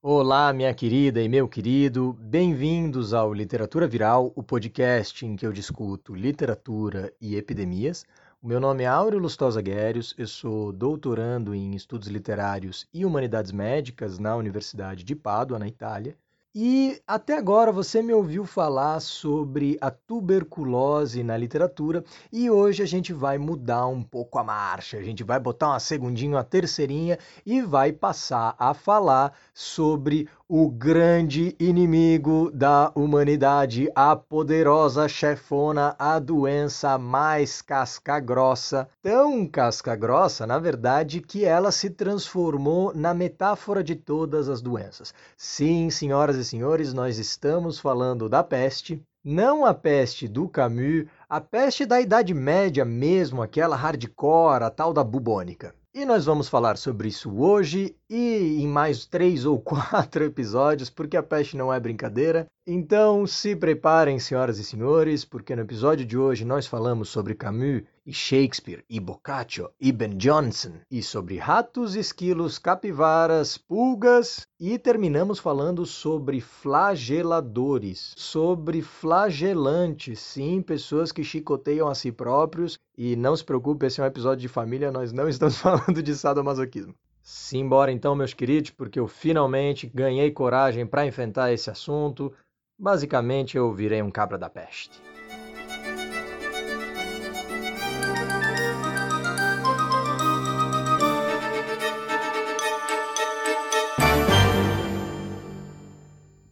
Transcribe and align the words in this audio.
Olá, 0.00 0.52
minha 0.52 0.72
querida 0.72 1.20
e 1.20 1.28
meu 1.28 1.48
querido, 1.48 2.12
bem-vindos 2.20 3.12
ao 3.12 3.34
Literatura 3.34 3.88
Viral, 3.88 4.32
o 4.36 4.44
podcast 4.44 5.26
em 5.26 5.34
que 5.34 5.44
eu 5.44 5.52
discuto 5.52 6.14
literatura 6.14 7.12
e 7.20 7.34
epidemias. 7.34 8.06
O 8.40 8.46
meu 8.46 8.60
nome 8.60 8.84
é 8.84 8.86
Áureo 8.86 9.18
Lustosa 9.18 9.60
Guérios, 9.60 10.14
eu 10.16 10.28
sou 10.28 10.72
doutorando 10.72 11.52
em 11.52 11.74
estudos 11.74 12.06
literários 12.06 12.86
e 12.94 13.04
humanidades 13.04 13.50
médicas 13.50 14.20
na 14.20 14.36
Universidade 14.36 15.02
de 15.02 15.16
Pádua, 15.16 15.58
na 15.58 15.66
Itália. 15.66 16.16
E 16.54 16.98
até 17.06 17.36
agora 17.36 17.70
você 17.70 18.00
me 18.00 18.14
ouviu 18.14 18.46
falar 18.46 19.00
sobre 19.00 19.76
a 19.82 19.90
tuberculose 19.90 21.22
na 21.22 21.36
literatura 21.36 22.02
e 22.32 22.50
hoje 22.50 22.82
a 22.82 22.86
gente 22.86 23.12
vai 23.12 23.36
mudar 23.36 23.86
um 23.86 24.02
pouco 24.02 24.38
a 24.38 24.44
marcha. 24.44 24.96
A 24.96 25.02
gente 25.02 25.22
vai 25.22 25.38
botar 25.38 25.68
uma 25.68 25.78
segundinha, 25.80 26.36
uma 26.36 26.44
terceirinha 26.44 27.18
e 27.44 27.60
vai 27.60 27.92
passar 27.92 28.56
a 28.58 28.72
falar 28.72 29.34
sobre 29.52 30.26
o 30.50 30.70
grande 30.70 31.54
inimigo 31.60 32.50
da 32.54 32.90
humanidade, 32.94 33.86
a 33.94 34.16
poderosa 34.16 35.06
chefona, 35.06 35.94
a 35.98 36.18
doença 36.18 36.96
mais 36.96 37.60
casca-grossa. 37.60 38.88
Tão 39.02 39.46
casca-grossa, 39.46 40.46
na 40.46 40.58
verdade, 40.58 41.20
que 41.20 41.44
ela 41.44 41.70
se 41.70 41.90
transformou 41.90 42.94
na 42.94 43.12
metáfora 43.12 43.84
de 43.84 43.94
todas 43.94 44.48
as 44.48 44.62
doenças. 44.62 45.12
Sim, 45.36 45.90
senhoras 45.90 46.37
e 46.38 46.44
senhores, 46.44 46.94
nós 46.94 47.18
estamos 47.18 47.78
falando 47.78 48.28
da 48.28 48.42
peste. 48.42 49.02
Não 49.24 49.66
a 49.66 49.74
peste 49.74 50.26
do 50.26 50.48
Camus, 50.48 51.06
a 51.28 51.40
peste 51.40 51.84
da 51.84 52.00
Idade 52.00 52.32
Média 52.32 52.84
mesmo, 52.84 53.42
aquela 53.42 53.76
hardcore, 53.76 54.64
a 54.64 54.70
tal 54.70 54.92
da 54.92 55.04
bubônica. 55.04 55.74
E 55.92 56.04
nós 56.04 56.24
vamos 56.24 56.48
falar 56.48 56.78
sobre 56.78 57.08
isso 57.08 57.36
hoje 57.36 57.97
e 58.10 58.62
em 58.62 58.66
mais 58.66 59.04
três 59.04 59.44
ou 59.44 59.58
quatro 59.60 60.24
episódios, 60.24 60.88
porque 60.88 61.16
a 61.16 61.22
peste 61.22 61.56
não 61.56 61.72
é 61.72 61.78
brincadeira. 61.78 62.46
Então 62.66 63.26
se 63.26 63.56
preparem, 63.56 64.18
senhoras 64.18 64.58
e 64.58 64.64
senhores, 64.64 65.24
porque 65.24 65.56
no 65.56 65.62
episódio 65.62 66.04
de 66.04 66.18
hoje 66.18 66.44
nós 66.44 66.66
falamos 66.66 67.08
sobre 67.08 67.34
Camus 67.34 67.82
e 68.04 68.12
Shakespeare 68.12 68.84
e 68.88 69.00
Boccaccio 69.00 69.70
e 69.80 69.90
Ben 69.92 70.16
Jonson 70.16 70.74
e 70.90 71.02
sobre 71.02 71.38
ratos, 71.38 71.94
esquilos, 71.94 72.58
capivaras, 72.58 73.56
pulgas 73.56 74.46
e 74.60 74.78
terminamos 74.78 75.38
falando 75.38 75.84
sobre 75.86 76.40
flageladores, 76.40 78.14
sobre 78.16 78.82
flagelantes, 78.82 80.18
sim, 80.18 80.60
pessoas 80.60 81.12
que 81.12 81.24
chicoteiam 81.24 81.88
a 81.88 81.94
si 81.94 82.12
próprios 82.12 82.78
e 82.96 83.16
não 83.16 83.36
se 83.36 83.44
preocupe, 83.44 83.86
esse 83.86 84.00
é 84.00 84.04
um 84.04 84.06
episódio 84.06 84.42
de 84.42 84.48
família, 84.48 84.90
nós 84.90 85.12
não 85.12 85.28
estamos 85.30 85.56
falando 85.58 86.02
de 86.02 86.14
sadomasoquismo. 86.14 86.94
Simbora 87.30 87.92
então, 87.92 88.16
meus 88.16 88.32
queridos, 88.32 88.70
porque 88.70 88.98
eu 88.98 89.06
finalmente 89.06 89.86
ganhei 89.86 90.30
coragem 90.30 90.86
para 90.86 91.04
enfrentar 91.04 91.52
esse 91.52 91.68
assunto. 91.68 92.32
Basicamente, 92.78 93.54
eu 93.54 93.70
virei 93.70 94.00
um 94.00 94.10
cabra 94.10 94.38
da 94.38 94.48
peste. 94.48 94.98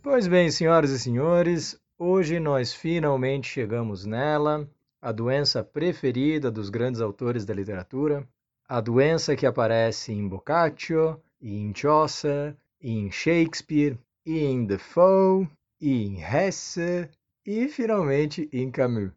Pois 0.03 0.29
bem, 0.29 0.51
senhoras 0.51 0.91
e 0.91 0.99
senhores, 0.99 1.81
hoje 1.99 2.39
nós 2.39 2.75
finalmente 2.75 3.49
chegamos 3.49 4.05
nela, 4.05 4.69
a 5.01 5.11
doença 5.11 5.65
preferida 5.65 6.51
dos 6.51 6.69
grandes 6.69 7.01
autores 7.01 7.47
da 7.47 7.55
literatura, 7.55 8.29
a 8.69 8.81
doença 8.81 9.37
que 9.37 9.47
aparece 9.47 10.13
em 10.13 10.27
Boccaccio, 10.27 11.21
e 11.41 11.57
em 11.57 11.73
Chaucer, 11.75 12.57
e 12.81 12.91
em 12.91 13.11
Shakespeare, 13.11 13.99
e 14.25 14.41
em 14.41 14.65
Defoe, 14.65 15.49
e 15.81 16.05
em 16.05 16.21
Hesse 16.21 17.09
e 17.45 17.69
finalmente 17.69 18.49
em 18.53 18.71
Camus. 18.71 19.13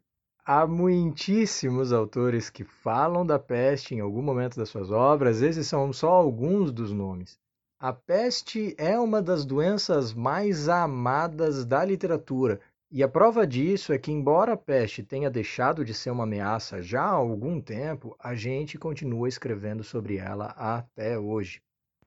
Há 0.46 0.66
muitíssimos 0.66 1.92
autores 1.92 2.48
que 2.48 2.62
falam 2.64 3.26
da 3.26 3.38
peste 3.38 3.94
em 3.94 4.00
algum 4.00 4.22
momento 4.22 4.56
das 4.56 4.68
suas 4.68 4.90
obras, 4.90 5.42
esses 5.42 5.66
são 5.66 5.92
só 5.92 6.10
alguns 6.10 6.70
dos 6.70 6.92
nomes. 6.92 7.38
A 7.78 7.92
peste 7.92 8.74
é 8.78 8.98
uma 8.98 9.20
das 9.20 9.44
doenças 9.44 10.12
mais 10.14 10.68
amadas 10.68 11.64
da 11.64 11.84
literatura, 11.84 12.60
e 12.92 13.04
a 13.04 13.08
prova 13.08 13.46
disso 13.46 13.92
é 13.92 13.98
que, 13.98 14.10
embora 14.10 14.54
a 14.54 14.56
peste 14.56 15.02
tenha 15.02 15.30
deixado 15.30 15.84
de 15.84 15.94
ser 15.94 16.10
uma 16.10 16.24
ameaça 16.24 16.82
já 16.82 17.02
há 17.02 17.10
algum 17.10 17.60
tempo, 17.60 18.16
a 18.18 18.34
gente 18.34 18.76
continua 18.76 19.28
escrevendo 19.28 19.84
sobre 19.84 20.16
ela 20.16 20.46
até 20.56 21.16
hoje. 21.16 21.62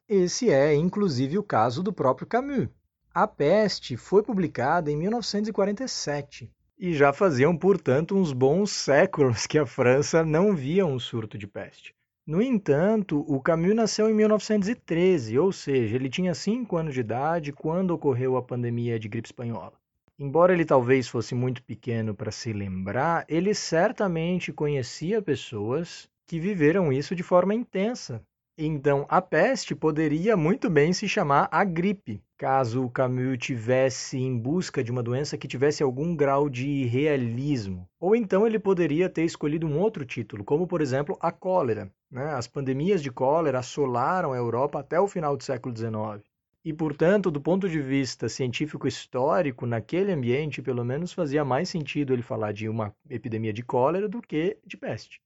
Esse 0.09 0.49
é, 0.49 0.75
inclusive, 0.75 1.37
o 1.37 1.43
caso 1.43 1.81
do 1.81 1.93
próprio 1.93 2.27
Camus. 2.27 2.67
A 3.13 3.25
Peste 3.25 3.95
foi 3.95 4.21
publicada 4.21 4.91
em 4.91 4.97
1947 4.97 6.51
e 6.77 6.93
já 6.93 7.13
faziam, 7.13 7.55
portanto, 7.55 8.17
uns 8.17 8.33
bons 8.33 8.71
séculos 8.71 9.47
que 9.47 9.57
a 9.57 9.65
França 9.65 10.25
não 10.25 10.53
via 10.53 10.85
um 10.85 10.99
surto 10.99 11.37
de 11.37 11.47
peste. 11.47 11.95
No 12.27 12.41
entanto, 12.41 13.23
o 13.27 13.39
Camus 13.39 13.75
nasceu 13.75 14.09
em 14.09 14.13
1913, 14.13 15.39
ou 15.39 15.51
seja, 15.53 15.95
ele 15.95 16.09
tinha 16.09 16.33
5 16.33 16.75
anos 16.75 16.93
de 16.93 16.99
idade 16.99 17.53
quando 17.53 17.91
ocorreu 17.91 18.35
a 18.35 18.41
pandemia 18.41 18.99
de 18.99 19.07
gripe 19.07 19.29
espanhola. 19.29 19.82
Embora 20.19 20.53
ele 20.53 20.65
talvez 20.65 21.07
fosse 21.07 21.33
muito 21.33 21.63
pequeno 21.63 22.13
para 22.13 22.31
se 22.31 22.53
lembrar, 22.53 23.25
ele 23.27 23.53
certamente 23.53 24.53
conhecia 24.53 25.21
pessoas 25.21 26.09
que 26.27 26.39
viveram 26.39 26.93
isso 26.93 27.15
de 27.15 27.23
forma 27.23 27.53
intensa 27.53 28.23
então, 28.57 29.07
a 29.09 29.19
peste 29.19 29.73
poderia 29.73 30.37
muito 30.37 30.69
bem 30.69 30.93
se 30.93 31.09
chamar 31.09 31.49
a 31.51 31.63
gripe, 31.63 32.21
caso 32.37 32.85
o 32.85 32.89
Camus 32.89 33.39
tivesse 33.39 34.19
em 34.19 34.37
busca 34.37 34.83
de 34.83 34.91
uma 34.91 35.01
doença 35.01 35.39
que 35.39 35.47
tivesse 35.47 35.81
algum 35.81 36.15
grau 36.15 36.47
de 36.47 36.85
realismo. 36.85 37.89
Ou 37.99 38.15
então 38.15 38.45
ele 38.45 38.59
poderia 38.59 39.09
ter 39.09 39.23
escolhido 39.23 39.65
um 39.65 39.79
outro 39.79 40.05
título, 40.05 40.43
como 40.43 40.67
por 40.67 40.81
exemplo 40.81 41.17
a 41.19 41.31
cólera. 41.31 41.91
Né? 42.11 42.25
As 42.35 42.45
pandemias 42.47 43.01
de 43.01 43.09
cólera 43.09 43.57
assolaram 43.57 44.33
a 44.33 44.37
Europa 44.37 44.79
até 44.79 44.99
o 44.99 45.07
final 45.07 45.35
do 45.35 45.43
século 45.43 45.75
XIX. 45.75 46.23
E, 46.65 46.71
portanto, 46.71 47.29
do 47.29 47.41
ponto 47.41 47.67
de 47.67 47.81
vista 47.81 48.29
científico 48.29 48.87
histórico, 48.87 49.65
naquele 49.65 50.13
ambiente, 50.13 50.61
pelo 50.61 50.85
menos 50.85 51.11
fazia 51.11 51.43
mais 51.43 51.67
sentido 51.67 52.13
ele 52.13 52.21
falar 52.21 52.53
de 52.53 52.69
uma 52.69 52.95
epidemia 53.09 53.51
de 53.51 53.61
cólera 53.61 54.07
do 54.07 54.21
que 54.21 54.57
de 54.65 54.77
peste. 54.77 55.19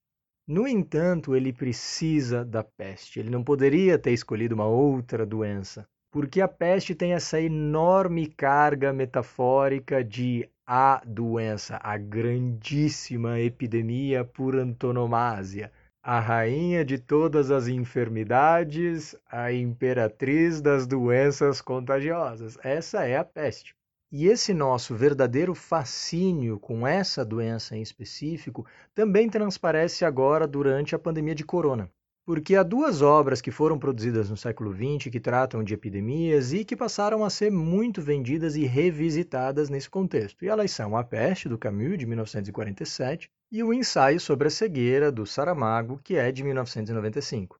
No 0.47 0.67
entanto, 0.67 1.35
ele 1.35 1.53
precisa 1.53 2.43
da 2.43 2.63
peste. 2.63 3.19
Ele 3.19 3.29
não 3.29 3.43
poderia 3.43 3.99
ter 3.99 4.13
escolhido 4.13 4.55
uma 4.55 4.65
outra 4.65 5.25
doença, 5.25 5.87
porque 6.11 6.41
a 6.41 6.47
peste 6.47 6.95
tem 6.95 7.13
essa 7.13 7.39
enorme 7.39 8.25
carga 8.25 8.91
metafórica 8.91 10.03
de 10.03 10.49
a 10.65 11.01
doença, 11.05 11.79
a 11.83 11.97
grandíssima 11.97 13.39
epidemia 13.39 14.25
por 14.25 14.55
antonomasia, 14.55 15.71
a 16.07 16.21
rainha 16.21 16.85
de 16.85 16.97
todas 16.97 17.51
as 17.51 17.67
enfermidades, 17.67 19.13
a 19.29 19.51
imperatriz 19.51 20.61
das 20.61 20.87
doenças 20.87 21.59
contagiosas. 21.59 22.57
Essa 22.63 23.03
é 23.03 23.17
a 23.17 23.25
peste. 23.25 23.75
E 24.09 24.27
esse 24.27 24.53
nosso 24.53 24.95
verdadeiro 24.95 25.53
fascínio 25.53 26.57
com 26.61 26.87
essa 26.87 27.25
doença 27.25 27.75
em 27.75 27.81
específico 27.81 28.65
também 28.95 29.29
transparece 29.29 30.05
agora 30.05 30.47
durante 30.47 30.95
a 30.95 30.99
pandemia 30.99 31.35
de 31.35 31.43
corona. 31.43 31.91
Porque 32.25 32.55
há 32.55 32.63
duas 32.63 33.01
obras 33.01 33.41
que 33.41 33.51
foram 33.51 33.77
produzidas 33.77 34.29
no 34.29 34.37
século 34.37 34.73
XX 34.73 35.11
que 35.11 35.19
tratam 35.19 35.61
de 35.61 35.73
epidemias 35.73 36.53
e 36.53 36.63
que 36.63 36.77
passaram 36.77 37.25
a 37.25 37.29
ser 37.29 37.51
muito 37.51 38.01
vendidas 38.01 38.55
e 38.55 38.63
revisitadas 38.63 39.69
nesse 39.69 39.89
contexto. 39.89 40.45
E 40.45 40.47
elas 40.47 40.71
são 40.71 40.95
A 40.95 41.03
Peste, 41.03 41.49
do 41.49 41.57
Camus, 41.57 41.97
de 41.97 42.05
1947, 42.05 43.29
e 43.49 43.63
O 43.63 43.73
Ensaio 43.73 44.19
sobre 44.19 44.49
a 44.49 44.51
Cegueira, 44.51 45.09
do 45.09 45.25
Saramago, 45.25 45.99
que 46.03 46.17
é 46.17 46.31
de 46.33 46.43
1995. 46.43 47.57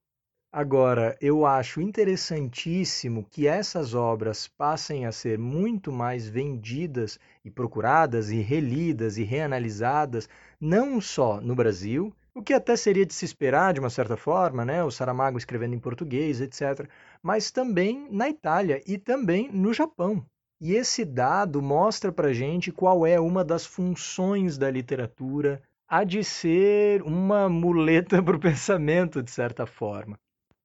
Agora, 0.52 1.18
eu 1.22 1.46
acho 1.46 1.80
interessantíssimo 1.80 3.26
que 3.30 3.48
essas 3.48 3.94
obras 3.94 4.50
passem 4.50 5.06
a 5.06 5.14
ser 5.14 5.38
muito 5.38 5.90
mais 5.90 6.28
vendidas 6.28 7.18
e 7.44 7.50
procuradas 7.50 8.32
e 8.32 8.42
relidas 8.42 9.18
e 9.18 9.24
reanalisadas, 9.24 10.28
não 10.60 11.00
só 11.00 11.40
no 11.40 11.56
Brasil, 11.56 12.14
o 12.36 12.42
que 12.42 12.54
até 12.54 12.76
seria 12.76 13.06
de 13.06 13.14
se 13.14 13.24
esperar 13.24 13.74
de 13.74 13.80
uma 13.80 13.90
certa 13.90 14.18
forma, 14.18 14.66
né? 14.66 14.84
o 14.84 14.92
Saramago 14.92 15.38
escrevendo 15.38 15.76
em 15.76 15.80
português, 15.80 16.42
etc., 16.42 16.90
mas 17.24 17.50
também 17.50 18.08
na 18.12 18.28
Itália 18.28 18.82
e 18.86 18.98
também 18.98 19.50
no 19.52 19.74
Japão. 19.74 20.26
E 20.60 20.74
esse 20.74 21.06
dado 21.06 21.62
mostra 21.62 22.12
para 22.12 22.34
gente 22.34 22.72
qual 22.72 23.06
é 23.06 23.20
uma 23.20 23.46
das 23.46 23.66
funções 23.66 24.58
da 24.58 24.72
literatura, 24.72 25.62
a 25.88 26.04
de 26.04 26.22
ser 26.22 27.02
uma 27.02 27.48
muleta 27.48 28.22
para 28.22 28.36
o 28.36 28.40
pensamento, 28.40 29.24
de 29.24 29.32
certa 29.32 29.66
forma. 29.66 30.20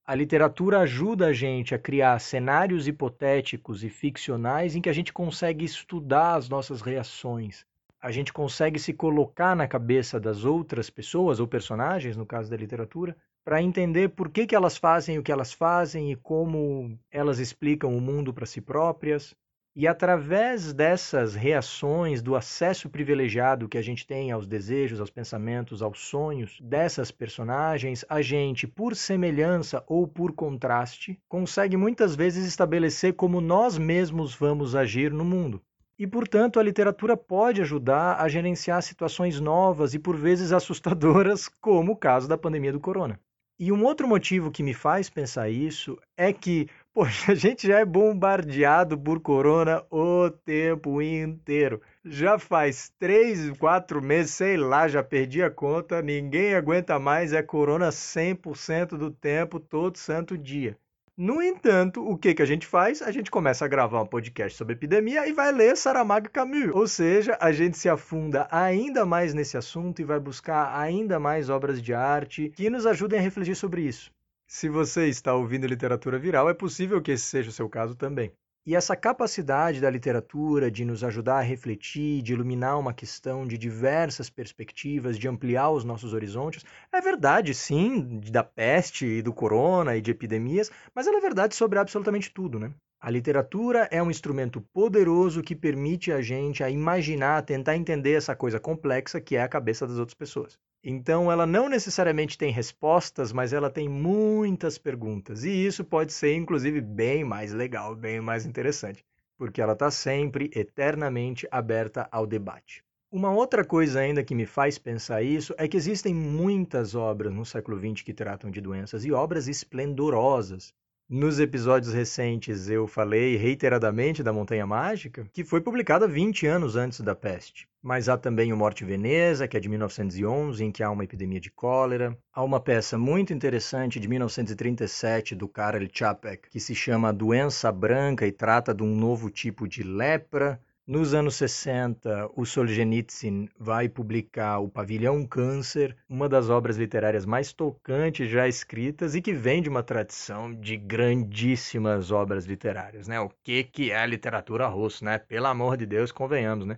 A 0.05 0.13
literatura 0.13 0.81
ajuda 0.81 1.27
a 1.27 1.33
gente 1.33 1.73
a 1.73 1.79
criar 1.79 2.19
cenários 2.19 2.89
hipotéticos 2.89 3.85
e 3.85 3.89
ficcionais 3.89 4.75
em 4.75 4.81
que 4.81 4.89
a 4.89 4.93
gente 4.93 5.13
consegue 5.13 5.63
estudar 5.63 6.35
as 6.35 6.49
nossas 6.49 6.81
reações. 6.81 7.65
A 8.01 8.11
gente 8.11 8.33
consegue 8.33 8.77
se 8.77 8.91
colocar 8.91 9.55
na 9.55 9.65
cabeça 9.65 10.19
das 10.19 10.43
outras 10.43 10.89
pessoas 10.89 11.39
ou 11.39 11.47
personagens, 11.47 12.17
no 12.17 12.25
caso 12.25 12.49
da 12.49 12.57
literatura, 12.57 13.15
para 13.45 13.61
entender 13.61 14.09
por 14.09 14.29
que, 14.29 14.45
que 14.45 14.55
elas 14.55 14.75
fazem 14.75 15.17
o 15.17 15.23
que 15.23 15.31
elas 15.31 15.53
fazem 15.53 16.11
e 16.11 16.17
como 16.17 16.99
elas 17.09 17.39
explicam 17.39 17.95
o 17.95 18.01
mundo 18.01 18.33
para 18.33 18.45
si 18.45 18.59
próprias. 18.59 19.33
E 19.75 19.87
através 19.87 20.71
dessas 20.71 21.33
reações, 21.33 22.21
do 22.21 22.35
acesso 22.35 22.87
privilegiado 22.87 23.67
que 23.67 23.77
a 23.77 23.81
gente 23.81 24.05
tem 24.05 24.31
aos 24.31 24.45
desejos, 24.45 24.99
aos 24.99 25.09
pensamentos, 25.09 25.81
aos 25.81 25.99
sonhos 25.99 26.59
dessas 26.61 27.09
personagens, 27.09 28.05
a 28.07 28.21
gente, 28.21 28.67
por 28.67 28.95
semelhança 28.95 29.83
ou 29.87 30.07
por 30.07 30.31
contraste, 30.31 31.19
consegue 31.27 31.75
muitas 31.75 32.15
vezes 32.15 32.45
estabelecer 32.45 33.13
como 33.13 33.41
nós 33.41 33.75
mesmos 33.75 34.35
vamos 34.35 34.75
agir 34.75 35.11
no 35.11 35.25
mundo. 35.25 35.59
E, 35.97 36.05
portanto, 36.05 36.59
a 36.59 36.63
literatura 36.63 37.17
pode 37.17 37.59
ajudar 37.59 38.21
a 38.21 38.27
gerenciar 38.27 38.83
situações 38.83 39.39
novas 39.39 39.95
e 39.95 39.99
por 39.99 40.15
vezes 40.15 40.51
assustadoras, 40.51 41.47
como 41.59 41.93
o 41.93 41.97
caso 41.97 42.27
da 42.27 42.37
pandemia 42.37 42.71
do 42.71 42.79
corona. 42.79 43.19
E 43.59 43.71
um 43.71 43.83
outro 43.83 44.07
motivo 44.07 44.51
que 44.51 44.61
me 44.61 44.75
faz 44.75 45.09
pensar 45.09 45.49
isso 45.49 45.97
é 46.15 46.31
que, 46.31 46.67
poxa, 46.93 47.31
a 47.31 47.35
gente 47.35 47.65
já 47.67 47.79
é 47.79 47.85
bombardeado 47.85 48.95
por 48.95 49.19
corona 49.21 49.83
o 49.89 50.29
tempo 50.29 51.01
inteiro. 51.01 51.81
Já 52.05 52.37
faz 52.37 52.89
três, 52.99 53.49
quatro 53.57 54.01
meses, 54.03 54.35
sei 54.35 54.55
lá, 54.57 54.87
já 54.87 55.03
perdi 55.03 55.41
a 55.41 55.49
conta, 55.49 55.99
ninguém 56.01 56.53
aguenta 56.53 56.99
mais, 56.99 57.33
é 57.33 57.41
corona 57.41 57.91
100% 57.91 58.97
do 58.97 59.09
tempo, 59.09 59.59
todo 59.59 59.97
santo 59.97 60.37
dia. 60.37 60.77
No 61.15 61.43
entanto, 61.43 62.03
o 62.03 62.17
que, 62.17 62.33
que 62.33 62.41
a 62.41 62.45
gente 62.45 62.65
faz? 62.65 62.99
A 62.99 63.11
gente 63.11 63.29
começa 63.29 63.63
a 63.63 63.67
gravar 63.67 64.01
um 64.01 64.05
podcast 64.05 64.57
sobre 64.57 64.73
epidemia 64.73 65.27
e 65.27 65.31
vai 65.31 65.51
ler 65.51 65.77
Saramago 65.77 66.27
Camus. 66.31 66.71
Ou 66.73 66.87
seja, 66.87 67.37
a 67.39 67.51
gente 67.51 67.77
se 67.77 67.87
afunda 67.87 68.47
ainda 68.49 69.05
mais 69.05 69.31
nesse 69.31 69.55
assunto 69.55 70.01
e 70.01 70.05
vai 70.05 70.19
buscar 70.19 70.75
ainda 70.75 71.19
mais 71.19 71.51
obras 71.51 71.79
de 71.79 71.93
arte 71.93 72.49
que 72.49 72.67
nos 72.67 72.87
ajudem 72.87 73.19
a 73.19 73.21
refletir 73.21 73.55
sobre 73.55 73.83
isso. 73.83 74.09
Se 74.47 74.67
você 74.67 75.07
está 75.07 75.35
ouvindo 75.35 75.67
literatura 75.67 76.17
viral, 76.17 76.49
é 76.49 76.53
possível 76.53 76.99
que 76.99 77.11
esse 77.11 77.25
seja 77.25 77.51
o 77.51 77.53
seu 77.53 77.69
caso 77.69 77.95
também. 77.95 78.31
E 78.65 78.75
essa 78.75 78.95
capacidade 78.95 79.79
da 79.81 79.89
literatura 79.89 80.69
de 80.71 80.83
nos 80.85 81.01
ajudar 81.03 81.37
a 81.37 81.41
refletir, 81.41 82.21
de 82.21 82.33
iluminar 82.33 82.77
uma 82.79 82.93
questão 82.93 83.45
de 83.47 83.57
diversas 83.57 84.29
perspectivas, 84.29 85.17
de 85.17 85.27
ampliar 85.29 85.69
os 85.71 85.83
nossos 85.85 86.13
horizontes, 86.13 86.63
é 86.91 86.99
verdade, 87.01 87.53
sim, 87.53 88.19
da 88.31 88.43
peste 88.43 89.05
e 89.05 89.21
do 89.21 89.33
corona 89.33 89.95
e 89.97 90.01
de 90.01 90.11
epidemias, 90.11 90.69
mas 90.95 91.07
ela 91.07 91.17
é 91.17 91.21
verdade 91.21 91.55
sobre 91.55 91.79
absolutamente 91.79 92.29
tudo, 92.33 92.57
né? 92.59 92.73
A 93.05 93.11
literatura 93.11 93.89
é 93.91 94.01
um 94.01 94.09
instrumento 94.09 94.61
poderoso 94.61 95.43
que 95.43 95.57
permite 95.57 96.09
a 96.09 96.21
gente 96.21 96.63
a 96.63 96.69
imaginar, 96.69 97.41
tentar 97.41 97.75
entender 97.75 98.13
essa 98.13 98.33
coisa 98.33 98.61
complexa 98.61 99.19
que 99.19 99.35
é 99.35 99.43
a 99.43 99.47
cabeça 99.49 99.85
das 99.85 99.97
outras 99.97 100.13
pessoas. 100.13 100.57
Então, 100.81 101.29
ela 101.29 101.45
não 101.45 101.67
necessariamente 101.67 102.37
tem 102.37 102.49
respostas, 102.49 103.33
mas 103.33 103.51
ela 103.51 103.69
tem 103.69 103.89
muitas 103.89 104.77
perguntas. 104.77 105.43
E 105.43 105.49
isso 105.49 105.83
pode 105.83 106.13
ser, 106.13 106.33
inclusive, 106.33 106.79
bem 106.79 107.25
mais 107.25 107.51
legal, 107.51 107.93
bem 107.93 108.21
mais 108.21 108.45
interessante, 108.45 109.03
porque 109.37 109.61
ela 109.61 109.73
está 109.73 109.91
sempre, 109.91 110.49
eternamente 110.55 111.45
aberta 111.51 112.07
ao 112.09 112.25
debate. 112.25 112.85
Uma 113.11 113.33
outra 113.33 113.65
coisa 113.65 113.99
ainda 113.99 114.23
que 114.23 114.33
me 114.33 114.45
faz 114.45 114.77
pensar 114.77 115.21
isso 115.21 115.53
é 115.57 115.67
que 115.67 115.75
existem 115.75 116.13
muitas 116.13 116.95
obras 116.95 117.33
no 117.33 117.43
século 117.43 117.77
XX 117.77 118.01
que 118.01 118.13
tratam 118.13 118.49
de 118.49 118.61
doenças 118.61 119.03
e 119.03 119.11
obras 119.11 119.49
esplendorosas. 119.49 120.73
Nos 121.09 121.37
episódios 121.37 121.93
recentes 121.93 122.69
eu 122.69 122.87
falei 122.87 123.35
reiteradamente 123.35 124.23
da 124.23 124.31
Montanha 124.31 124.65
Mágica, 124.65 125.27
que 125.33 125.43
foi 125.43 125.59
publicada 125.59 126.07
20 126.07 126.47
anos 126.47 126.77
antes 126.77 127.01
da 127.01 127.13
peste. 127.13 127.67
Mas 127.81 128.07
há 128.07 128.17
também 128.17 128.53
o 128.53 128.57
Morte 128.57 128.85
Veneza, 128.85 129.45
que 129.45 129.57
é 129.57 129.59
de 129.59 129.67
1911, 129.67 130.63
em 130.63 130.71
que 130.71 130.81
há 130.81 130.89
uma 130.89 131.03
epidemia 131.03 131.41
de 131.41 131.51
cólera. 131.51 132.17
Há 132.31 132.41
uma 132.41 132.59
peça 132.59 132.97
muito 132.97 133.33
interessante 133.33 133.99
de 133.99 134.07
1937 134.07 135.35
do 135.35 135.49
Karel 135.49 135.89
Čapek, 135.91 136.49
que 136.49 136.59
se 136.59 136.73
chama 136.73 137.11
Doença 137.11 137.69
Branca 137.69 138.25
e 138.25 138.31
trata 138.31 138.73
de 138.73 138.81
um 138.81 138.95
novo 138.95 139.29
tipo 139.29 139.67
de 139.67 139.83
lepra. 139.83 140.59
Nos 140.85 141.13
anos 141.13 141.35
60, 141.35 142.29
o 142.35 142.45
Solzhenitsyn 142.45 143.47
vai 143.57 143.87
publicar 143.87 144.59
O 144.59 144.67
Pavilhão 144.67 145.25
Câncer, 145.25 145.95
uma 146.09 146.27
das 146.27 146.49
obras 146.49 146.75
literárias 146.75 147.25
mais 147.25 147.53
tocantes 147.53 148.29
já 148.29 148.49
escritas 148.49 149.15
e 149.15 149.21
que 149.21 149.31
vem 149.31 149.61
de 149.61 149.69
uma 149.69 149.81
tradição 149.81 150.53
de 150.53 150.75
grandíssimas 150.75 152.11
obras 152.11 152.43
literárias, 152.43 153.07
né? 153.07 153.17
O 153.17 153.29
que 153.41 153.63
que 153.63 153.91
é 153.91 153.99
a 153.99 154.05
literatura 154.05 154.67
russa, 154.67 155.05
né? 155.05 155.17
Pelo 155.19 155.47
amor 155.47 155.77
de 155.77 155.85
Deus, 155.85 156.11
convenhamos, 156.11 156.65
né? 156.65 156.77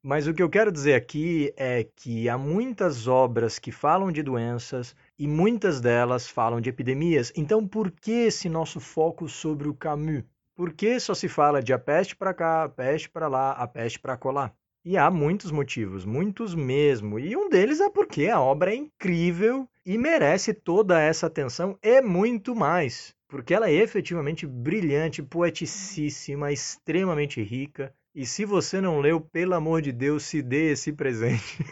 Mas 0.00 0.28
o 0.28 0.32
que 0.32 0.44
eu 0.44 0.48
quero 0.48 0.70
dizer 0.70 0.94
aqui 0.94 1.52
é 1.56 1.82
que 1.82 2.28
há 2.28 2.38
muitas 2.38 3.08
obras 3.08 3.58
que 3.58 3.72
falam 3.72 4.12
de 4.12 4.22
doenças 4.22 4.94
e 5.18 5.26
muitas 5.26 5.80
delas 5.80 6.28
falam 6.28 6.60
de 6.60 6.70
epidemias. 6.70 7.32
Então, 7.34 7.66
por 7.66 7.90
que 7.90 8.12
esse 8.12 8.48
nosso 8.48 8.78
foco 8.78 9.28
sobre 9.28 9.68
o 9.68 9.74
Camus? 9.74 10.22
Por 10.54 10.72
que 10.72 10.98
só 11.00 11.14
se 11.14 11.28
fala 11.28 11.62
de 11.62 11.72
a 11.72 11.78
peste 11.78 12.14
para 12.14 12.34
cá, 12.34 12.64
a 12.64 12.68
peste 12.68 13.08
para 13.08 13.28
lá, 13.28 13.52
a 13.52 13.66
peste 13.66 13.98
para 13.98 14.16
colar? 14.16 14.54
E 14.84 14.96
há 14.96 15.10
muitos 15.10 15.50
motivos, 15.50 16.04
muitos 16.04 16.54
mesmo. 16.54 17.18
E 17.18 17.36
um 17.36 17.50
deles 17.50 17.80
é 17.80 17.90
porque 17.90 18.28
a 18.28 18.40
obra 18.40 18.72
é 18.72 18.76
incrível 18.76 19.68
e 19.84 19.98
merece 19.98 20.54
toda 20.54 21.00
essa 21.00 21.26
atenção 21.26 21.78
e 21.82 22.00
muito 22.00 22.54
mais. 22.54 23.14
Porque 23.28 23.52
ela 23.54 23.68
é 23.68 23.74
efetivamente 23.74 24.46
brilhante, 24.46 25.22
poeticíssima, 25.22 26.50
extremamente 26.50 27.42
rica. 27.42 27.94
E 28.14 28.26
se 28.26 28.44
você 28.44 28.80
não 28.80 29.00
leu, 29.00 29.20
pelo 29.20 29.54
amor 29.54 29.82
de 29.82 29.92
Deus, 29.92 30.24
se 30.24 30.42
dê 30.42 30.72
esse 30.72 30.92
presente. 30.94 31.64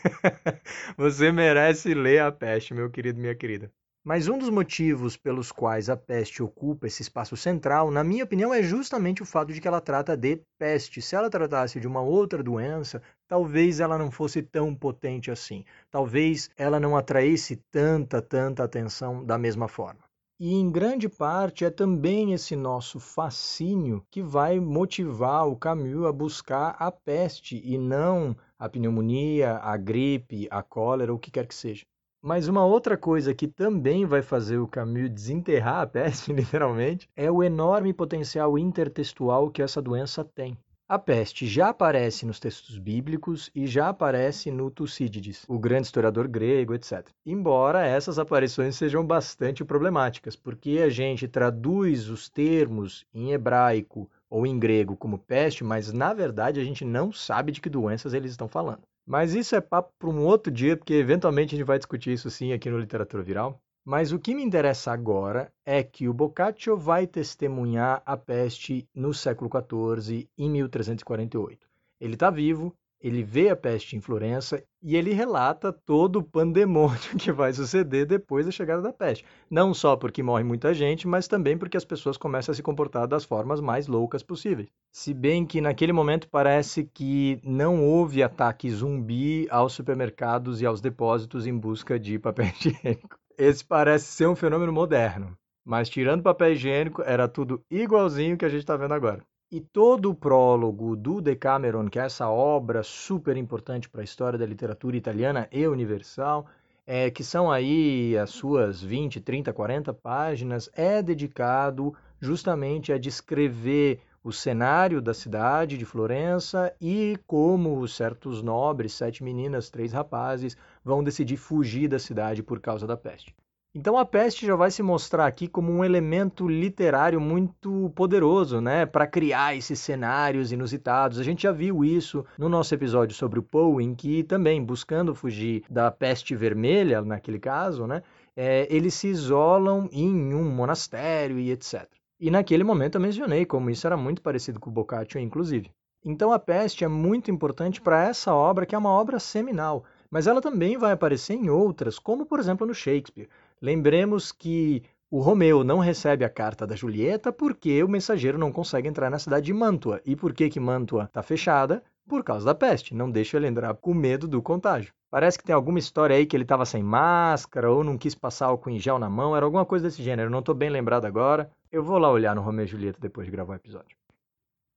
você 0.97 1.33
merece 1.33 1.95
ler 1.95 2.21
A 2.21 2.31
Peste, 2.31 2.75
meu 2.75 2.91
querido, 2.91 3.19
minha 3.19 3.35
querida. 3.35 3.73
Mas 4.09 4.27
um 4.27 4.39
dos 4.39 4.49
motivos 4.49 5.19
pelos 5.19 5.53
quais 5.53 5.91
a 5.91 5.95
peste 5.95 6.43
ocupa 6.43 6.87
esse 6.87 7.03
espaço 7.03 7.37
central, 7.37 7.91
na 7.91 8.03
minha 8.03 8.25
opinião, 8.25 8.55
é 8.55 8.63
justamente 8.63 9.23
o 9.23 9.27
fato 9.27 9.53
de 9.53 9.61
que 9.61 9.69
ela 9.69 9.83
trata 9.83 10.17
de 10.17 10.41
peste. 10.59 11.03
Se 11.03 11.15
ela 11.15 11.29
tratasse 11.29 11.79
de 11.79 11.87
uma 11.87 12.01
outra 12.01 12.43
doença, 12.43 13.03
talvez 13.29 13.81
ela 13.81 13.99
não 13.99 14.11
fosse 14.11 14.41
tão 14.41 14.75
potente 14.75 15.31
assim. 15.31 15.63
Talvez 15.91 16.49
ela 16.57 16.81
não 16.81 16.97
atraísse 16.97 17.57
tanta, 17.71 18.23
tanta 18.23 18.65
atenção 18.65 19.23
da 19.23 19.37
mesma 19.37 19.69
forma. 19.69 20.01
E 20.41 20.55
em 20.55 20.71
grande 20.71 21.07
parte 21.07 21.67
é 21.67 21.71
também 21.71 22.33
esse 22.33 22.57
nosso 22.57 22.99
fascínio 22.99 24.03
que 24.11 24.23
vai 24.23 24.59
motivar 24.59 25.47
o 25.47 25.55
Camus 25.55 26.07
a 26.07 26.13
buscar 26.13 26.77
a 26.79 26.91
peste 26.91 27.61
e 27.63 27.77
não 27.77 28.35
a 28.59 28.71
pneumonia, 28.71 29.59
a 29.59 29.77
gripe, 29.77 30.49
a 30.51 30.63
cólera, 30.63 31.13
o 31.13 31.19
que 31.19 31.31
quer 31.31 31.47
que 31.47 31.55
seja. 31.55 31.85
Mas 32.21 32.49
uma 32.49 32.65
outra 32.65 32.97
coisa 32.97 33.33
que 33.33 33.47
também 33.47 34.05
vai 34.05 34.23
fazer 34.23 34.59
o 34.59 34.67
Camus 34.67 35.09
desenterrar 35.09 35.83
a 35.83 35.87
peste, 35.87 36.33
literalmente, 36.35 37.09
é 37.15 37.31
o 37.31 37.45
enorme 37.45 37.93
potencial 37.93 38.59
intertextual 38.59 39.51
que 39.51 39.63
essa 39.63 39.81
doença 39.81 40.25
tem. 40.25 40.59
A 40.89 40.99
peste 40.99 41.47
já 41.47 41.69
aparece 41.69 42.27
nos 42.27 42.41
textos 42.41 42.79
bíblicos 42.79 43.51
e 43.55 43.67
já 43.67 43.91
aparece 43.91 44.51
no 44.51 44.71
Tucídides, 44.71 45.45
o 45.47 45.59
grande 45.59 45.87
historiador 45.87 46.27
grego, 46.27 46.75
etc. 46.75 47.07
Embora 47.25 47.87
essas 47.87 48.19
aparições 48.19 48.75
sejam 48.75 49.07
bastante 49.07 49.65
problemáticas, 49.65 50.35
porque 50.35 50.81
a 50.83 50.89
gente 50.89 51.29
traduz 51.29 52.09
os 52.09 52.29
termos 52.29 53.07
em 53.15 53.33
hebraico 53.33 54.11
ou 54.29 54.45
em 54.45 54.59
grego 54.59 54.97
como 54.97 55.19
peste, 55.19 55.63
mas 55.63 55.93
na 55.93 56.13
verdade 56.15 56.59
a 56.59 56.65
gente 56.65 56.85
não 56.85 57.13
sabe 57.13 57.53
de 57.53 57.61
que 57.61 57.69
doenças 57.69 58.13
eles 58.13 58.31
estão 58.31 58.49
falando. 58.49 58.83
Mas 59.09 59.35
isso 59.35 59.57
é 59.57 59.61
papo 59.63 59.91
para 59.99 60.11
um 60.11 60.27
outro 60.27 60.53
dia, 60.53 60.77
porque 60.77 60.93
eventualmente 60.93 61.55
a 61.55 61.59
gente 61.59 61.67
vai 61.67 61.79
discutir 61.79 62.13
isso 62.13 62.29
sim 62.29 62.53
aqui 62.53 62.69
no 62.69 62.79
Literatura 62.79 63.23
Viral. 63.23 63.59
Mas 63.83 64.13
o 64.13 64.19
que 64.19 64.35
me 64.35 64.43
interessa 64.43 64.93
agora 64.93 65.51
é 65.65 65.83
que 65.83 66.07
o 66.07 66.13
Boccaccio 66.13 66.77
vai 66.77 67.07
testemunhar 67.07 68.03
a 68.05 68.19
peste 68.19 68.87
no 68.95 69.15
século 69.15 69.49
XIV, 69.51 70.29
em 70.37 70.51
1348. 70.51 71.67
Ele 71.99 72.13
está 72.13 72.29
vivo, 72.29 72.77
ele 73.01 73.23
vê 73.23 73.49
a 73.49 73.57
peste 73.57 73.97
em 73.97 74.01
Florença 74.01 74.63
e 74.83 74.97
ele 74.97 75.13
relata 75.13 75.73
todo 75.73 76.17
o 76.17 76.23
pandemônio 76.23 76.99
que 77.19 77.31
vai 77.31 77.53
suceder 77.53 78.07
depois 78.07 78.47
da 78.47 78.53
chegada 78.53 78.83
da 78.83 78.93
peste. 78.93 79.25
Não 79.51 79.73
só 79.73 79.97
porque 79.97 80.23
morre 80.23 80.43
muita 80.43 80.75
gente, 80.75 81.07
mas 81.07 81.29
também 81.29 81.57
porque 81.57 81.77
as 81.77 81.85
pessoas 81.85 82.17
começam 82.17 82.53
a 82.53 82.57
se 82.57 82.63
comportar 82.63 83.07
das 83.07 83.25
formas 83.25 83.61
mais 83.61 83.87
loucas 83.87 84.23
possíveis. 84.23 84.69
Se 84.93 85.15
bem 85.15 85.47
que 85.47 85.61
naquele 85.61 85.93
momento 85.93 86.29
parece 86.29 86.85
que 86.85 87.41
não 87.45 87.85
houve 87.85 88.23
ataque 88.23 88.71
zumbi 88.71 89.47
aos 89.51 89.73
supermercados 89.73 90.61
e 90.61 90.67
aos 90.67 90.81
depósitos 90.81 91.47
em 91.47 91.57
busca 91.57 91.99
de 91.99 92.19
papel 92.19 92.47
higiênico. 92.59 93.19
Esse 93.37 93.65
parece 93.65 94.07
ser 94.07 94.29
um 94.29 94.35
fenômeno 94.35 94.73
moderno. 94.73 95.37
Mas 95.65 95.89
tirando 95.89 96.23
papel 96.23 96.53
higiênico, 96.53 97.03
era 97.03 97.29
tudo 97.29 97.63
igualzinho 97.71 98.37
que 98.39 98.45
a 98.45 98.49
gente 98.49 98.61
está 98.61 98.77
vendo 98.77 98.95
agora. 98.95 99.23
E 99.51 99.63
todo 99.63 100.11
o 100.11 100.15
prólogo 100.15 100.95
do 100.95 101.23
Decameron, 101.23 101.89
que 101.89 101.99
é 101.99 102.05
essa 102.05 102.29
obra 102.29 102.83
super 102.83 103.35
importante 103.35 103.89
para 103.89 104.03
a 104.03 104.05
história 104.05 104.39
da 104.39 104.45
literatura 104.45 104.95
italiana 104.95 105.49
e 105.51 105.67
universal, 105.67 106.45
é, 106.87 107.11
que 107.11 107.25
são 107.25 107.51
aí 107.51 108.15
as 108.19 108.29
suas 108.29 108.83
20, 108.83 109.23
30, 109.23 109.51
40 109.51 109.95
páginas, 109.95 110.69
é 110.75 111.03
dedicado 111.03 111.95
justamente 112.21 112.93
a 112.93 112.99
descrever 112.99 114.03
o 114.23 114.31
cenário 114.31 115.01
da 115.01 115.15
cidade 115.15 115.79
de 115.79 115.87
Florença 115.87 116.71
e 116.79 117.19
como 117.27 117.89
certos 117.89 118.43
nobres, 118.43 118.93
sete 118.93 119.25
meninas, 119.25 119.71
três 119.71 119.95
rapazes, 119.95 120.59
vão 120.85 121.03
decidir 121.03 121.39
fugir 121.39 121.89
da 121.89 121.99
cidade 121.99 122.43
por 122.43 122.61
causa 122.61 122.87
da 122.87 122.99
peste. 122.99 123.35
Então 123.75 123.99
a 123.99 124.05
peste 124.05 124.47
já 124.47 124.57
vai 124.57 124.71
se 124.71 124.83
mostrar 124.83 125.27
aqui 125.27 125.47
como 125.47 125.71
um 125.71 125.85
elemento 125.85 126.49
literário 126.49 127.21
muito 127.21 127.93
poderoso, 127.95 128.63
né, 128.63 128.87
para 128.87 129.07
criar 129.07 129.55
esses 129.55 129.79
cenários 129.79 130.51
inusitados. 130.51 131.19
A 131.19 131.23
gente 131.23 131.43
já 131.43 131.53
viu 131.53 131.85
isso 131.85 132.25
no 132.39 132.49
nosso 132.49 132.75
episódio 132.75 133.15
sobre 133.15 133.39
o 133.39 133.43
Poe, 133.43 133.85
em 133.85 133.95
que 133.95 134.25
também 134.25 134.65
buscando 134.65 135.15
fugir 135.15 135.65
da 135.69 135.91
peste 135.91 136.35
vermelha, 136.35 137.03
naquele 137.03 137.39
caso, 137.39 137.87
né, 137.87 138.03
é, 138.35 138.67
eles 138.75 138.95
se 138.95 139.09
isolam 139.09 139.87
em 139.93 140.35
um 140.35 140.51
monastério 140.51 141.39
e 141.39 141.51
etc. 141.51 141.87
E 142.19 142.31
naquele 142.31 142.65
momento 142.65 142.95
eu 142.97 143.01
mencionei 143.01 143.45
como 143.45 143.69
isso 143.69 143.87
era 143.87 143.97
muito 143.97 144.23
parecido 144.23 144.59
com 144.59 144.71
o 144.71 144.73
Boccaccio, 144.73 145.21
inclusive. 145.21 145.71
Então 146.05 146.33
a 146.33 146.39
peste 146.39 146.85
é 146.85 146.89
muito 146.89 147.31
importante 147.31 147.81
para 147.83 148.09
essa 148.09 148.35
obra, 148.35 148.65
que 148.65 148.75
é 148.75 148.79
uma 148.79 148.91
obra 148.91 149.19
seminal, 149.19 149.85
mas 150.11 150.27
ela 150.27 150.41
também 150.41 150.79
vai 150.79 150.93
aparecer 150.93 151.35
em 151.35 151.51
outras, 151.51 151.99
como 151.99 152.25
por 152.25 152.41
exemplo 152.41 152.67
no 152.67 152.73
Shakespeare. 152.73 153.29
Lembremos 153.61 154.31
que 154.31 154.83
o 155.11 155.21
Romeu 155.21 155.65
não 155.65 155.79
recebe 155.79 156.25
a 156.25 156.29
carta 156.29 156.67
da 156.67 156.77
Julieta 156.77 157.33
porque 157.33 157.83
o 157.83 157.89
mensageiro 157.89 158.39
não 158.39 158.53
consegue 158.53 158.89
entrar 158.89 159.11
na 159.11 159.19
cidade 159.19 159.47
de 159.47 159.55
Mantua. 159.55 160.01
E 160.05 160.15
por 160.15 160.33
que, 160.33 160.51
que 160.51 160.61
Mantua 160.61 161.05
está 161.05 161.23
fechada? 161.23 161.83
Por 162.07 162.23
causa 162.23 162.45
da 162.45 162.55
peste. 162.55 162.95
Não 162.95 163.11
deixa 163.11 163.37
ele 163.37 163.47
entrar 163.47 163.75
com 163.75 163.95
medo 163.95 164.29
do 164.29 164.43
contágio. 164.43 164.93
Parece 165.11 165.39
que 165.39 165.45
tem 165.45 165.55
alguma 165.55 165.79
história 165.79 166.15
aí 166.15 166.27
que 166.27 166.37
ele 166.37 166.45
estava 166.45 166.67
sem 166.67 166.83
máscara 166.83 167.71
ou 167.71 167.83
não 167.83 167.97
quis 167.97 168.15
passar 168.15 168.47
álcool 168.47 168.71
em 168.71 168.79
gel 168.79 168.99
na 168.99 169.09
mão. 169.09 169.35
Era 169.35 169.47
alguma 169.47 169.65
coisa 169.65 169.87
desse 169.89 170.03
gênero. 170.03 170.31
Não 170.31 170.41
estou 170.41 170.55
bem 170.55 170.69
lembrado 170.69 171.07
agora. 171.07 171.51
Eu 171.73 171.83
vou 171.83 171.99
lá 171.99 172.11
olhar 172.11 172.37
no 172.37 172.43
Romeu 172.43 172.65
e 172.65 172.69
Julieta 172.69 172.99
depois 173.01 173.27
de 173.27 173.31
gravar 173.31 173.55
o 173.55 173.57
episódio. 173.57 173.97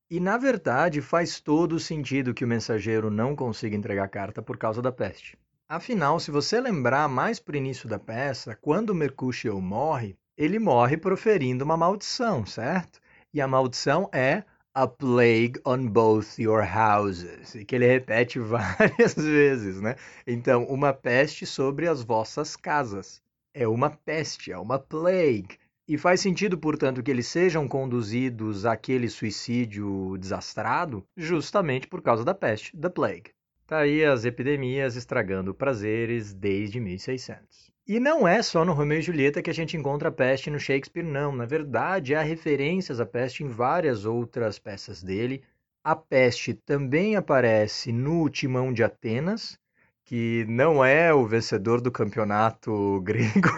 E 0.09 0.19
na 0.19 0.37
verdade 0.37 1.01
faz 1.01 1.39
todo 1.39 1.79
sentido 1.79 2.33
que 2.33 2.43
o 2.43 2.47
mensageiro 2.47 3.09
não 3.09 3.35
consiga 3.35 3.75
entregar 3.75 4.05
a 4.05 4.09
carta 4.09 4.41
por 4.41 4.57
causa 4.57 4.81
da 4.81 4.91
peste. 4.91 5.37
Afinal, 5.73 6.19
se 6.19 6.31
você 6.31 6.59
lembrar 6.59 7.07
mais 7.07 7.39
para 7.39 7.53
o 7.53 7.57
início 7.57 7.87
da 7.87 7.97
peça, 7.97 8.57
quando 8.59 8.93
Mercutio 8.93 9.61
morre, 9.61 10.17
ele 10.37 10.59
morre 10.59 10.97
proferindo 10.97 11.63
uma 11.63 11.77
maldição, 11.77 12.45
certo? 12.45 12.99
E 13.33 13.39
a 13.39 13.47
maldição 13.47 14.09
é 14.13 14.43
a 14.73 14.85
plague 14.85 15.61
on 15.65 15.87
both 15.87 16.37
your 16.37 16.61
houses, 16.61 17.55
e 17.55 17.63
que 17.63 17.73
ele 17.73 17.87
repete 17.87 18.37
várias 18.43 19.15
vezes, 19.15 19.79
né? 19.79 19.95
Então, 20.27 20.65
uma 20.65 20.91
peste 20.91 21.45
sobre 21.45 21.87
as 21.87 22.03
vossas 22.03 22.57
casas. 22.57 23.21
É 23.53 23.65
uma 23.65 23.91
peste, 23.91 24.51
é 24.51 24.57
uma 24.57 24.77
plague. 24.77 25.57
E 25.87 25.97
faz 25.97 26.19
sentido, 26.19 26.57
portanto, 26.57 27.01
que 27.01 27.09
eles 27.09 27.27
sejam 27.27 27.65
conduzidos 27.65 28.65
àquele 28.65 29.07
suicídio 29.07 30.17
desastrado 30.17 31.01
justamente 31.15 31.87
por 31.87 32.01
causa 32.01 32.25
da 32.25 32.33
peste, 32.35 32.75
the 32.75 32.89
plague. 32.89 33.31
Tá 33.71 33.77
aí 33.77 34.03
as 34.03 34.25
epidemias 34.25 34.97
estragando 34.97 35.53
prazeres 35.53 36.33
desde 36.33 36.77
1600. 36.77 37.71
E 37.87 38.01
não 38.01 38.27
é 38.27 38.43
só 38.43 38.65
no 38.65 38.73
Romeu 38.73 38.99
e 38.99 39.01
Julieta 39.01 39.41
que 39.41 39.49
a 39.49 39.53
gente 39.53 39.77
encontra 39.77 40.09
a 40.09 40.11
peste 40.11 40.49
no 40.49 40.59
Shakespeare, 40.59 41.05
não. 41.05 41.33
Na 41.33 41.45
verdade, 41.45 42.13
há 42.13 42.21
referências 42.21 42.99
à 42.99 43.05
peste 43.05 43.45
em 43.45 43.47
várias 43.47 44.03
outras 44.03 44.59
peças 44.59 45.01
dele. 45.01 45.41
A 45.81 45.95
peste 45.95 46.53
também 46.53 47.15
aparece 47.15 47.93
no 47.93 48.29
Timão 48.29 48.73
de 48.73 48.83
Atenas, 48.83 49.57
que 50.03 50.45
não 50.49 50.83
é 50.83 51.13
o 51.13 51.25
vencedor 51.25 51.79
do 51.79 51.89
campeonato 51.89 52.99
grego. 53.07 53.51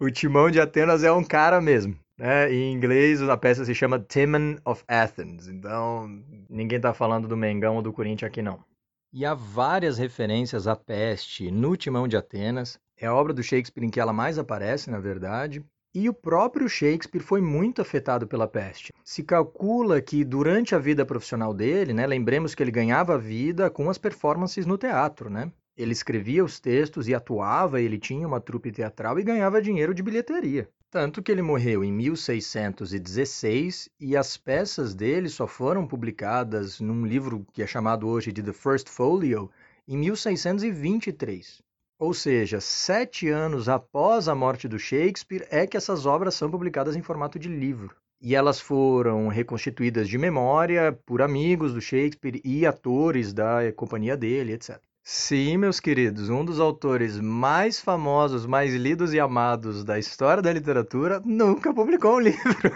o 0.00 0.10
Timão 0.10 0.50
de 0.50 0.58
Atenas 0.58 1.04
é 1.04 1.12
um 1.12 1.22
cara 1.22 1.60
mesmo. 1.60 1.94
Né? 2.16 2.50
Em 2.50 2.72
inglês, 2.72 3.20
a 3.20 3.36
peça 3.36 3.62
se 3.62 3.74
chama 3.74 3.98
Timon 3.98 4.56
of 4.64 4.82
Athens. 4.88 5.48
Então, 5.48 6.08
ninguém 6.48 6.76
está 6.76 6.94
falando 6.94 7.28
do 7.28 7.36
Mengão 7.36 7.76
ou 7.76 7.82
do 7.82 7.92
Corinthians 7.92 8.30
aqui, 8.30 8.40
não. 8.40 8.69
E 9.12 9.24
há 9.24 9.34
várias 9.34 9.98
referências 9.98 10.68
à 10.68 10.76
peste 10.76 11.50
no 11.50 11.76
Timão 11.76 12.06
de 12.06 12.16
Atenas. 12.16 12.78
É 12.96 13.06
a 13.06 13.14
obra 13.14 13.32
do 13.32 13.42
Shakespeare 13.42 13.84
em 13.84 13.90
que 13.90 13.98
ela 13.98 14.12
mais 14.12 14.38
aparece, 14.38 14.88
na 14.88 15.00
verdade. 15.00 15.64
E 15.92 16.08
o 16.08 16.14
próprio 16.14 16.68
Shakespeare 16.68 17.20
foi 17.20 17.40
muito 17.40 17.82
afetado 17.82 18.28
pela 18.28 18.46
peste. 18.46 18.92
Se 19.02 19.24
calcula 19.24 20.00
que 20.00 20.24
durante 20.24 20.76
a 20.76 20.78
vida 20.78 21.04
profissional 21.04 21.52
dele, 21.52 21.92
né, 21.92 22.06
lembremos 22.06 22.54
que 22.54 22.62
ele 22.62 22.70
ganhava 22.70 23.18
vida 23.18 23.68
com 23.68 23.90
as 23.90 23.98
performances 23.98 24.64
no 24.64 24.78
teatro, 24.78 25.28
né? 25.28 25.50
Ele 25.76 25.90
escrevia 25.90 26.44
os 26.44 26.60
textos 26.60 27.08
e 27.08 27.14
atuava, 27.14 27.80
ele 27.80 27.98
tinha 27.98 28.28
uma 28.28 28.40
trupe 28.40 28.70
teatral 28.70 29.18
e 29.18 29.24
ganhava 29.24 29.60
dinheiro 29.60 29.92
de 29.92 30.04
bilheteria. 30.04 30.68
Tanto 30.90 31.22
que 31.22 31.30
ele 31.30 31.40
morreu 31.40 31.84
em 31.84 31.92
1616 31.92 33.88
e 34.00 34.16
as 34.16 34.36
peças 34.36 34.92
dele 34.92 35.28
só 35.28 35.46
foram 35.46 35.86
publicadas 35.86 36.80
num 36.80 37.06
livro 37.06 37.46
que 37.52 37.62
é 37.62 37.66
chamado 37.66 38.08
hoje 38.08 38.32
de 38.32 38.42
The 38.42 38.52
First 38.52 38.88
Folio 38.88 39.48
em 39.86 39.96
1623. 39.96 41.62
Ou 41.96 42.12
seja, 42.12 42.60
sete 42.60 43.28
anos 43.28 43.68
após 43.68 44.26
a 44.26 44.34
morte 44.34 44.66
do 44.66 44.80
Shakespeare 44.80 45.46
é 45.48 45.64
que 45.64 45.76
essas 45.76 46.06
obras 46.06 46.34
são 46.34 46.50
publicadas 46.50 46.96
em 46.96 47.02
formato 47.02 47.38
de 47.38 47.48
livro. 47.48 47.94
E 48.20 48.34
elas 48.34 48.58
foram 48.60 49.28
reconstituídas 49.28 50.08
de 50.08 50.18
memória 50.18 50.98
por 51.06 51.22
amigos 51.22 51.72
do 51.72 51.80
Shakespeare 51.80 52.40
e 52.44 52.66
atores 52.66 53.32
da 53.32 53.72
companhia 53.76 54.16
dele, 54.16 54.54
etc. 54.54 54.82
Sim, 55.04 55.56
meus 55.58 55.78
queridos, 55.80 56.28
um 56.30 56.42
dos 56.44 56.58
autores 56.60 57.18
mais 57.20 57.80
famosos, 57.80 58.46
mais 58.46 58.74
lidos 58.74 59.12
e 59.12 59.20
amados 59.20 59.84
da 59.84 59.98
história 59.98 60.42
da 60.42 60.52
literatura 60.52 61.20
nunca 61.24 61.74
publicou 61.74 62.16
um 62.16 62.20
livro. 62.20 62.70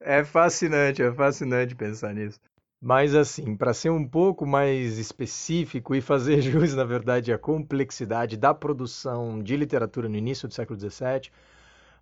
é 0.00 0.24
fascinante, 0.24 1.02
é 1.02 1.12
fascinante 1.12 1.74
pensar 1.74 2.14
nisso. 2.14 2.40
Mas 2.80 3.14
assim, 3.14 3.56
para 3.56 3.74
ser 3.74 3.90
um 3.90 4.06
pouco 4.06 4.46
mais 4.46 4.98
específico 4.98 5.94
e 5.94 6.00
fazer 6.00 6.40
jus, 6.42 6.74
na 6.74 6.84
verdade, 6.84 7.32
à 7.32 7.38
complexidade 7.38 8.36
da 8.36 8.54
produção 8.54 9.42
de 9.42 9.56
literatura 9.56 10.08
no 10.08 10.16
início 10.16 10.48
do 10.48 10.54
século 10.54 10.78
XVII, 10.78 11.30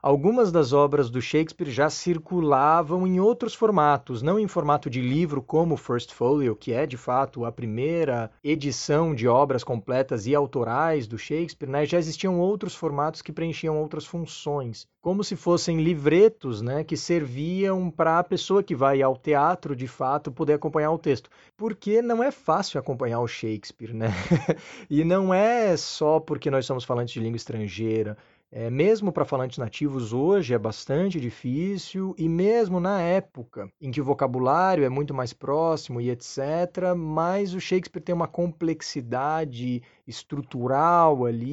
Algumas 0.07 0.53
das 0.53 0.73
obras 0.73 1.11
do 1.11 1.21
Shakespeare 1.21 1.69
já 1.69 1.91
circulavam 1.91 3.09
em 3.09 3.19
outros 3.19 3.57
formatos, 3.57 4.23
não 4.23 4.39
em 4.39 4.47
formato 4.47 4.89
de 4.89 5.01
livro 5.01 5.43
como 5.43 5.75
o 5.75 5.77
First 5.77 6.13
Folio, 6.13 6.55
que 6.55 6.73
é 6.73 6.87
de 6.87 6.97
fato 6.97 7.45
a 7.45 7.51
primeira 7.51 8.31
edição 8.45 9.13
de 9.13 9.27
obras 9.27 9.65
completas 9.65 10.25
e 10.29 10.33
autorais 10.33 11.09
do 11.09 11.19
Shakespeare, 11.19 11.69
né? 11.69 11.85
já 11.85 11.99
existiam 11.99 12.39
outros 12.39 12.73
formatos 12.73 13.21
que 13.21 13.33
preenchiam 13.33 13.77
outras 13.77 14.07
funções, 14.07 14.87
como 15.01 15.25
se 15.25 15.35
fossem 15.35 15.83
livretos 15.83 16.63
né? 16.63 16.85
que 16.85 16.97
serviam 16.97 17.91
para 17.91 18.21
a 18.21 18.23
pessoa 18.23 18.63
que 18.63 18.77
vai 18.77 19.03
ao 19.03 19.17
teatro 19.17 19.75
de 19.75 19.89
fato 19.89 20.31
poder 20.31 20.53
acompanhar 20.53 20.93
o 20.93 20.99
texto. 20.99 21.29
Porque 21.57 22.01
não 22.01 22.23
é 22.23 22.31
fácil 22.31 22.79
acompanhar 22.79 23.19
o 23.19 23.27
Shakespeare, 23.27 23.93
né? 23.93 24.11
e 24.89 25.03
não 25.03 25.35
é 25.35 25.77
só 25.77 26.21
porque 26.21 26.49
nós 26.49 26.65
somos 26.65 26.85
falantes 26.85 27.13
de 27.13 27.19
língua 27.19 27.39
estrangeira 27.39 28.17
é, 28.51 28.71
mesmo 28.71 29.13
para 29.13 29.25
falantes 29.25 29.59
nativos 29.59 30.13
hoje 30.13 30.55
é 30.55 30.59
bastante 30.59 31.21
difícil, 31.21 32.15
e 32.17 32.29
mesmo 32.29 32.81
na 32.81 33.01
época 33.01 33.69
em 33.81 33.91
que 33.91 34.01
o 34.01 34.05
vocabulário 34.05 34.85
é 34.85 34.89
muito 34.89 35.13
mais 35.13 35.33
próximo 35.33 36.01
e 36.01 36.11
etc., 36.11 36.95
mas 36.97 37.55
o 37.55 37.61
Shakespeare 37.61 38.03
tem 38.03 38.15
uma 38.15 38.29
complexidade 38.29 39.83
estrutural 40.07 41.27
ali, 41.27 41.51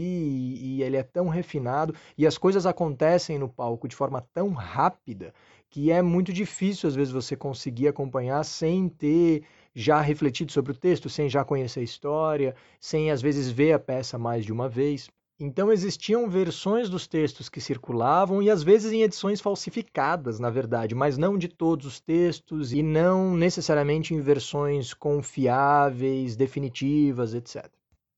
e 0.78 0.84
ele 0.84 0.96
é 0.96 1.04
tão 1.04 1.28
refinado, 1.30 1.96
e 2.18 2.28
as 2.28 2.38
coisas 2.38 2.66
acontecem 2.66 3.40
no 3.40 3.50
palco 3.50 3.88
de 3.88 3.96
forma 3.96 4.22
tão 4.34 4.52
rápida 4.52 5.34
que 5.70 5.92
é 5.92 6.02
muito 6.04 6.32
difícil 6.32 6.88
às 6.88 6.96
vezes 6.96 7.12
você 7.12 7.36
conseguir 7.36 7.88
acompanhar 7.88 8.44
sem 8.44 8.88
ter 8.88 9.44
já 9.74 10.00
refletido 10.00 10.52
sobre 10.52 10.72
o 10.72 10.76
texto, 10.76 11.10
sem 11.10 11.28
já 11.28 11.44
conhecer 11.44 11.80
a 11.80 11.84
história, 11.84 12.56
sem 12.80 13.10
às 13.10 13.22
vezes 13.22 13.50
ver 13.50 13.74
a 13.74 13.80
peça 13.80 14.18
mais 14.20 14.46
de 14.46 14.54
uma 14.54 14.70
vez. 14.70 15.10
Então 15.40 15.72
existiam 15.72 16.30
versões 16.30 16.90
dos 16.90 17.08
textos 17.08 17.50
que 17.50 17.60
circulavam 17.60 18.42
e 18.42 18.50
às 18.52 18.62
vezes 18.62 18.92
em 18.92 19.02
edições 19.02 19.42
falsificadas, 19.42 20.40
na 20.40 20.50
verdade, 20.50 20.94
mas 20.94 21.18
não 21.18 21.38
de 21.38 21.48
todos 21.48 21.88
os 21.88 22.00
textos 22.00 22.72
e 22.72 22.84
não 22.84 23.36
necessariamente 23.36 24.14
em 24.14 24.22
versões 24.22 24.94
confiáveis, 24.94 26.36
definitivas, 26.36 27.34
etc. 27.34 27.68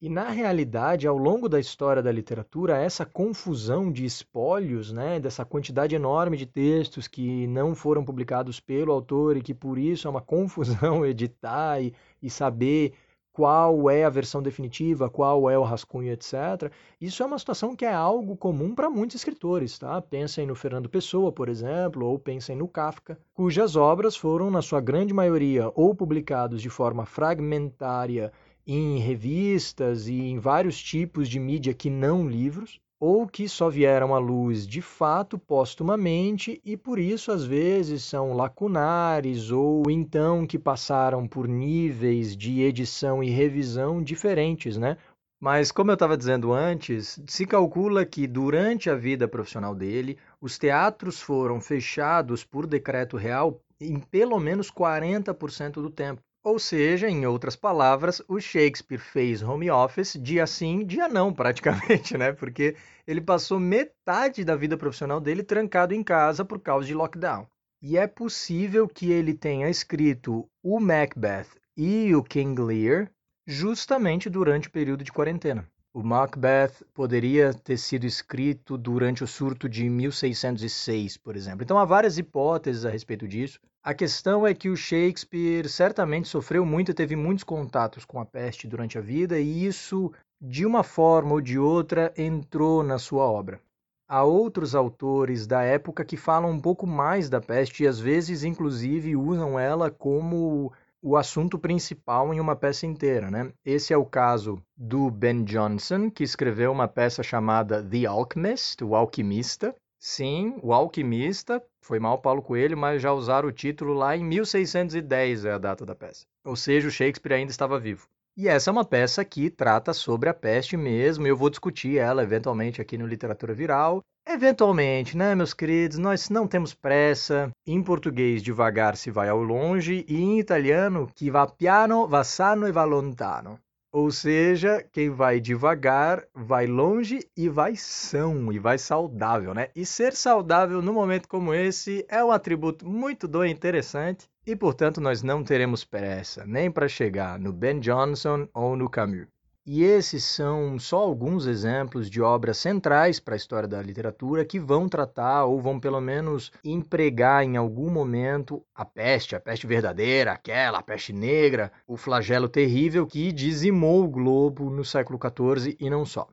E 0.02 0.10
na 0.10 0.30
realidade, 0.30 1.08
ao 1.08 1.18
longo 1.18 1.48
da 1.48 1.60
história 1.60 2.04
da 2.04 2.12
literatura, 2.12 2.78
essa 2.78 3.06
confusão 3.06 3.90
de 3.90 4.04
espólios, 4.04 4.92
né, 4.92 5.20
dessa 5.20 5.46
quantidade 5.46 5.96
enorme 5.96 6.36
de 6.36 6.46
textos 6.46 7.08
que 7.08 7.48
não 7.48 7.74
foram 7.74 8.04
publicados 8.04 8.60
pelo 8.60 8.92
autor 8.92 9.38
e 9.38 9.42
que 9.42 9.54
por 9.54 9.80
isso 9.80 10.06
é 10.06 10.12
uma 10.12 10.22
confusão 10.22 11.06
editar 11.06 11.82
e, 11.82 11.94
e 12.22 12.30
saber 12.30 12.94
qual 13.36 13.90
é 13.90 14.06
a 14.06 14.10
versão 14.10 14.42
definitiva, 14.42 15.10
qual 15.10 15.50
é 15.50 15.60
o 15.60 15.64
rascunho, 15.64 16.10
etc. 16.10 16.72
Isso 17.02 17.22
é 17.22 17.26
uma 17.26 17.38
situação 17.38 17.76
que 17.76 17.84
é 17.84 17.94
algo 17.94 18.38
comum 18.38 18.74
para 18.74 18.90
muitos 18.90 19.18
escritores, 19.18 19.78
tá? 19.78 20.02
Pensem 20.02 20.48
no 20.48 20.56
Fernando 20.56 20.88
Pessoa, 20.88 21.34
por 21.34 21.50
exemplo, 21.50 22.06
ou 22.06 22.18
pensem 22.18 22.56
no 22.56 22.66
Kafka, 22.66 23.20
cujas 23.34 23.76
obras 23.76 24.16
foram, 24.16 24.50
na 24.50 24.62
sua 24.62 24.80
grande 24.80 25.14
maioria, 25.14 25.70
ou 25.76 25.94
publicados 25.94 26.62
de 26.62 26.70
forma 26.70 27.06
fragmentária 27.06 28.32
em 28.66 29.00
revistas 29.00 30.08
e 30.08 30.18
em 30.18 30.40
vários 30.40 30.82
tipos 30.82 31.28
de 31.28 31.38
mídia 31.38 31.74
que 31.74 31.90
não 31.90 32.26
livros, 32.26 32.80
ou 33.00 33.28
que 33.28 33.48
só 33.50 33.70
vieram 33.70 34.16
à 34.16 34.20
luz 34.20 34.66
de 34.66 34.82
fato 34.82 35.38
póstumamente 35.38 36.62
e 36.64 36.78
por 36.78 36.98
isso 36.98 37.32
às 37.32 37.44
vezes 37.46 38.04
são 38.04 38.34
lacunares 38.34 39.52
ou 39.52 39.84
então 39.90 40.48
que 40.48 40.58
passaram 40.58 41.28
por 41.28 41.48
níveis 41.48 42.36
de 42.36 42.62
edição 42.62 43.24
e 43.24 43.30
revisão 43.30 44.02
diferentes, 44.02 44.78
né? 44.78 44.98
Mas, 45.40 45.72
como 45.72 45.92
eu 45.92 45.96
estava 45.96 46.18
dizendo 46.18 46.54
antes, 46.54 47.22
se 47.28 47.46
calcula 47.46 48.06
que 48.06 48.26
durante 48.26 48.90
a 48.90 48.96
vida 48.96 49.28
profissional 49.28 49.76
dele, 49.76 50.18
os 50.40 50.58
teatros 50.58 51.22
foram 51.22 51.60
fechados 51.60 52.44
por 52.44 52.66
decreto 52.66 53.18
real 53.18 53.62
em 53.80 54.00
pelo 54.00 54.40
menos 54.40 54.72
40% 54.72 55.74
do 55.74 55.90
tempo. 55.90 56.22
Ou 56.46 56.60
seja, 56.60 57.10
em 57.10 57.26
outras 57.26 57.56
palavras, 57.56 58.22
o 58.28 58.40
Shakespeare 58.40 59.00
fez 59.00 59.42
home 59.42 59.72
office 59.72 60.16
dia 60.22 60.46
sim, 60.46 60.86
dia 60.86 61.08
não, 61.08 61.34
praticamente, 61.34 62.16
né? 62.16 62.34
Porque 62.34 62.76
ele 63.08 63.20
passou 63.20 63.60
metade 63.60 64.46
da 64.46 64.56
vida 64.56 64.78
profissional 64.78 65.20
dele 65.20 65.42
trancado 65.42 65.96
em 65.96 66.04
casa 66.04 66.46
por 66.46 66.60
causa 66.60 66.86
de 66.86 66.94
lockdown. 66.94 67.48
E 67.82 67.98
é 67.98 68.06
possível 68.06 68.88
que 68.88 69.12
ele 69.12 69.34
tenha 69.34 69.68
escrito 69.68 70.48
o 70.64 70.80
Macbeth 70.80 71.48
e 71.76 72.14
o 72.14 72.22
King 72.22 72.62
Lear 72.62 73.10
justamente 73.48 74.30
durante 74.30 74.68
o 74.68 74.72
período 74.72 75.04
de 75.04 75.12
quarentena. 75.12 75.68
O 75.92 76.04
Macbeth 76.04 76.86
poderia 76.94 77.56
ter 77.56 77.78
sido 77.78 78.06
escrito 78.06 78.78
durante 78.78 79.24
o 79.24 79.28
surto 79.28 79.68
de 79.68 79.90
1606, 79.90 81.18
por 81.18 81.36
exemplo. 81.36 81.64
Então 81.64 81.80
há 81.80 81.86
várias 81.86 82.20
hipóteses 82.20 82.86
a 82.86 82.92
respeito 82.92 83.28
disso. 83.28 83.60
A 83.86 83.94
questão 83.94 84.48
é 84.48 84.56
que 84.56 84.68
o 84.68 84.76
Shakespeare 84.76 85.70
certamente 85.70 86.28
sofreu 86.28 86.66
muito 86.66 86.90
e 86.90 86.94
teve 86.96 87.16
muitos 87.16 87.44
contatos 87.44 88.04
com 88.04 88.20
a 88.20 88.26
peste 88.26 88.68
durante 88.68 88.98
a 88.98 89.02
vida, 89.02 89.40
e 89.40 89.64
isso, 89.64 90.12
de 90.42 90.66
uma 90.66 90.82
forma 90.82 91.34
ou 91.34 91.40
de 91.40 91.60
outra, 91.60 92.12
entrou 92.18 92.82
na 92.82 92.98
sua 92.98 93.26
obra. 93.26 93.62
Há 94.10 94.24
outros 94.24 94.74
autores 94.74 95.46
da 95.46 95.62
época 95.62 96.04
que 96.04 96.18
falam 96.18 96.50
um 96.50 96.60
pouco 96.60 96.88
mais 96.88 97.30
da 97.30 97.40
peste 97.40 97.84
e 97.84 97.88
às 97.88 98.00
vezes, 98.00 98.44
inclusive, 98.44 99.16
usam 99.16 99.60
ela 99.60 99.92
como 99.92 100.74
o 101.00 101.16
assunto 101.16 101.60
principal 101.60 102.34
em 102.34 102.40
uma 102.40 102.56
peça 102.56 102.88
inteira, 102.88 103.30
né? 103.30 103.54
Esse 103.64 103.94
é 103.94 103.98
o 103.98 104.04
caso 104.04 104.60
do 104.76 105.12
Ben 105.12 105.46
Jonson, 105.46 106.10
que 106.10 106.24
escreveu 106.24 106.72
uma 106.72 106.88
peça 106.88 107.22
chamada 107.22 107.84
The 107.84 108.08
Alchemist, 108.08 108.84
o 108.84 108.96
Alquimista. 108.96 109.76
Sim, 110.08 110.60
o 110.62 110.72
Alquimista, 110.72 111.60
foi 111.82 111.98
mal 111.98 112.20
Paulo 112.20 112.40
Coelho, 112.40 112.78
mas 112.78 113.02
já 113.02 113.12
usaram 113.12 113.50
o 113.50 113.52
título 113.52 113.92
lá 113.96 114.16
em 114.16 114.24
1610 114.24 115.46
é 115.46 115.54
a 115.54 115.58
data 115.58 115.84
da 115.84 115.96
peça. 115.96 116.28
Ou 116.46 116.56
seja, 116.56 116.88
o 116.88 116.92
Shakespeare 116.92 117.34
ainda 117.34 117.50
estava 117.50 117.80
vivo. 117.80 118.08
E 118.38 118.48
essa 118.48 118.70
é 118.70 118.72
uma 118.72 118.86
peça 118.86 119.26
que 119.26 119.50
trata 119.50 119.94
sobre 119.94 120.30
a 120.30 120.34
peste 120.34 120.78
mesmo, 120.78 121.26
e 121.26 121.30
eu 121.30 121.36
vou 121.36 121.50
discutir 121.50 121.98
ela 121.98 122.22
eventualmente 122.22 122.80
aqui 122.80 123.00
no 123.00 123.08
Literatura 123.08 123.56
Viral. 123.56 124.04
Eventualmente, 124.28 125.18
né, 125.18 125.34
meus 125.34 125.56
queridos, 125.56 125.98
nós 125.98 126.30
não 126.30 126.48
temos 126.48 126.72
pressa. 126.72 127.50
Em 127.66 127.82
português, 127.82 128.44
devagar 128.44 128.96
se 128.96 129.10
vai 129.10 129.28
ao 129.28 129.42
longe, 129.42 130.06
e 130.08 130.22
em 130.22 130.40
italiano, 130.40 131.10
que 131.16 131.32
va 131.32 131.48
piano, 131.48 132.08
va 132.08 132.24
sano 132.24 132.68
e 132.68 132.72
va 132.72 132.84
lontano. 132.84 133.60
Ou 133.96 134.12
seja, 134.12 134.86
quem 134.92 135.10
vai 135.10 135.40
devagar, 135.40 136.28
vai 136.34 136.68
longe 136.68 137.26
e 137.34 137.48
vai 137.48 137.78
são, 137.78 138.52
e 138.52 138.60
vai 138.60 138.78
saudável, 138.78 139.54
né? 139.54 139.70
E 139.74 139.86
ser 139.86 140.12
saudável 140.12 140.82
num 140.82 140.92
momento 140.92 141.30
como 141.30 141.54
esse 141.54 142.06
é 142.10 142.22
um 142.22 142.30
atributo 142.30 142.86
muito 142.86 143.26
do 143.26 143.46
interessante 143.46 144.30
e, 144.46 144.54
portanto, 144.54 145.00
nós 145.00 145.24
não 145.24 145.46
teremos 145.46 145.86
pressa 145.86 146.46
nem 146.46 146.70
para 146.70 146.90
chegar 146.90 147.40
no 147.40 147.54
Ben 147.54 147.80
Jonson 147.80 148.50
ou 148.54 148.76
no 148.76 148.90
Camus. 148.90 149.35
E 149.68 149.84
esses 149.84 150.24
são 150.24 150.78
só 150.78 150.98
alguns 151.00 151.48
exemplos 151.48 152.08
de 152.08 152.22
obras 152.22 152.60
centrais 152.60 153.20
para 153.20 153.34
a 153.34 153.36
história 153.36 153.68
da 153.68 153.82
literatura 153.82 154.46
que 154.46 154.60
vão 154.60 154.88
tratar 154.88 155.46
ou 155.46 155.60
vão 155.60 155.80
pelo 155.80 156.00
menos 156.00 156.52
empregar 156.64 157.44
em 157.44 157.58
algum 157.58 157.90
momento 157.90 158.64
a 158.76 158.86
peste, 158.86 159.36
a 159.36 159.40
peste 159.40 159.66
verdadeira, 159.66 160.34
aquela, 160.34 160.78
a 160.78 160.84
peste 160.84 161.12
negra, 161.12 161.72
o 161.88 161.98
flagelo 161.98 162.48
terrível 162.48 163.08
que 163.08 163.32
dizimou 163.32 164.04
o 164.04 164.08
globo 164.08 164.70
no 164.70 164.86
século 164.86 165.18
XIV 165.20 165.76
e 165.80 165.90
não 165.90 166.06
só. 166.06 166.28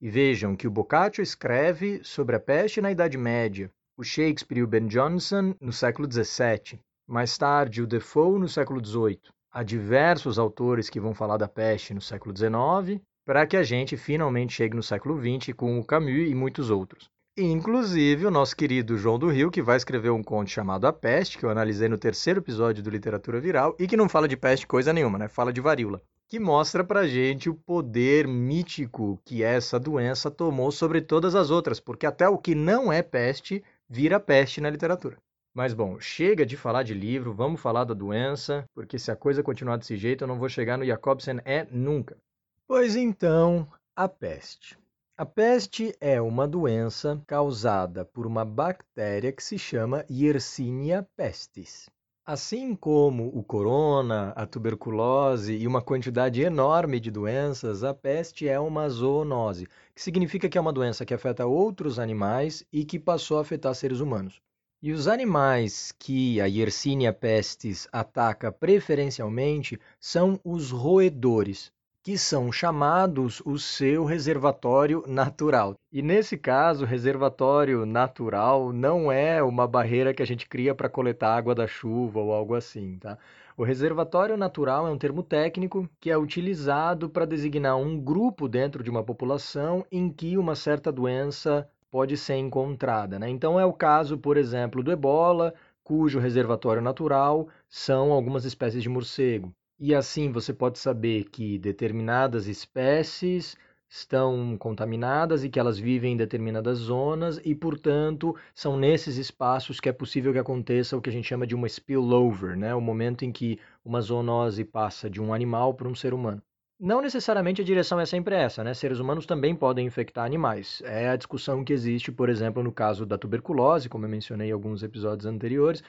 E 0.00 0.08
vejam 0.08 0.56
que 0.56 0.66
o 0.66 0.70
Boccaccio 0.70 1.20
escreve 1.20 2.00
sobre 2.02 2.36
a 2.36 2.40
peste 2.40 2.80
na 2.80 2.90
Idade 2.90 3.18
Média, 3.18 3.70
o 3.98 4.02
Shakespeare 4.02 4.60
e 4.60 4.62
o 4.62 4.66
Ben 4.66 4.88
Jonson 4.88 5.54
no 5.60 5.74
século 5.74 6.10
XVII, 6.10 6.80
mais 7.06 7.36
tarde 7.36 7.82
o 7.82 7.86
Defoe 7.86 8.38
no 8.38 8.48
século 8.48 8.82
XVIII 8.82 9.20
a 9.50 9.62
diversos 9.62 10.38
autores 10.38 10.90
que 10.90 11.00
vão 11.00 11.14
falar 11.14 11.36
da 11.36 11.48
peste 11.48 11.94
no 11.94 12.00
século 12.00 12.36
XIX, 12.36 13.00
para 13.24 13.46
que 13.46 13.56
a 13.56 13.62
gente 13.62 13.96
finalmente 13.96 14.54
chegue 14.54 14.76
no 14.76 14.82
século 14.82 15.18
XX 15.18 15.54
com 15.54 15.78
o 15.78 15.84
Camus 15.84 16.28
e 16.30 16.34
muitos 16.34 16.70
outros. 16.70 17.10
Inclusive 17.36 18.26
o 18.26 18.32
nosso 18.32 18.56
querido 18.56 18.98
João 18.98 19.16
do 19.16 19.28
Rio, 19.28 19.50
que 19.50 19.62
vai 19.62 19.76
escrever 19.76 20.10
um 20.10 20.24
conto 20.24 20.50
chamado 20.50 20.86
A 20.88 20.92
Peste, 20.92 21.38
que 21.38 21.44
eu 21.44 21.50
analisei 21.50 21.88
no 21.88 21.96
terceiro 21.96 22.40
episódio 22.40 22.82
do 22.82 22.90
Literatura 22.90 23.38
Viral, 23.38 23.76
e 23.78 23.86
que 23.86 23.96
não 23.96 24.08
fala 24.08 24.26
de 24.26 24.36
peste 24.36 24.66
coisa 24.66 24.92
nenhuma, 24.92 25.18
né? 25.18 25.28
Fala 25.28 25.52
de 25.52 25.60
varíola. 25.60 26.02
Que 26.26 26.40
mostra 26.40 26.82
pra 26.82 27.06
gente 27.06 27.48
o 27.48 27.54
poder 27.54 28.26
mítico 28.26 29.20
que 29.24 29.44
essa 29.44 29.78
doença 29.78 30.30
tomou 30.30 30.72
sobre 30.72 31.00
todas 31.00 31.36
as 31.36 31.48
outras, 31.48 31.78
porque 31.78 32.06
até 32.06 32.28
o 32.28 32.36
que 32.36 32.56
não 32.56 32.92
é 32.92 33.02
peste 33.02 33.62
vira 33.88 34.18
peste 34.18 34.60
na 34.60 34.68
literatura. 34.68 35.16
Mas 35.58 35.74
bom, 35.74 35.98
chega 35.98 36.46
de 36.46 36.56
falar 36.56 36.84
de 36.84 36.94
livro, 36.94 37.34
vamos 37.34 37.60
falar 37.60 37.82
da 37.82 37.92
doença, 37.92 38.64
porque 38.72 38.96
se 38.96 39.10
a 39.10 39.16
coisa 39.16 39.42
continuar 39.42 39.76
desse 39.76 39.96
jeito, 39.96 40.22
eu 40.22 40.28
não 40.28 40.38
vou 40.38 40.48
chegar 40.48 40.78
no 40.78 40.84
Jacobsen 40.84 41.40
é 41.44 41.66
nunca. 41.68 42.16
Pois 42.64 42.94
então, 42.94 43.66
a 43.96 44.08
peste. 44.08 44.78
A 45.16 45.26
peste 45.26 45.92
é 46.00 46.20
uma 46.20 46.46
doença 46.46 47.20
causada 47.26 48.04
por 48.04 48.24
uma 48.24 48.44
bactéria 48.44 49.32
que 49.32 49.42
se 49.42 49.58
chama 49.58 50.04
Yersinia 50.08 51.04
pestis. 51.16 51.90
Assim 52.24 52.76
como 52.76 53.26
o 53.36 53.42
corona, 53.42 54.32
a 54.36 54.46
tuberculose 54.46 55.56
e 55.56 55.66
uma 55.66 55.82
quantidade 55.82 56.40
enorme 56.40 57.00
de 57.00 57.10
doenças, 57.10 57.82
a 57.82 57.92
peste 57.92 58.48
é 58.48 58.60
uma 58.60 58.88
zoonose, 58.88 59.66
que 59.92 60.00
significa 60.00 60.48
que 60.48 60.56
é 60.56 60.60
uma 60.60 60.72
doença 60.72 61.04
que 61.04 61.14
afeta 61.14 61.46
outros 61.46 61.98
animais 61.98 62.64
e 62.72 62.84
que 62.84 62.96
passou 62.96 63.38
a 63.38 63.40
afetar 63.40 63.74
seres 63.74 63.98
humanos. 63.98 64.40
E 64.80 64.92
os 64.92 65.08
animais 65.08 65.92
que 65.98 66.40
a 66.40 66.46
Yersinia 66.46 67.12
pestis 67.12 67.88
ataca 67.90 68.52
preferencialmente 68.52 69.76
são 69.98 70.38
os 70.44 70.70
roedores, 70.70 71.72
que 72.00 72.16
são 72.16 72.52
chamados 72.52 73.42
o 73.44 73.58
seu 73.58 74.04
reservatório 74.04 75.02
natural. 75.04 75.74
E 75.92 76.00
nesse 76.00 76.38
caso, 76.38 76.84
reservatório 76.84 77.84
natural 77.84 78.72
não 78.72 79.10
é 79.10 79.42
uma 79.42 79.66
barreira 79.66 80.14
que 80.14 80.22
a 80.22 80.26
gente 80.26 80.46
cria 80.48 80.72
para 80.76 80.88
coletar 80.88 81.36
água 81.36 81.56
da 81.56 81.66
chuva 81.66 82.20
ou 82.20 82.32
algo 82.32 82.54
assim, 82.54 83.00
tá? 83.00 83.18
O 83.56 83.64
reservatório 83.64 84.36
natural 84.36 84.86
é 84.86 84.90
um 84.92 84.96
termo 84.96 85.24
técnico 85.24 85.90
que 85.98 86.08
é 86.08 86.16
utilizado 86.16 87.10
para 87.10 87.26
designar 87.26 87.76
um 87.76 87.98
grupo 87.98 88.48
dentro 88.48 88.84
de 88.84 88.90
uma 88.90 89.02
população 89.02 89.84
em 89.90 90.08
que 90.08 90.38
uma 90.38 90.54
certa 90.54 90.92
doença 90.92 91.68
pode 91.90 92.16
ser 92.16 92.36
encontrada. 92.36 93.18
Né? 93.18 93.28
Então 93.28 93.58
é 93.58 93.64
o 93.64 93.72
caso, 93.72 94.18
por 94.18 94.36
exemplo, 94.36 94.82
do 94.82 94.92
ebola, 94.92 95.54
cujo 95.82 96.18
reservatório 96.18 96.82
natural 96.82 97.48
são 97.68 98.12
algumas 98.12 98.44
espécies 98.44 98.82
de 98.82 98.88
morcego. 98.88 99.52
E 99.80 99.94
assim 99.94 100.30
você 100.30 100.52
pode 100.52 100.78
saber 100.78 101.24
que 101.30 101.58
determinadas 101.58 102.46
espécies 102.46 103.56
estão 103.88 104.56
contaminadas 104.58 105.44
e 105.44 105.48
que 105.48 105.58
elas 105.58 105.78
vivem 105.78 106.12
em 106.12 106.16
determinadas 106.16 106.78
zonas 106.78 107.40
e, 107.44 107.54
portanto, 107.54 108.36
são 108.54 108.76
nesses 108.76 109.16
espaços 109.16 109.80
que 109.80 109.88
é 109.88 109.92
possível 109.92 110.32
que 110.32 110.38
aconteça 110.38 110.96
o 110.96 111.00
que 111.00 111.08
a 111.08 111.12
gente 111.12 111.26
chama 111.28 111.46
de 111.46 111.54
uma 111.54 111.66
spillover, 111.68 112.56
né? 112.56 112.74
o 112.74 112.80
momento 112.80 113.24
em 113.24 113.32
que 113.32 113.58
uma 113.84 114.00
zoonose 114.00 114.64
passa 114.64 115.08
de 115.08 115.20
um 115.22 115.32
animal 115.32 115.74
para 115.74 115.88
um 115.88 115.94
ser 115.94 116.12
humano. 116.12 116.42
Não 116.80 117.00
necessariamente 117.00 117.60
a 117.60 117.64
direção 117.64 117.98
é 117.98 118.06
sempre 118.06 118.36
essa, 118.36 118.62
né? 118.62 118.72
Seres 118.72 119.00
humanos 119.00 119.26
também 119.26 119.54
podem 119.54 119.84
infectar 119.86 120.24
animais. 120.24 120.80
É 120.84 121.08
a 121.08 121.16
discussão 121.16 121.64
que 121.64 121.72
existe, 121.72 122.12
por 122.12 122.28
exemplo, 122.28 122.62
no 122.62 122.70
caso 122.72 123.04
da 123.04 123.18
tuberculose, 123.18 123.88
como 123.88 124.04
eu 124.04 124.08
mencionei 124.08 124.50
em 124.50 124.52
alguns 124.52 124.82
episódios 124.84 125.26
anteriores, 125.26 125.82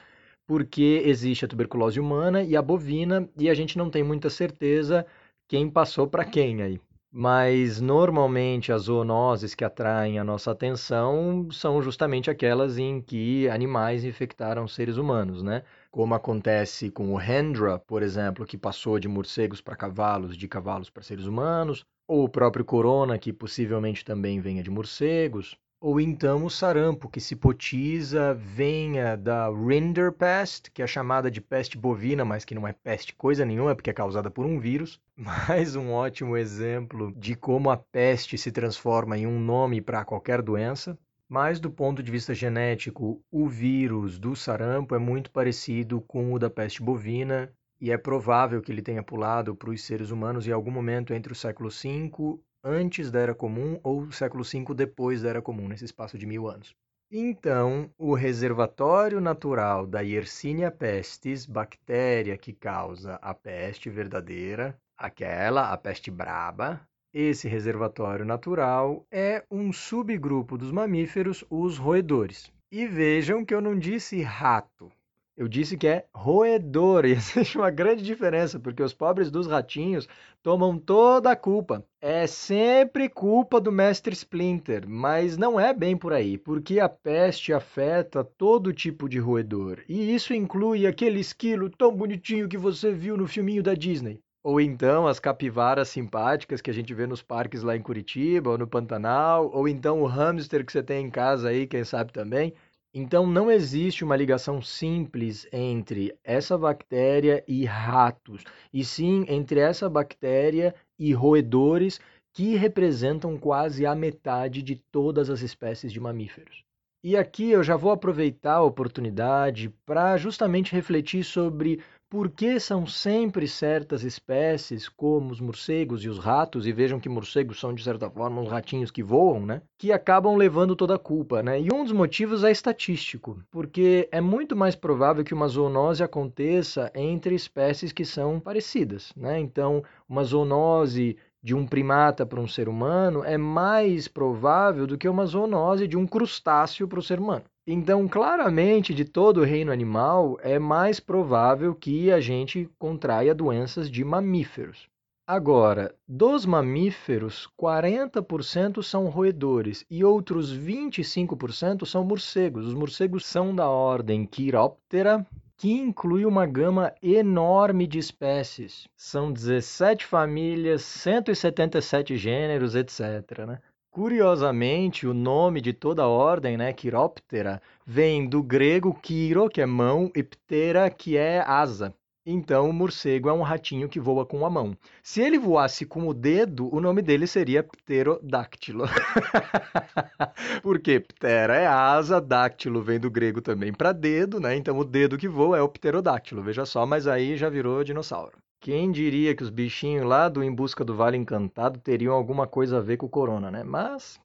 porque 0.46 1.02
existe 1.04 1.44
a 1.44 1.48
tuberculose 1.48 2.00
humana 2.00 2.42
e 2.42 2.56
a 2.56 2.62
bovina, 2.62 3.28
e 3.38 3.48
a 3.48 3.54
gente 3.54 3.78
não 3.78 3.88
tem 3.88 4.02
muita 4.02 4.28
certeza 4.28 5.06
quem 5.48 5.70
passou 5.70 6.08
para 6.08 6.24
quem 6.24 6.60
aí. 6.62 6.80
Mas 7.12 7.80
normalmente 7.80 8.72
as 8.72 8.82
zoonoses 8.82 9.54
que 9.54 9.64
atraem 9.64 10.18
a 10.18 10.24
nossa 10.24 10.50
atenção 10.50 11.48
são 11.52 11.80
justamente 11.82 12.30
aquelas 12.30 12.78
em 12.78 13.00
que 13.00 13.48
animais 13.48 14.04
infectaram 14.04 14.66
seres 14.66 14.96
humanos, 14.96 15.42
né? 15.42 15.62
Como 15.90 16.14
acontece 16.14 16.88
com 16.90 17.12
o 17.12 17.20
Hendra, 17.20 17.78
por 17.78 18.02
exemplo, 18.02 18.46
que 18.46 18.56
passou 18.56 18.98
de 19.00 19.08
morcegos 19.08 19.60
para 19.60 19.74
cavalos, 19.74 20.36
de 20.36 20.46
cavalos 20.46 20.88
para 20.88 21.02
seres 21.02 21.26
humanos, 21.26 21.84
ou 22.06 22.24
o 22.24 22.28
próprio 22.28 22.64
corona, 22.64 23.18
que 23.18 23.32
possivelmente 23.32 24.04
também 24.04 24.40
venha 24.40 24.62
de 24.62 24.70
morcegos, 24.70 25.58
ou 25.80 26.00
então 26.00 26.44
o 26.44 26.50
sarampo, 26.50 27.08
que 27.08 27.20
se 27.20 27.34
hipotiza 27.34 28.34
venha 28.34 29.16
da 29.16 29.48
Rinderpest, 29.48 30.70
que 30.70 30.82
é 30.82 30.86
chamada 30.86 31.30
de 31.30 31.40
peste 31.40 31.76
bovina, 31.76 32.24
mas 32.24 32.44
que 32.44 32.54
não 32.54 32.68
é 32.68 32.72
peste 32.72 33.14
coisa 33.14 33.44
nenhuma, 33.44 33.74
porque 33.74 33.90
é 33.90 33.94
causada 33.94 34.30
por 34.30 34.46
um 34.46 34.60
vírus. 34.60 35.00
Mais 35.16 35.74
um 35.74 35.90
ótimo 35.90 36.36
exemplo 36.36 37.12
de 37.16 37.34
como 37.34 37.70
a 37.70 37.76
peste 37.76 38.38
se 38.38 38.52
transforma 38.52 39.18
em 39.18 39.26
um 39.26 39.40
nome 39.40 39.80
para 39.80 40.04
qualquer 40.04 40.40
doença. 40.42 40.98
Mas 41.30 41.60
do 41.60 41.70
ponto 41.70 42.02
de 42.02 42.10
vista 42.10 42.34
genético, 42.34 43.22
o 43.30 43.46
vírus 43.46 44.18
do 44.18 44.34
sarampo 44.34 44.96
é 44.96 44.98
muito 44.98 45.30
parecido 45.30 46.00
com 46.00 46.32
o 46.32 46.40
da 46.40 46.50
peste 46.50 46.82
bovina, 46.82 47.54
e 47.80 47.92
é 47.92 47.96
provável 47.96 48.60
que 48.60 48.72
ele 48.72 48.82
tenha 48.82 49.00
pulado 49.00 49.54
para 49.54 49.70
os 49.70 49.84
seres 49.84 50.10
humanos 50.10 50.48
em 50.48 50.50
algum 50.50 50.72
momento 50.72 51.14
entre 51.14 51.32
o 51.32 51.36
século 51.36 51.70
V 51.70 52.40
antes 52.64 53.12
da 53.12 53.20
Era 53.20 53.32
Comum 53.32 53.78
ou 53.84 54.10
século 54.10 54.42
V 54.42 54.74
depois 54.74 55.22
da 55.22 55.28
Era 55.28 55.40
Comum, 55.40 55.68
nesse 55.68 55.84
espaço 55.84 56.18
de 56.18 56.26
mil 56.26 56.48
anos. 56.48 56.74
Então, 57.12 57.88
o 57.96 58.12
reservatório 58.12 59.20
natural 59.20 59.86
da 59.86 60.00
Yersinia 60.00 60.68
pestis, 60.68 61.46
bactéria 61.46 62.36
que 62.36 62.52
causa 62.52 63.14
a 63.22 63.32
peste 63.32 63.88
verdadeira, 63.88 64.76
aquela, 64.98 65.72
a 65.72 65.76
peste 65.76 66.10
braba, 66.10 66.80
esse 67.12 67.48
reservatório 67.48 68.24
natural 68.24 69.06
é 69.10 69.44
um 69.50 69.72
subgrupo 69.72 70.56
dos 70.56 70.70
mamíferos, 70.70 71.44
os 71.50 71.76
roedores. 71.76 72.52
E 72.70 72.86
vejam 72.86 73.44
que 73.44 73.54
eu 73.54 73.60
não 73.60 73.78
disse 73.78 74.22
rato, 74.22 74.92
eu 75.40 75.48
disse 75.48 75.74
que 75.74 75.86
é 75.86 76.04
roedor, 76.14 77.04
e 77.08 77.12
existe 77.12 77.56
uma 77.56 77.70
grande 77.70 78.02
diferença, 78.02 78.60
porque 78.60 78.82
os 78.82 78.92
pobres 78.92 79.30
dos 79.30 79.46
ratinhos 79.46 80.06
tomam 80.42 80.78
toda 80.78 81.30
a 81.30 81.36
culpa. 81.36 81.82
É 81.98 82.26
sempre 82.26 83.08
culpa 83.08 83.58
do 83.58 83.72
mestre 83.72 84.12
Splinter, 84.12 84.86
mas 84.86 85.38
não 85.38 85.58
é 85.58 85.72
bem 85.72 85.96
por 85.96 86.12
aí, 86.12 86.36
porque 86.36 86.78
a 86.78 86.90
peste 86.90 87.54
afeta 87.54 88.22
todo 88.22 88.70
tipo 88.70 89.08
de 89.08 89.18
roedor, 89.18 89.80
e 89.88 90.14
isso 90.14 90.34
inclui 90.34 90.86
aquele 90.86 91.20
esquilo 91.20 91.70
tão 91.70 91.90
bonitinho 91.90 92.46
que 92.46 92.58
você 92.58 92.92
viu 92.92 93.16
no 93.16 93.26
filminho 93.26 93.62
da 93.62 93.72
Disney. 93.72 94.20
Ou 94.42 94.60
então 94.60 95.06
as 95.06 95.20
capivaras 95.20 95.88
simpáticas 95.88 96.62
que 96.62 96.70
a 96.70 96.74
gente 96.74 96.94
vê 96.94 97.06
nos 97.06 97.22
parques 97.22 97.62
lá 97.62 97.76
em 97.76 97.82
Curitiba 97.82 98.50
ou 98.50 98.58
no 98.58 98.66
Pantanal, 98.66 99.50
ou 99.52 99.68
então 99.68 100.00
o 100.00 100.06
hamster 100.06 100.64
que 100.64 100.72
você 100.72 100.82
tem 100.82 101.06
em 101.06 101.10
casa 101.10 101.50
aí, 101.50 101.66
quem 101.66 101.84
sabe 101.84 102.12
também. 102.12 102.54
Então, 102.92 103.24
não 103.24 103.48
existe 103.48 104.02
uma 104.02 104.16
ligação 104.16 104.60
simples 104.60 105.46
entre 105.52 106.12
essa 106.24 106.58
bactéria 106.58 107.44
e 107.46 107.64
ratos, 107.64 108.42
e 108.72 108.84
sim 108.84 109.24
entre 109.28 109.60
essa 109.60 109.88
bactéria 109.88 110.74
e 110.98 111.12
roedores, 111.12 112.00
que 112.34 112.56
representam 112.56 113.38
quase 113.38 113.86
a 113.86 113.94
metade 113.94 114.60
de 114.60 114.74
todas 114.90 115.30
as 115.30 115.40
espécies 115.40 115.92
de 115.92 116.00
mamíferos. 116.00 116.64
E 117.02 117.16
aqui 117.16 117.50
eu 117.50 117.62
já 117.62 117.76
vou 117.76 117.92
aproveitar 117.92 118.54
a 118.54 118.62
oportunidade 118.62 119.72
para 119.86 120.16
justamente 120.16 120.72
refletir 120.72 121.22
sobre 121.22 121.80
por 122.10 122.28
que 122.28 122.58
são 122.58 122.88
sempre 122.88 123.46
certas 123.46 124.02
espécies, 124.02 124.88
como 124.88 125.30
os 125.30 125.40
morcegos 125.40 126.04
e 126.04 126.08
os 126.08 126.18
ratos, 126.18 126.66
e 126.66 126.72
vejam 126.72 126.98
que 126.98 127.08
morcegos 127.08 127.60
são 127.60 127.72
de 127.72 127.84
certa 127.84 128.10
forma 128.10 128.40
uns 128.40 128.50
ratinhos 128.50 128.90
que 128.90 129.00
voam, 129.00 129.46
né? 129.46 129.62
Que 129.78 129.92
acabam 129.92 130.34
levando 130.34 130.74
toda 130.74 130.96
a 130.96 130.98
culpa, 130.98 131.40
né? 131.40 131.60
E 131.60 131.72
um 131.72 131.84
dos 131.84 131.92
motivos 131.92 132.42
é 132.42 132.50
estatístico, 132.50 133.40
porque 133.48 134.08
é 134.10 134.20
muito 134.20 134.56
mais 134.56 134.74
provável 134.74 135.22
que 135.22 135.32
uma 135.32 135.46
zoonose 135.46 136.02
aconteça 136.02 136.90
entre 136.96 137.32
espécies 137.32 137.92
que 137.92 138.04
são 138.04 138.40
parecidas, 138.40 139.12
né? 139.16 139.38
Então, 139.38 139.84
uma 140.08 140.24
zoonose 140.24 141.16
de 141.42 141.54
um 141.54 141.66
primata 141.66 142.26
para 142.26 142.40
um 142.40 142.46
ser 142.46 142.68
humano 142.68 143.24
é 143.24 143.38
mais 143.38 144.06
provável 144.06 144.86
do 144.86 144.98
que 144.98 145.08
uma 145.08 145.24
zoonose 145.24 145.88
de 145.88 145.96
um 145.96 146.06
crustáceo 146.06 146.86
para 146.86 146.98
o 146.98 147.02
ser 147.02 147.18
humano. 147.18 147.44
Então, 147.66 148.06
claramente, 148.08 148.92
de 148.92 149.04
todo 149.04 149.40
o 149.40 149.44
reino 149.44 149.72
animal, 149.72 150.38
é 150.42 150.58
mais 150.58 151.00
provável 151.00 151.74
que 151.74 152.10
a 152.10 152.20
gente 152.20 152.68
contraia 152.78 153.34
doenças 153.34 153.90
de 153.90 154.04
mamíferos. 154.04 154.88
Agora, 155.26 155.94
dos 156.08 156.44
mamíferos, 156.44 157.48
40% 157.56 158.82
são 158.82 159.06
roedores 159.06 159.86
e 159.88 160.04
outros 160.04 160.52
25% 160.52 161.86
são 161.86 162.02
morcegos. 162.02 162.66
Os 162.66 162.74
morcegos 162.74 163.24
são 163.24 163.54
da 163.54 163.68
ordem 163.68 164.28
Chiroptera, 164.28 165.24
que 165.60 165.70
inclui 165.70 166.24
uma 166.24 166.46
gama 166.46 166.94
enorme 167.02 167.86
de 167.86 167.98
espécies. 167.98 168.88
São 168.96 169.30
17 169.30 170.06
famílias, 170.06 170.80
177 170.80 172.16
gêneros, 172.16 172.74
etc. 172.74 173.46
Né? 173.46 173.58
Curiosamente, 173.90 175.06
o 175.06 175.12
nome 175.12 175.60
de 175.60 175.74
toda 175.74 176.02
a 176.02 176.08
ordem, 176.08 176.56
né, 176.56 176.74
Chiroptera, 176.74 177.60
vem 177.84 178.26
do 178.26 178.42
grego 178.42 178.98
chiro, 179.04 179.50
que 179.50 179.60
é 179.60 179.66
mão, 179.66 180.10
e 180.16 180.22
ptera, 180.22 180.88
que 180.88 181.18
é 181.18 181.40
asa. 181.46 181.94
Então, 182.30 182.70
o 182.70 182.72
morcego 182.72 183.28
é 183.28 183.32
um 183.32 183.42
ratinho 183.42 183.88
que 183.88 183.98
voa 183.98 184.24
com 184.24 184.46
a 184.46 184.50
mão. 184.50 184.76
Se 185.02 185.20
ele 185.20 185.38
voasse 185.38 185.84
com 185.84 186.06
o 186.06 186.14
dedo, 186.14 186.72
o 186.72 186.80
nome 186.80 187.02
dele 187.02 187.26
seria 187.26 187.62
pterodáctilo. 187.62 188.84
Porque 190.62 191.00
ptera 191.00 191.56
é 191.56 191.66
asa, 191.66 192.20
dáctilo 192.20 192.82
vem 192.82 193.00
do 193.00 193.10
grego 193.10 193.40
também 193.40 193.72
para 193.72 193.92
dedo, 193.92 194.38
né? 194.38 194.54
Então, 194.54 194.78
o 194.78 194.84
dedo 194.84 195.18
que 195.18 195.28
voa 195.28 195.58
é 195.58 195.62
o 195.62 195.68
pterodáctilo. 195.68 196.42
Veja 196.42 196.64
só, 196.64 196.86
mas 196.86 197.06
aí 197.06 197.36
já 197.36 197.48
virou 197.48 197.82
dinossauro. 197.82 198.38
Quem 198.60 198.92
diria 198.92 199.34
que 199.34 199.42
os 199.42 199.50
bichinhos 199.50 200.06
lá 200.06 200.28
do 200.28 200.42
Em 200.42 200.54
Busca 200.54 200.84
do 200.84 200.94
Vale 200.94 201.16
Encantado 201.16 201.80
teriam 201.80 202.14
alguma 202.14 202.46
coisa 202.46 202.78
a 202.78 202.80
ver 202.80 202.96
com 202.96 203.06
o 203.06 203.10
corona, 203.10 203.50
né? 203.50 203.64
Mas 203.64 204.20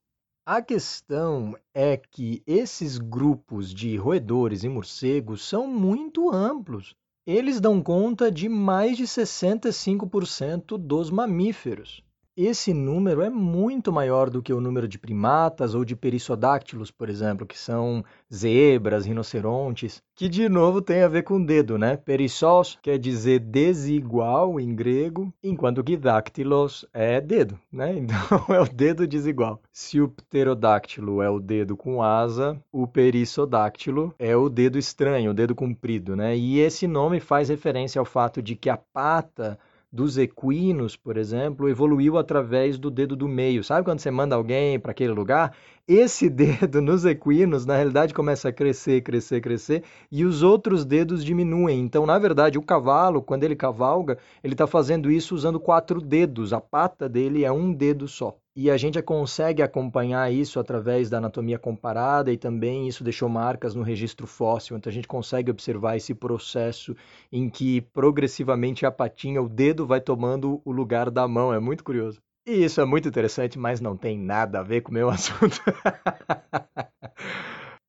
a 0.46 0.62
questão 0.62 1.58
é 1.74 1.98
que 1.98 2.44
esses 2.46 3.00
grupos 3.00 3.74
de 3.74 3.96
roedores 3.98 4.64
e 4.64 4.70
morcegos 4.70 5.48
são 5.48 5.66
muito 5.66 6.32
amplos. 6.32 6.96
Eles 7.28 7.60
dão 7.60 7.82
conta 7.82 8.32
de 8.32 8.48
mais 8.48 8.98
de 8.98 9.06
65% 9.06 10.78
dos 10.78 11.10
mamíferos. 11.10 12.05
Esse 12.38 12.74
número 12.74 13.22
é 13.22 13.30
muito 13.30 13.94
maior 13.94 14.30
do 14.30 14.44
que 14.44 14.52
o 14.52 14.60
número 14.60 14.90
de 14.90 15.00
primatas 15.00 15.74
ou 15.74 15.86
de 15.86 15.96
perissodáctilos, 15.96 16.92
por 16.92 17.10
exemplo, 17.10 17.48
que 17.48 17.58
são 17.58 18.04
zebras, 18.34 19.06
rinocerontes, 19.06 20.04
que 20.14 20.28
de 20.28 20.50
novo 20.50 20.82
tem 20.82 21.02
a 21.02 21.08
ver 21.08 21.24
com 21.24 21.42
dedo, 21.42 21.78
né? 21.78 21.96
Perissos 21.96 22.78
quer 22.82 23.00
dizer 23.00 23.40
desigual 23.40 24.60
em 24.60 24.76
grego, 24.76 25.34
enquanto 25.42 25.82
que 25.82 25.96
dáctilos 25.96 26.86
é 26.94 27.22
dedo, 27.22 27.58
né? 27.72 27.96
Então 28.06 28.54
é 28.54 28.60
o 28.60 28.68
dedo 28.68 29.08
desigual. 29.08 29.62
Se 29.72 30.02
o 30.02 30.10
pterodáctilo 30.10 31.22
é 31.22 31.30
o 31.30 31.40
dedo 31.40 31.78
com 31.78 32.04
asa, 32.04 32.62
o 32.70 32.86
perissodáctilo 32.86 34.14
é 34.20 34.36
o 34.36 34.50
dedo 34.50 34.78
estranho, 34.78 35.32
o 35.32 35.34
dedo 35.34 35.56
comprido, 35.56 36.18
né? 36.18 36.36
E 36.36 36.60
esse 36.60 36.86
nome 36.86 37.22
faz 37.22 37.48
referência 37.48 37.98
ao 37.98 38.06
fato 38.06 38.42
de 38.42 38.58
que 38.58 38.70
a 38.70 38.76
pata 38.76 39.58
dos 39.92 40.18
equinos, 40.18 40.96
por 40.96 41.18
exemplo, 41.18 41.70
evoluiu 41.70 42.18
através 42.18 42.78
do 42.78 42.92
dedo 42.92 43.16
do 43.16 43.28
meio. 43.28 43.64
Sabe 43.64 43.86
quando 43.86 44.00
você 44.00 44.12
manda 44.12 44.36
alguém 44.36 44.80
para 44.80 44.92
aquele 44.92 45.14
lugar? 45.14 45.56
Esse 45.88 46.28
dedo 46.32 46.82
nos 46.82 47.06
equinos, 47.06 47.66
na 47.66 47.76
realidade, 47.76 48.14
começa 48.14 48.50
a 48.50 48.54
crescer, 48.54 49.02
crescer, 49.02 49.42
crescer, 49.42 49.84
e 50.12 50.26
os 50.26 50.44
outros 50.44 50.84
dedos 50.86 51.24
diminuem. 51.24 51.80
Então, 51.80 52.06
na 52.06 52.20
verdade, 52.20 52.58
o 52.58 52.64
cavalo, 52.64 53.22
quando 53.22 53.44
ele 53.44 53.56
cavalga, 53.56 54.18
ele 54.44 54.54
está 54.54 54.68
fazendo 54.68 55.12
isso 55.12 55.36
usando 55.36 55.60
quatro 55.60 56.02
dedos. 56.02 56.54
A 56.54 56.60
pata 56.60 57.08
dele 57.08 57.44
é 57.44 57.52
um 57.52 57.74
dedo 57.74 58.08
só. 58.08 58.38
E 58.58 58.72
a 58.72 58.78
gente 58.78 59.02
consegue 59.02 59.62
acompanhar 59.62 60.32
isso 60.32 60.62
através 60.62 61.10
da 61.10 61.18
anatomia 61.18 61.60
comparada 61.60 62.32
e 62.32 62.38
também 62.38 62.88
isso 62.88 63.04
deixou 63.04 63.28
marcas 63.28 63.76
no 63.76 63.84
registro 63.84 64.26
fóssil, 64.26 64.78
então 64.78 64.90
a 64.90 64.94
gente 64.94 65.10
consegue 65.10 65.52
observar 65.52 65.98
esse 65.98 66.14
processo 66.14 66.96
em 67.30 67.50
que 67.50 67.82
progressivamente 67.82 68.86
a 68.86 68.92
patinha, 68.92 69.42
o 69.42 69.50
dedo 69.50 69.86
vai 69.86 70.00
tomando 70.00 70.62
o 70.64 70.72
lugar 70.72 71.12
da 71.12 71.28
mão, 71.28 71.54
é 71.54 71.60
muito 71.60 71.84
curioso. 71.84 72.22
E 72.48 72.64
isso 72.64 72.80
é 72.80 72.86
muito 72.86 73.10
interessante, 73.10 73.60
mas 73.60 73.82
não 73.82 73.98
tem 73.98 74.18
nada 74.18 74.60
a 74.60 74.64
ver 74.64 74.82
com 74.82 74.92
o 74.92 74.94
meu 74.94 75.10
assunto. 75.12 75.60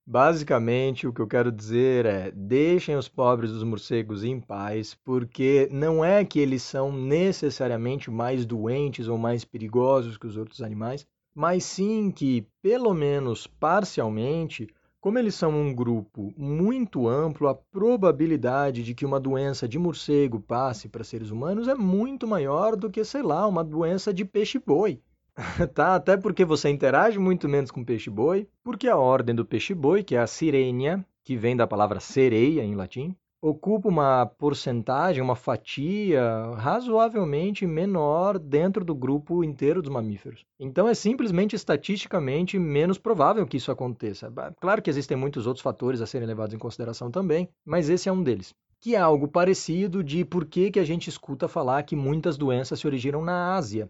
Basicamente, 0.08 1.04
o 1.04 1.12
que 1.12 1.20
eu 1.20 1.26
quero 1.26 1.50
dizer 1.50 2.06
é: 2.06 2.30
deixem 2.30 2.94
os 2.94 3.08
pobres 3.08 3.50
dos 3.50 3.64
morcegos 3.64 4.22
em 4.22 4.40
paz, 4.40 4.94
porque 4.94 5.68
não 5.72 6.04
é 6.04 6.24
que 6.24 6.38
eles 6.38 6.62
são 6.62 6.92
necessariamente 6.92 8.08
mais 8.08 8.46
doentes 8.46 9.08
ou 9.08 9.18
mais 9.18 9.44
perigosos 9.44 10.16
que 10.16 10.28
os 10.28 10.36
outros 10.36 10.62
animais, 10.62 11.04
mas 11.34 11.64
sim 11.64 12.12
que, 12.12 12.46
pelo 12.62 12.94
menos 12.94 13.48
parcialmente, 13.48 14.68
como 15.00 15.18
eles 15.18 15.34
são 15.34 15.50
um 15.50 15.74
grupo 15.74 16.32
muito 16.36 17.08
amplo, 17.08 17.48
a 17.48 17.54
probabilidade 17.56 18.84
de 18.84 18.94
que 18.94 19.04
uma 19.04 19.18
doença 19.18 19.66
de 19.66 19.76
morcego 19.76 20.38
passe 20.38 20.88
para 20.88 21.02
seres 21.02 21.30
humanos 21.30 21.66
é 21.66 21.74
muito 21.74 22.28
maior 22.28 22.76
do 22.76 22.88
que, 22.88 23.04
sei 23.04 23.22
lá, 23.22 23.44
uma 23.44 23.64
doença 23.64 24.14
de 24.14 24.24
peixe-boi. 24.24 25.00
tá? 25.74 25.94
Até 25.94 26.16
porque 26.16 26.44
você 26.44 26.68
interage 26.68 27.18
muito 27.18 27.48
menos 27.48 27.70
com 27.70 27.84
peixe-boi, 27.84 28.48
porque 28.64 28.88
a 28.88 28.96
ordem 28.96 29.34
do 29.34 29.44
peixe-boi, 29.44 30.02
que 30.02 30.16
é 30.16 30.18
a 30.18 30.26
sirenia, 30.26 31.04
que 31.24 31.36
vem 31.36 31.56
da 31.56 31.66
palavra 31.66 32.00
sereia 32.00 32.62
em 32.62 32.74
latim, 32.74 33.14
ocupa 33.40 33.88
uma 33.88 34.26
porcentagem, 34.26 35.22
uma 35.22 35.36
fatia 35.36 36.22
razoavelmente 36.56 37.66
menor 37.66 38.38
dentro 38.38 38.84
do 38.84 38.94
grupo 38.94 39.44
inteiro 39.44 39.82
dos 39.82 39.90
mamíferos. 39.90 40.44
Então 40.58 40.88
é 40.88 40.94
simplesmente 40.94 41.54
estatisticamente 41.54 42.58
menos 42.58 42.98
provável 42.98 43.46
que 43.46 43.58
isso 43.58 43.70
aconteça. 43.70 44.32
Claro 44.60 44.82
que 44.82 44.90
existem 44.90 45.16
muitos 45.16 45.46
outros 45.46 45.62
fatores 45.62 46.00
a 46.00 46.06
serem 46.06 46.26
levados 46.26 46.54
em 46.54 46.58
consideração 46.58 47.10
também, 47.10 47.48
mas 47.64 47.88
esse 47.88 48.08
é 48.08 48.12
um 48.12 48.22
deles. 48.22 48.54
Que 48.80 48.94
é 48.94 48.98
algo 48.98 49.28
parecido 49.28 50.02
de 50.02 50.24
por 50.24 50.44
que, 50.44 50.70
que 50.70 50.80
a 50.80 50.84
gente 50.84 51.08
escuta 51.08 51.48
falar 51.48 51.82
que 51.82 51.96
muitas 51.96 52.36
doenças 52.36 52.78
se 52.78 52.86
originam 52.86 53.22
na 53.22 53.54
Ásia. 53.54 53.88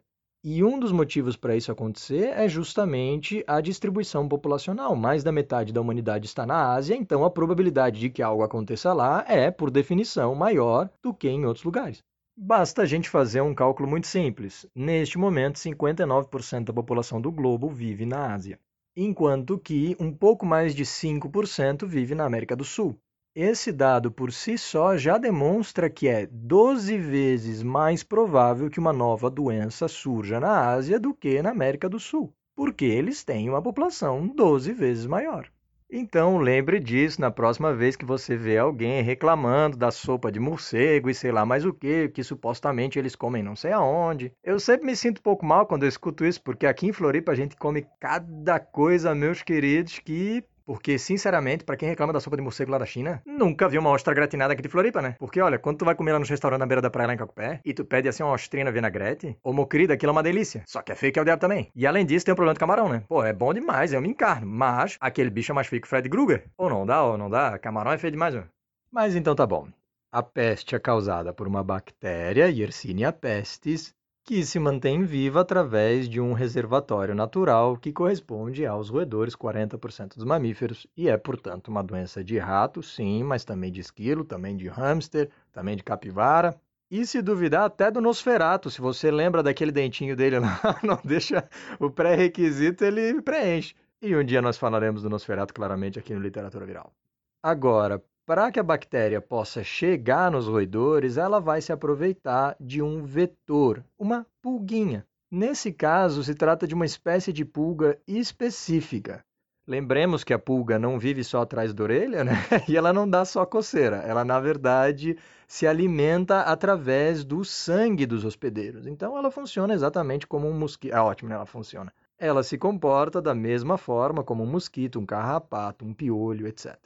E 0.49 0.63
um 0.63 0.79
dos 0.79 0.93
motivos 0.93 1.37
para 1.37 1.57
isso 1.57 1.73
acontecer 1.73 2.29
é 2.29 2.49
justamente 2.49 3.43
a 3.49 3.61
distribuição 3.61 4.29
populacional. 4.29 4.95
Mais 4.95 5.25
da 5.25 5.33
metade 5.33 5.73
da 5.73 5.81
humanidade 5.81 6.27
está 6.27 6.47
na 6.47 6.73
Ásia, 6.73 6.95
então 6.95 7.25
a 7.25 7.31
probabilidade 7.33 7.99
de 7.99 8.09
que 8.09 8.23
algo 8.23 8.45
aconteça 8.45 8.93
lá 8.93 9.25
é, 9.27 9.51
por 9.51 9.73
definição, 9.73 10.37
maior 10.37 10.89
do 11.03 11.13
que 11.13 11.29
em 11.29 11.45
outros 11.45 11.65
lugares. 11.65 11.99
Basta 12.39 12.83
a 12.83 12.87
gente 12.87 13.11
fazer 13.11 13.41
um 13.41 13.53
cálculo 13.53 13.89
muito 13.89 14.07
simples. 14.07 14.65
Neste 14.73 15.19
momento, 15.19 15.57
59% 15.57 16.67
da 16.67 16.73
população 16.73 17.21
do 17.21 17.33
globo 17.33 17.69
vive 17.69 18.07
na 18.07 18.33
Ásia, 18.33 18.61
enquanto 18.97 19.59
que 19.59 19.97
um 19.99 20.13
pouco 20.13 20.47
mais 20.47 20.77
de 20.77 20.85
5% 20.85 21.85
vive 21.89 22.15
na 22.15 22.25
América 22.25 22.55
do 22.55 22.63
Sul. 22.63 22.97
Esse 23.39 23.71
dado 23.71 24.11
por 24.11 24.33
si 24.33 24.57
só 24.57 24.97
já 24.97 25.19
demonstra 25.19 25.91
que 25.91 26.09
é 26.09 26.27
12 26.27 26.97
vezes 26.97 27.63
mais 27.63 28.03
provável 28.03 28.71
que 28.71 28.81
uma 28.81 28.95
nova 28.95 29.29
doença 29.29 29.89
surja 29.89 30.41
na 30.41 30.71
Ásia 30.71 30.99
do 30.99 31.13
que 31.13 31.43
na 31.43 31.51
América 31.51 31.87
do 31.87 32.01
Sul, 32.01 32.33
porque 32.55 32.87
eles 32.87 33.23
têm 33.25 33.51
uma 33.51 33.61
população 33.61 34.27
12 34.27 34.73
vezes 34.73 35.05
maior. 35.05 35.51
Então, 35.91 36.39
lembre 36.39 36.81
disso 36.81 37.21
na 37.21 37.31
próxima 37.31 37.75
vez 37.75 37.95
que 37.95 38.07
você 38.07 38.39
vê 38.39 38.57
alguém 38.57 39.03
reclamando 39.03 39.77
da 39.77 39.91
sopa 39.91 40.33
de 40.33 40.41
morcego 40.41 41.11
e 41.11 41.15
sei 41.15 41.31
lá 41.31 41.45
mais 41.45 41.67
o 41.67 41.75
que, 41.75 42.09
que 42.09 42.25
supostamente 42.25 42.99
eles 42.99 43.15
comem 43.15 43.43
não 43.43 43.55
sei 43.55 43.73
aonde. 43.73 44.33
Eu 44.43 44.59
sempre 44.59 44.87
me 44.87 44.97
sinto 44.97 45.19
um 45.19 45.23
pouco 45.23 45.45
mal 45.45 45.67
quando 45.67 45.83
eu 45.83 45.91
escuto 45.91 46.25
isso, 46.25 46.43
porque 46.43 46.65
aqui 46.65 46.87
em 46.87 46.93
Floripa 46.93 47.33
a 47.33 47.37
gente 47.37 47.55
come 47.55 47.87
cada 48.01 48.59
coisa, 48.59 49.15
meus 49.15 49.43
queridos, 49.43 49.99
que 49.99 50.43
porque, 50.67 50.99
sinceramente, 50.99 51.65
para 51.65 51.77
quem 51.77 51.89
reclama 51.89 52.13
da 52.13 52.19
sopa 52.19 52.37
de 52.37 52.43
morcego 52.43 52.73
lá 52.73 52.79
da 52.79 52.85
China, 52.85 53.23
nunca 53.25 53.69
viu 53.69 53.81
uma 53.81 53.91
ostra 53.91 54.13
gratinada 54.13 54.53
aqui 54.53 54.63
de 54.63 54.69
Floripa, 54.69 55.01
né? 55.01 55.15
Porque, 55.19 55.41
olha, 55.41 55.59
quando 55.59 55.79
tu 55.79 55.85
vai 55.85 55.95
comer 55.95 56.13
lá 56.13 56.19
nos 56.19 56.29
restaurantes 56.29 56.61
na 56.61 56.67
beira 56.67 56.83
da 56.83 56.91
praia 56.91 57.07
lá 57.07 57.15
em 57.15 57.17
Cacupé, 57.17 57.61
e 57.65 57.73
tu 57.73 57.85
pede 57.85 58.09
assim 58.09 58.25
uma 58.25 58.33
ostrina 58.33 58.73
vinagrete, 58.73 59.39
ô 59.45 59.53
meu 59.53 59.65
querido, 59.65 59.93
aquilo 59.93 60.11
é 60.11 60.13
uma 60.13 60.23
delícia. 60.23 60.65
Só 60.67 60.83
que 60.83 60.91
é 60.91 60.97
feio 60.97 61.13
que 61.13 61.19
é 61.19 61.23
o 61.23 61.25
diabo 61.25 61.41
também. 61.41 61.71
E 61.75 61.87
além 61.87 62.05
disso, 62.05 62.27
tem 62.27 62.33
o 62.33 62.37
problema 62.37 62.55
do 62.55 62.61
camarão, 62.61 62.89
né? 62.89 63.05
Pô, 63.09 63.23
é 63.23 63.33
bom 63.33 63.55
demais, 63.55 63.93
eu 63.93 64.03
me 64.03 64.09
encarno. 64.09 64.47
Mas, 64.47 64.97
aquele 65.01 65.31
bicho 65.31 65.53
é 65.53 65.55
mais 65.55 65.69
feio 65.69 65.81
que 65.81 65.87
o 65.87 65.89
Fred 65.89 66.09
Krueger. 66.09 66.45
Ou 66.59 66.69
não 66.69 66.85
dá, 66.85 67.05
ou 67.05 67.17
não 67.17 67.31
dá. 67.31 67.59
Camarão 67.59 67.93
é 67.93 67.99
feio 67.99 68.11
demais, 68.11 68.35
mano. 68.35 68.49
Mas 68.91 69.15
então 69.15 69.35
tá 69.35 69.47
bom. 69.47 69.69
A 70.11 70.23
peste 70.23 70.75
é 70.75 70.79
causada 70.79 71.33
por 71.33 71.47
uma 71.47 71.63
bactéria, 71.63 72.49
Yersinia 72.49 73.13
pestis, 73.13 73.95
que 74.27 74.45
se 74.45 74.59
mantém 74.59 75.05
viva 75.05 75.43
através 75.43 76.09
de 76.09 76.21
um 76.21 76.33
reservatório 76.33 77.15
natural 77.15 77.77
que 77.77 77.93
corresponde 77.93 78.67
aos 78.67 78.89
roedores, 78.89 79.37
40% 79.37 80.17
dos 80.17 80.25
mamíferos, 80.25 80.85
e 80.97 81.09
é, 81.09 81.17
portanto, 81.17 81.69
uma 81.69 81.81
doença 81.81 82.25
de 82.25 82.37
rato, 82.37 82.83
sim, 82.83 83.23
mas 83.23 83.45
também 83.45 83.71
de 83.71 83.81
esquilo, 83.81 84.25
também 84.25 84.57
de 84.57 84.67
hamster, 84.67 85.31
também 85.53 85.77
de 85.77 85.85
capivara. 85.85 86.61
E 86.91 87.07
se 87.07 87.23
duvidar, 87.23 87.67
até 87.67 87.89
do 87.89 88.01
Nosferato, 88.01 88.69
se 88.69 88.81
você 88.81 89.13
lembra 89.13 89.45
daquele 89.45 89.71
dentinho 89.71 90.17
dele 90.17 90.41
lá, 90.41 90.61
não 90.83 90.99
deixa 91.05 91.49
o 91.79 91.89
pré-requisito, 91.89 92.85
ele 92.85 93.23
preenche. 93.23 93.77
E 94.03 94.15
um 94.17 94.25
dia 94.25 94.43
nós 94.43 94.59
falaremos 94.59 95.03
do 95.03 95.09
Nosferato 95.09 95.55
claramente 95.55 96.01
aqui 96.01 96.13
no 96.13 96.21
Literatura 96.21 96.67
Viral. 96.67 96.93
Agora, 97.41 98.03
para 98.27 98.51
que 98.51 98.59
a 98.59 98.63
bactéria 98.63 99.21
possa 99.21 99.63
chegar 99.63 100.33
nos 100.33 100.49
roedores, 100.49 101.17
ela 101.17 101.41
vai 101.41 101.63
se 101.63 101.73
aproveitar 101.73 102.57
de 102.61 102.83
um 102.83 103.05
vetor, 103.05 103.85
uma 103.97 104.27
pulguinha. 104.43 105.07
Nesse 105.31 105.73
caso, 105.73 106.25
se 106.25 106.35
trata 106.35 106.67
de 106.67 106.75
uma 106.75 106.85
espécie 106.85 107.33
de 107.33 107.45
pulga 107.45 107.97
específica. 108.07 109.25
Lembremos 109.65 110.25
que 110.25 110.35
a 110.35 110.39
pulga 110.39 110.77
não 110.77 110.99
vive 110.99 111.23
só 111.23 111.43
atrás 111.43 111.73
da 111.73 111.85
orelha, 111.85 112.25
né? 112.25 112.33
E 112.69 112.77
ela 112.77 112.93
não 112.93 113.09
dá 113.09 113.25
só 113.25 113.47
coceira. 113.47 113.99
Ela, 113.99 114.25
na 114.25 114.41
verdade, 114.41 115.17
se 115.47 115.67
alimenta 115.67 116.41
através 116.41 117.25
do 117.25 117.45
sangue 117.45 118.07
dos 118.07 118.25
hospedeiros. 118.25 118.89
Então, 118.89 119.17
ela 119.17 119.31
funciona 119.31 119.73
exatamente 119.73 120.27
como 120.27 120.49
um 120.49 120.53
mosquito. 120.53 120.95
Ah, 120.95 121.05
ótimo, 121.05 121.29
né? 121.29 121.37
ela 121.37 121.47
funciona. 121.47 121.93
Ela 122.19 122.43
se 122.43 122.59
comporta 122.59 123.23
da 123.23 123.35
mesma 123.35 123.77
forma 123.77 124.25
como 124.25 124.43
um 124.43 124.51
mosquito, 124.51 124.99
um 124.99 125.07
carrapato, 125.07 125.85
um 125.85 125.93
piolho, 125.93 126.47
etc. 126.47 126.77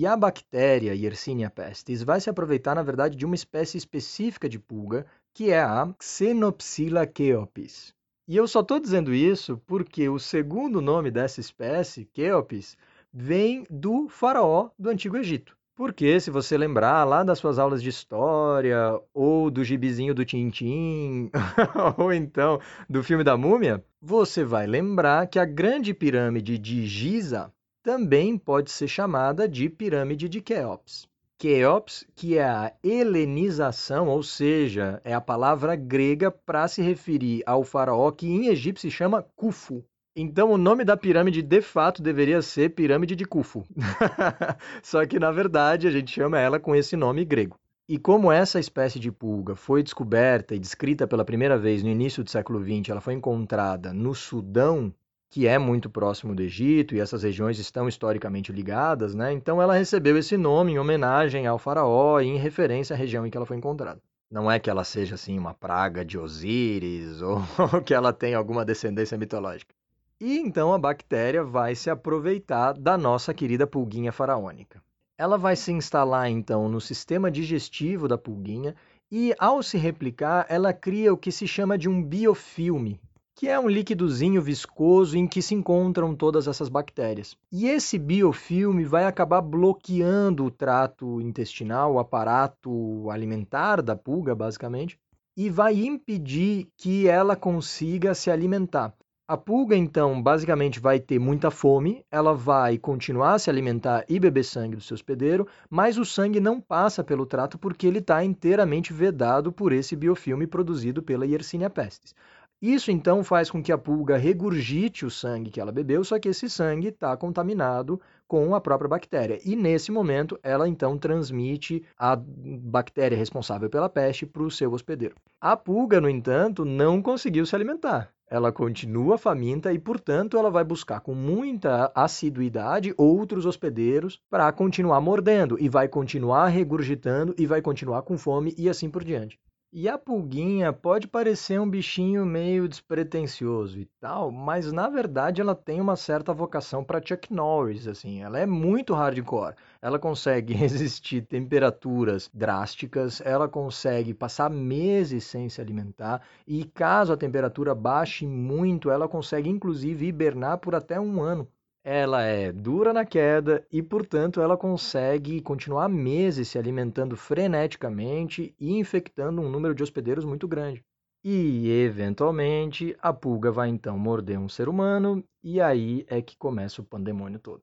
E 0.00 0.06
a 0.06 0.16
bactéria 0.16 0.94
Yersinia 0.94 1.50
pestis 1.50 2.04
vai 2.04 2.20
se 2.20 2.30
aproveitar, 2.30 2.72
na 2.76 2.84
verdade, 2.84 3.16
de 3.16 3.26
uma 3.26 3.34
espécie 3.34 3.76
específica 3.76 4.48
de 4.48 4.56
pulga, 4.56 5.04
que 5.34 5.50
é 5.50 5.58
a 5.60 5.92
Xenopsila 6.00 7.04
cheopis. 7.04 7.92
E 8.28 8.36
eu 8.36 8.46
só 8.46 8.60
estou 8.60 8.78
dizendo 8.78 9.12
isso 9.12 9.60
porque 9.66 10.08
o 10.08 10.16
segundo 10.20 10.80
nome 10.80 11.10
dessa 11.10 11.40
espécie, 11.40 12.08
Cheopis, 12.14 12.76
vem 13.12 13.66
do 13.68 14.08
faraó 14.08 14.70
do 14.78 14.88
Antigo 14.88 15.16
Egito. 15.16 15.56
Porque, 15.74 16.20
se 16.20 16.30
você 16.30 16.56
lembrar 16.56 17.02
lá 17.02 17.24
das 17.24 17.40
suas 17.40 17.58
aulas 17.58 17.82
de 17.82 17.88
história, 17.88 19.00
ou 19.12 19.50
do 19.50 19.64
gibizinho 19.64 20.14
do 20.14 20.24
Tintim, 20.24 21.28
ou 21.98 22.12
então 22.12 22.60
do 22.88 23.02
filme 23.02 23.24
da 23.24 23.36
Múmia, 23.36 23.84
você 24.00 24.44
vai 24.44 24.64
lembrar 24.64 25.26
que 25.26 25.40
a 25.40 25.44
grande 25.44 25.92
pirâmide 25.92 26.56
de 26.56 26.86
Giza 26.86 27.52
também 27.88 28.36
pode 28.36 28.70
ser 28.70 28.86
chamada 28.86 29.48
de 29.48 29.66
pirâmide 29.66 30.28
de 30.28 30.42
Quéops. 30.42 31.08
Quéops, 31.38 32.04
que 32.14 32.36
é 32.36 32.44
a 32.44 32.70
helenização, 32.84 34.08
ou 34.08 34.22
seja, 34.22 35.00
é 35.02 35.14
a 35.14 35.22
palavra 35.22 35.74
grega 35.74 36.30
para 36.30 36.68
se 36.68 36.82
referir 36.82 37.42
ao 37.46 37.64
faraó 37.64 38.10
que 38.10 38.26
em 38.26 38.48
egípcio 38.48 38.90
se 38.90 38.94
chama 38.94 39.24
Khufu. 39.34 39.82
Então 40.14 40.50
o 40.50 40.58
nome 40.58 40.84
da 40.84 40.98
pirâmide 40.98 41.40
de 41.40 41.62
fato 41.62 42.02
deveria 42.02 42.42
ser 42.42 42.74
pirâmide 42.74 43.16
de 43.16 43.24
Khufu. 43.24 43.64
Só 44.84 45.06
que 45.06 45.18
na 45.18 45.32
verdade 45.32 45.88
a 45.88 45.90
gente 45.90 46.12
chama 46.12 46.38
ela 46.38 46.60
com 46.60 46.76
esse 46.76 46.94
nome 46.94 47.24
grego. 47.24 47.56
E 47.88 47.96
como 47.96 48.30
essa 48.30 48.60
espécie 48.60 49.00
de 49.00 49.10
pulga 49.10 49.56
foi 49.56 49.82
descoberta 49.82 50.54
e 50.54 50.58
descrita 50.58 51.08
pela 51.08 51.24
primeira 51.24 51.56
vez 51.56 51.82
no 51.82 51.88
início 51.88 52.22
do 52.22 52.28
século 52.28 52.62
XX, 52.62 52.90
ela 52.90 53.00
foi 53.00 53.14
encontrada 53.14 53.94
no 53.94 54.14
Sudão, 54.14 54.92
que 55.30 55.46
é 55.46 55.58
muito 55.58 55.90
próximo 55.90 56.34
do 56.34 56.42
Egito 56.42 56.94
e 56.94 57.00
essas 57.00 57.22
regiões 57.22 57.58
estão 57.58 57.88
historicamente 57.88 58.52
ligadas, 58.52 59.14
né? 59.14 59.32
Então 59.32 59.60
ela 59.60 59.74
recebeu 59.74 60.16
esse 60.16 60.36
nome 60.36 60.72
em 60.72 60.78
homenagem 60.78 61.46
ao 61.46 61.58
faraó 61.58 62.20
e 62.20 62.26
em 62.26 62.38
referência 62.38 62.94
à 62.94 62.96
região 62.96 63.26
em 63.26 63.30
que 63.30 63.36
ela 63.36 63.46
foi 63.46 63.56
encontrada. 63.56 64.00
Não 64.30 64.50
é 64.50 64.58
que 64.58 64.68
ela 64.68 64.84
seja 64.84 65.14
assim 65.14 65.38
uma 65.38 65.54
praga 65.54 66.04
de 66.04 66.18
Osíris 66.18 67.20
ou 67.22 67.42
que 67.84 67.94
ela 67.94 68.12
tenha 68.12 68.38
alguma 68.38 68.64
descendência 68.64 69.18
mitológica. 69.18 69.74
E 70.20 70.38
então 70.38 70.72
a 70.72 70.78
bactéria 70.78 71.44
vai 71.44 71.74
se 71.74 71.88
aproveitar 71.88 72.72
da 72.72 72.98
nossa 72.98 73.32
querida 73.32 73.66
pulguinha 73.66 74.12
faraônica. 74.12 74.82
Ela 75.16 75.36
vai 75.36 75.56
se 75.56 75.72
instalar 75.72 76.28
então 76.30 76.68
no 76.68 76.80
sistema 76.80 77.30
digestivo 77.30 78.08
da 78.08 78.18
pulguinha 78.18 78.74
e 79.10 79.34
ao 79.38 79.62
se 79.62 79.78
replicar, 79.78 80.44
ela 80.48 80.72
cria 80.72 81.12
o 81.12 81.16
que 81.16 81.32
se 81.32 81.46
chama 81.46 81.78
de 81.78 81.88
um 81.88 82.02
biofilme, 82.02 83.00
que 83.38 83.46
é 83.46 83.56
um 83.56 83.68
líquidozinho 83.68 84.42
viscoso 84.42 85.16
em 85.16 85.24
que 85.24 85.40
se 85.40 85.54
encontram 85.54 86.12
todas 86.12 86.48
essas 86.48 86.68
bactérias. 86.68 87.36
E 87.52 87.68
esse 87.68 87.96
biofilme 87.96 88.84
vai 88.84 89.04
acabar 89.04 89.40
bloqueando 89.40 90.44
o 90.44 90.50
trato 90.50 91.20
intestinal, 91.20 91.94
o 91.94 91.98
aparato 92.00 93.08
alimentar 93.08 93.80
da 93.80 93.94
pulga, 93.94 94.34
basicamente, 94.34 94.98
e 95.36 95.48
vai 95.48 95.74
impedir 95.86 96.66
que 96.76 97.06
ela 97.06 97.36
consiga 97.36 98.12
se 98.12 98.28
alimentar. 98.28 98.92
A 99.30 99.36
pulga, 99.36 99.76
então, 99.76 100.20
basicamente 100.20 100.80
vai 100.80 100.98
ter 100.98 101.18
muita 101.18 101.50
fome, 101.50 102.02
ela 102.10 102.34
vai 102.34 102.76
continuar 102.76 103.34
a 103.34 103.38
se 103.38 103.50
alimentar 103.50 104.04
e 104.08 104.18
beber 104.18 104.42
sangue 104.42 104.74
do 104.74 104.82
seu 104.82 104.94
hospedeiro, 104.94 105.46
mas 105.70 105.98
o 105.98 106.04
sangue 106.04 106.40
não 106.40 106.60
passa 106.60 107.04
pelo 107.04 107.26
trato 107.26 107.58
porque 107.58 107.86
ele 107.86 107.98
está 107.98 108.24
inteiramente 108.24 108.90
vedado 108.90 109.52
por 109.52 109.70
esse 109.70 109.94
biofilme 109.94 110.46
produzido 110.46 111.02
pela 111.02 111.26
Yersinia 111.26 111.68
pestis. 111.68 112.14
Isso 112.60 112.90
então 112.90 113.22
faz 113.22 113.48
com 113.48 113.62
que 113.62 113.70
a 113.70 113.78
pulga 113.78 114.16
regurgite 114.16 115.06
o 115.06 115.10
sangue 115.10 115.48
que 115.48 115.60
ela 115.60 115.70
bebeu, 115.70 116.02
só 116.02 116.18
que 116.18 116.28
esse 116.28 116.50
sangue 116.50 116.88
está 116.88 117.16
contaminado 117.16 118.00
com 118.26 118.52
a 118.52 118.60
própria 118.60 118.88
bactéria. 118.88 119.38
E 119.44 119.54
nesse 119.54 119.92
momento, 119.92 120.36
ela 120.42 120.68
então 120.68 120.98
transmite 120.98 121.84
a 121.96 122.16
bactéria 122.16 123.16
responsável 123.16 123.70
pela 123.70 123.88
peste 123.88 124.26
para 124.26 124.42
o 124.42 124.50
seu 124.50 124.72
hospedeiro. 124.72 125.14
A 125.40 125.56
pulga, 125.56 126.00
no 126.00 126.10
entanto, 126.10 126.64
não 126.64 127.00
conseguiu 127.00 127.46
se 127.46 127.54
alimentar. 127.54 128.10
Ela 128.28 128.50
continua 128.50 129.16
faminta 129.16 129.72
e, 129.72 129.78
portanto, 129.78 130.36
ela 130.36 130.50
vai 130.50 130.64
buscar 130.64 131.00
com 131.00 131.14
muita 131.14 131.92
assiduidade 131.94 132.92
outros 132.98 133.46
hospedeiros 133.46 134.20
para 134.28 134.50
continuar 134.50 135.00
mordendo 135.00 135.56
e 135.60 135.68
vai 135.68 135.86
continuar 135.86 136.48
regurgitando 136.48 137.36
e 137.38 137.46
vai 137.46 137.62
continuar 137.62 138.02
com 138.02 138.18
fome 138.18 138.52
e 138.58 138.68
assim 138.68 138.90
por 138.90 139.04
diante. 139.04 139.38
E 139.72 139.88
a 139.88 139.96
pulguinha 139.96 140.72
pode 140.74 141.06
parecer 141.08 141.58
um 141.60 141.68
bichinho 141.68 142.24
meio 142.26 142.68
despretensioso 142.68 143.78
e 143.78 143.84
tal, 144.00 144.30
mas 144.30 144.70
na 144.72 144.88
verdade 144.90 145.40
ela 145.40 145.54
tem 145.54 145.80
uma 145.80 145.96
certa 145.96 146.32
vocação 146.34 146.84
para 146.84 147.00
Chuck 147.04 147.32
Norris, 147.32 147.86
assim. 147.86 148.22
Ela 148.22 148.38
é 148.38 148.46
muito 148.46 148.92
hardcore. 148.94 149.54
Ela 149.80 149.98
consegue 149.98 150.52
resistir 150.54 151.22
temperaturas 151.22 152.30
drásticas, 152.32 153.20
ela 153.22 153.48
consegue 153.48 154.12
passar 154.14 154.50
meses 154.50 155.24
sem 155.24 155.48
se 155.48 155.60
alimentar 155.60 156.22
e 156.46 156.64
caso 156.64 157.12
a 157.12 157.16
temperatura 157.16 157.74
baixe 157.74 158.26
muito, 158.26 158.90
ela 158.90 159.08
consegue 159.08 159.48
inclusive 159.50 160.06
hibernar 160.06 160.58
por 160.58 160.74
até 160.74 160.98
um 161.00 161.22
ano 161.22 161.46
ela 161.84 162.22
é 162.22 162.52
dura 162.52 162.92
na 162.92 163.04
queda 163.04 163.66
e, 163.70 163.82
portanto, 163.82 164.40
ela 164.40 164.56
consegue 164.56 165.40
continuar 165.40 165.88
meses 165.88 166.48
se 166.48 166.58
alimentando 166.58 167.16
freneticamente 167.16 168.54
e 168.58 168.78
infectando 168.78 169.40
um 169.40 169.48
número 169.48 169.74
de 169.74 169.82
hospedeiros 169.82 170.24
muito 170.24 170.46
grande. 170.46 170.84
E, 171.24 171.70
eventualmente, 171.70 172.96
a 173.00 173.12
pulga 173.12 173.50
vai 173.50 173.68
então 173.68 173.98
morder 173.98 174.38
um 174.38 174.48
ser 174.48 174.68
humano 174.68 175.24
e 175.42 175.60
aí 175.60 176.04
é 176.08 176.22
que 176.22 176.36
começa 176.36 176.80
o 176.80 176.84
pandemônio 176.84 177.38
todo. 177.38 177.62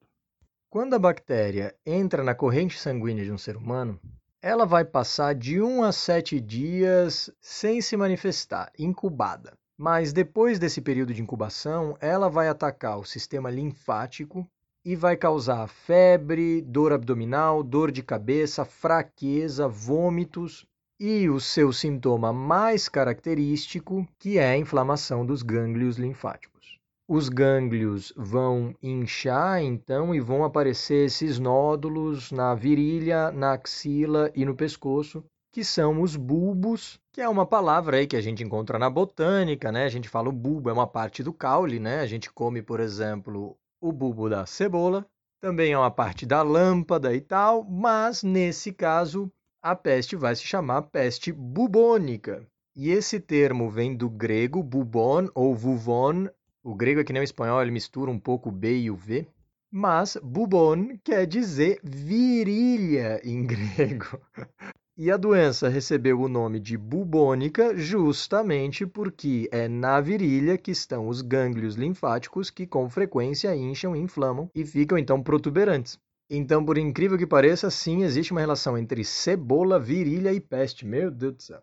Quando 0.68 0.94
a 0.94 0.98
bactéria 0.98 1.74
entra 1.86 2.22
na 2.22 2.34
corrente 2.34 2.78
sanguínea 2.78 3.24
de 3.24 3.32
um 3.32 3.38
ser 3.38 3.56
humano, 3.56 3.98
ela 4.42 4.66
vai 4.66 4.84
passar 4.84 5.34
de 5.34 5.60
1 5.60 5.82
a 5.82 5.92
7 5.92 6.38
dias 6.40 7.30
sem 7.40 7.80
se 7.80 7.96
manifestar, 7.96 8.70
incubada. 8.78 9.56
Mas 9.78 10.12
depois 10.12 10.58
desse 10.58 10.80
período 10.80 11.12
de 11.12 11.20
incubação, 11.20 11.96
ela 12.00 12.30
vai 12.30 12.48
atacar 12.48 12.98
o 12.98 13.04
sistema 13.04 13.50
linfático 13.50 14.48
e 14.84 14.96
vai 14.96 15.16
causar 15.16 15.68
febre, 15.68 16.62
dor 16.62 16.92
abdominal, 16.92 17.62
dor 17.62 17.90
de 17.90 18.02
cabeça, 18.02 18.64
fraqueza, 18.64 19.68
vômitos 19.68 20.64
e 20.98 21.28
o 21.28 21.38
seu 21.38 21.72
sintoma 21.72 22.32
mais 22.32 22.88
característico, 22.88 24.06
que 24.18 24.38
é 24.38 24.50
a 24.50 24.56
inflamação 24.56 25.26
dos 25.26 25.42
gânglios 25.42 25.98
linfáticos. 25.98 26.78
Os 27.08 27.28
gânglios 27.28 28.12
vão 28.16 28.74
inchar 28.82 29.62
então 29.62 30.14
e 30.14 30.20
vão 30.20 30.42
aparecer 30.42 31.06
esses 31.06 31.38
nódulos 31.38 32.32
na 32.32 32.54
virilha, 32.54 33.30
na 33.30 33.52
axila 33.52 34.32
e 34.34 34.44
no 34.44 34.56
pescoço, 34.56 35.22
que 35.56 35.64
são 35.64 36.02
os 36.02 36.16
bulbos, 36.16 37.00
que 37.10 37.18
é 37.18 37.26
uma 37.26 37.46
palavra 37.46 37.96
aí 37.96 38.06
que 38.06 38.14
a 38.14 38.20
gente 38.20 38.44
encontra 38.44 38.78
na 38.78 38.90
botânica, 38.90 39.72
né? 39.72 39.84
A 39.84 39.88
gente 39.88 40.06
fala 40.06 40.28
o 40.28 40.32
bulbo 40.32 40.68
é 40.68 40.72
uma 40.74 40.86
parte 40.86 41.22
do 41.22 41.32
caule, 41.32 41.80
né? 41.80 42.00
A 42.00 42.06
gente 42.06 42.30
come, 42.30 42.60
por 42.60 42.78
exemplo, 42.78 43.56
o 43.80 43.90
bulbo 43.90 44.28
da 44.28 44.44
cebola, 44.44 45.06
também 45.40 45.72
é 45.72 45.78
uma 45.78 45.90
parte 45.90 46.26
da 46.26 46.42
lâmpada 46.42 47.14
e 47.14 47.22
tal, 47.22 47.64
mas 47.64 48.22
nesse 48.22 48.70
caso 48.70 49.32
a 49.62 49.74
peste 49.74 50.14
vai 50.14 50.36
se 50.36 50.42
chamar 50.42 50.82
peste 50.82 51.32
bubônica. 51.32 52.46
E 52.76 52.90
esse 52.90 53.18
termo 53.18 53.70
vem 53.70 53.96
do 53.96 54.10
grego 54.10 54.62
bubon 54.62 55.30
ou 55.34 55.54
vuvon, 55.54 56.28
o 56.62 56.74
grego 56.74 57.00
é 57.00 57.04
que 57.04 57.14
nem 57.14 57.22
o 57.22 57.24
espanhol, 57.24 57.62
ele 57.62 57.70
mistura 57.70 58.10
um 58.10 58.18
pouco 58.18 58.50
o 58.50 58.52
B 58.52 58.76
e 58.76 58.90
o 58.90 58.94
V. 58.94 59.26
Mas 59.72 60.18
bubon 60.22 60.98
quer 61.02 61.26
dizer 61.26 61.80
virilha 61.82 63.22
em 63.24 63.40
grego. 63.48 64.20
E 64.98 65.10
a 65.10 65.18
doença 65.18 65.68
recebeu 65.68 66.18
o 66.22 66.26
nome 66.26 66.58
de 66.58 66.74
bubônica 66.74 67.76
justamente 67.76 68.86
porque 68.86 69.46
é 69.52 69.68
na 69.68 70.00
virilha 70.00 70.56
que 70.56 70.70
estão 70.70 71.08
os 71.08 71.20
gânglios 71.20 71.74
linfáticos 71.74 72.48
que 72.48 72.66
com 72.66 72.88
frequência 72.88 73.54
incham, 73.54 73.94
inflamam 73.94 74.50
e 74.54 74.64
ficam 74.64 74.96
então 74.96 75.22
protuberantes. 75.22 75.98
Então, 76.30 76.64
por 76.64 76.78
incrível 76.78 77.18
que 77.18 77.26
pareça, 77.26 77.70
sim, 77.70 78.04
existe 78.04 78.32
uma 78.32 78.40
relação 78.40 78.78
entre 78.78 79.04
cebola, 79.04 79.78
virilha 79.78 80.32
e 80.32 80.40
peste. 80.40 80.86
Meu 80.86 81.10
Deus 81.10 81.34
do 81.34 81.42
céu. 81.42 81.60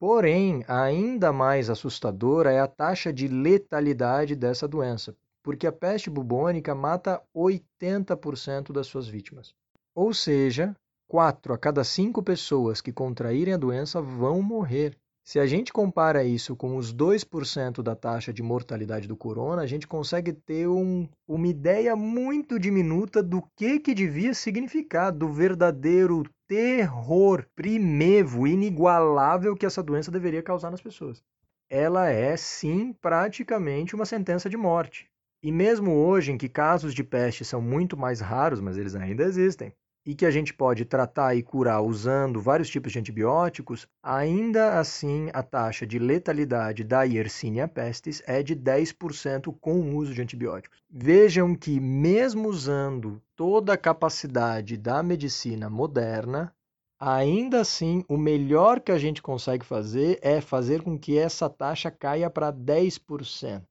Porém, 0.00 0.64
ainda 0.66 1.30
mais 1.30 1.68
assustadora 1.68 2.50
é 2.50 2.58
a 2.58 2.66
taxa 2.66 3.12
de 3.12 3.28
letalidade 3.28 4.34
dessa 4.34 4.66
doença, 4.66 5.14
porque 5.42 5.66
a 5.66 5.72
peste 5.72 6.08
bubônica 6.08 6.74
mata 6.74 7.22
80% 7.36 8.72
das 8.72 8.86
suas 8.86 9.06
vítimas. 9.06 9.54
Ou 9.94 10.14
seja, 10.14 10.74
4 11.12 11.52
a 11.52 11.58
cada 11.58 11.84
5 11.84 12.22
pessoas 12.22 12.80
que 12.80 12.90
contraírem 12.90 13.52
a 13.52 13.58
doença 13.58 14.00
vão 14.00 14.40
morrer. 14.40 14.96
Se 15.22 15.38
a 15.38 15.46
gente 15.46 15.70
compara 15.70 16.24
isso 16.24 16.56
com 16.56 16.74
os 16.74 16.90
2% 16.90 17.82
da 17.82 17.94
taxa 17.94 18.32
de 18.32 18.42
mortalidade 18.42 19.06
do 19.06 19.14
corona, 19.14 19.60
a 19.60 19.66
gente 19.66 19.86
consegue 19.86 20.32
ter 20.32 20.66
um, 20.66 21.06
uma 21.28 21.46
ideia 21.46 21.94
muito 21.94 22.58
diminuta 22.58 23.22
do 23.22 23.42
que, 23.54 23.78
que 23.78 23.92
devia 23.92 24.32
significar, 24.32 25.12
do 25.12 25.28
verdadeiro 25.28 26.22
terror 26.48 27.44
primevo, 27.54 28.46
inigualável 28.46 29.54
que 29.54 29.66
essa 29.66 29.82
doença 29.82 30.10
deveria 30.10 30.42
causar 30.42 30.70
nas 30.70 30.80
pessoas. 30.80 31.22
Ela 31.68 32.08
é, 32.08 32.34
sim, 32.38 32.94
praticamente 33.02 33.94
uma 33.94 34.06
sentença 34.06 34.48
de 34.48 34.56
morte. 34.56 35.10
E 35.42 35.52
mesmo 35.52 35.92
hoje, 35.92 36.32
em 36.32 36.38
que 36.38 36.48
casos 36.48 36.94
de 36.94 37.04
peste 37.04 37.44
são 37.44 37.60
muito 37.60 37.98
mais 37.98 38.22
raros, 38.22 38.62
mas 38.62 38.78
eles 38.78 38.94
ainda 38.94 39.24
existem, 39.24 39.74
e 40.04 40.14
que 40.14 40.26
a 40.26 40.30
gente 40.30 40.52
pode 40.52 40.84
tratar 40.84 41.34
e 41.34 41.42
curar 41.42 41.80
usando 41.80 42.40
vários 42.40 42.68
tipos 42.68 42.92
de 42.92 42.98
antibióticos, 42.98 43.86
ainda 44.02 44.78
assim 44.78 45.28
a 45.32 45.42
taxa 45.42 45.86
de 45.86 45.98
letalidade 45.98 46.82
da 46.82 47.04
Yersinia 47.04 47.68
pestis 47.68 48.22
é 48.26 48.42
de 48.42 48.56
10% 48.56 49.54
com 49.60 49.80
o 49.80 49.96
uso 49.96 50.12
de 50.12 50.20
antibióticos. 50.20 50.80
Vejam 50.90 51.54
que, 51.54 51.78
mesmo 51.78 52.48
usando 52.48 53.22
toda 53.36 53.74
a 53.74 53.78
capacidade 53.78 54.76
da 54.76 55.02
medicina 55.02 55.70
moderna, 55.70 56.52
ainda 56.98 57.60
assim 57.60 58.04
o 58.08 58.16
melhor 58.16 58.80
que 58.80 58.92
a 58.92 58.98
gente 58.98 59.22
consegue 59.22 59.64
fazer 59.64 60.18
é 60.20 60.40
fazer 60.40 60.82
com 60.82 60.98
que 60.98 61.16
essa 61.16 61.48
taxa 61.48 61.90
caia 61.90 62.28
para 62.28 62.52
10%, 62.52 63.62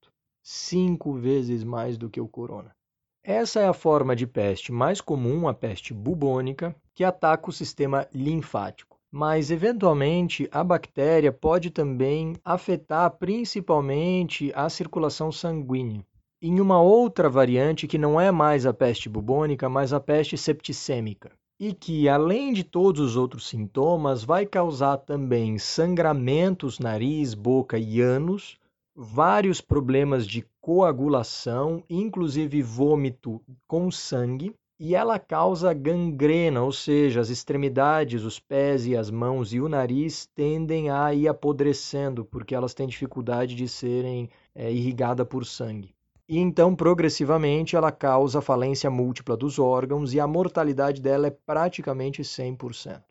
cinco 0.41 1.13
vezes 1.13 1.63
mais 1.63 1.97
do 1.97 2.09
que 2.09 2.21
o 2.21 2.27
corona. 2.27 2.73
Essa 3.23 3.59
é 3.59 3.67
a 3.67 3.73
forma 3.73 4.15
de 4.15 4.25
peste 4.25 4.71
mais 4.71 4.99
comum, 4.99 5.47
a 5.47 5.53
peste 5.53 5.93
bubônica, 5.93 6.75
que 6.91 7.03
ataca 7.03 7.49
o 7.49 7.53
sistema 7.53 8.07
linfático. 8.11 8.97
Mas, 9.11 9.51
eventualmente, 9.51 10.49
a 10.51 10.63
bactéria 10.63 11.31
pode 11.31 11.69
também 11.69 12.35
afetar 12.43 13.11
principalmente 13.11 14.51
a 14.55 14.67
circulação 14.69 15.31
sanguínea. 15.31 16.03
Em 16.41 16.59
uma 16.59 16.81
outra 16.81 17.29
variante, 17.29 17.87
que 17.87 17.99
não 17.99 18.19
é 18.19 18.31
mais 18.31 18.65
a 18.65 18.73
peste 18.73 19.07
bubônica, 19.07 19.69
mas 19.69 19.93
a 19.93 19.99
peste 19.99 20.35
septicêmica, 20.35 21.31
e 21.59 21.73
que, 21.73 22.09
além 22.09 22.51
de 22.51 22.63
todos 22.63 22.99
os 23.01 23.15
outros 23.15 23.47
sintomas, 23.47 24.23
vai 24.23 24.47
causar 24.47 24.97
também 24.97 25.59
sangramentos, 25.59 26.79
nariz, 26.79 27.35
boca 27.35 27.77
e 27.77 28.01
ânus, 28.01 28.57
vários 28.95 29.61
problemas 29.61 30.25
de 30.25 30.43
coagulação, 30.61 31.83
inclusive 31.89 32.61
vômito 32.61 33.41
com 33.67 33.89
sangue, 33.89 34.53
e 34.79 34.95
ela 34.95 35.19
causa 35.19 35.73
gangrena, 35.73 36.63
ou 36.63 36.71
seja, 36.71 37.19
as 37.19 37.29
extremidades, 37.29 38.23
os 38.23 38.39
pés 38.39 38.85
e 38.85 38.95
as 38.95 39.11
mãos 39.11 39.53
e 39.53 39.59
o 39.59 39.69
nariz 39.69 40.27
tendem 40.33 40.89
a 40.89 41.13
ir 41.13 41.27
apodrecendo, 41.27 42.25
porque 42.25 42.55
elas 42.55 42.73
têm 42.73 42.87
dificuldade 42.87 43.53
de 43.53 43.67
serem 43.67 44.29
é, 44.55 44.71
irrigadas 44.71 45.27
por 45.27 45.45
sangue. 45.45 45.93
E 46.27 46.39
então, 46.39 46.75
progressivamente, 46.75 47.75
ela 47.75 47.91
causa 47.91 48.41
falência 48.41 48.89
múltipla 48.89 49.35
dos 49.35 49.59
órgãos 49.59 50.13
e 50.13 50.19
a 50.19 50.25
mortalidade 50.25 51.01
dela 51.01 51.27
é 51.27 51.31
praticamente 51.45 52.21
100%. 52.21 53.01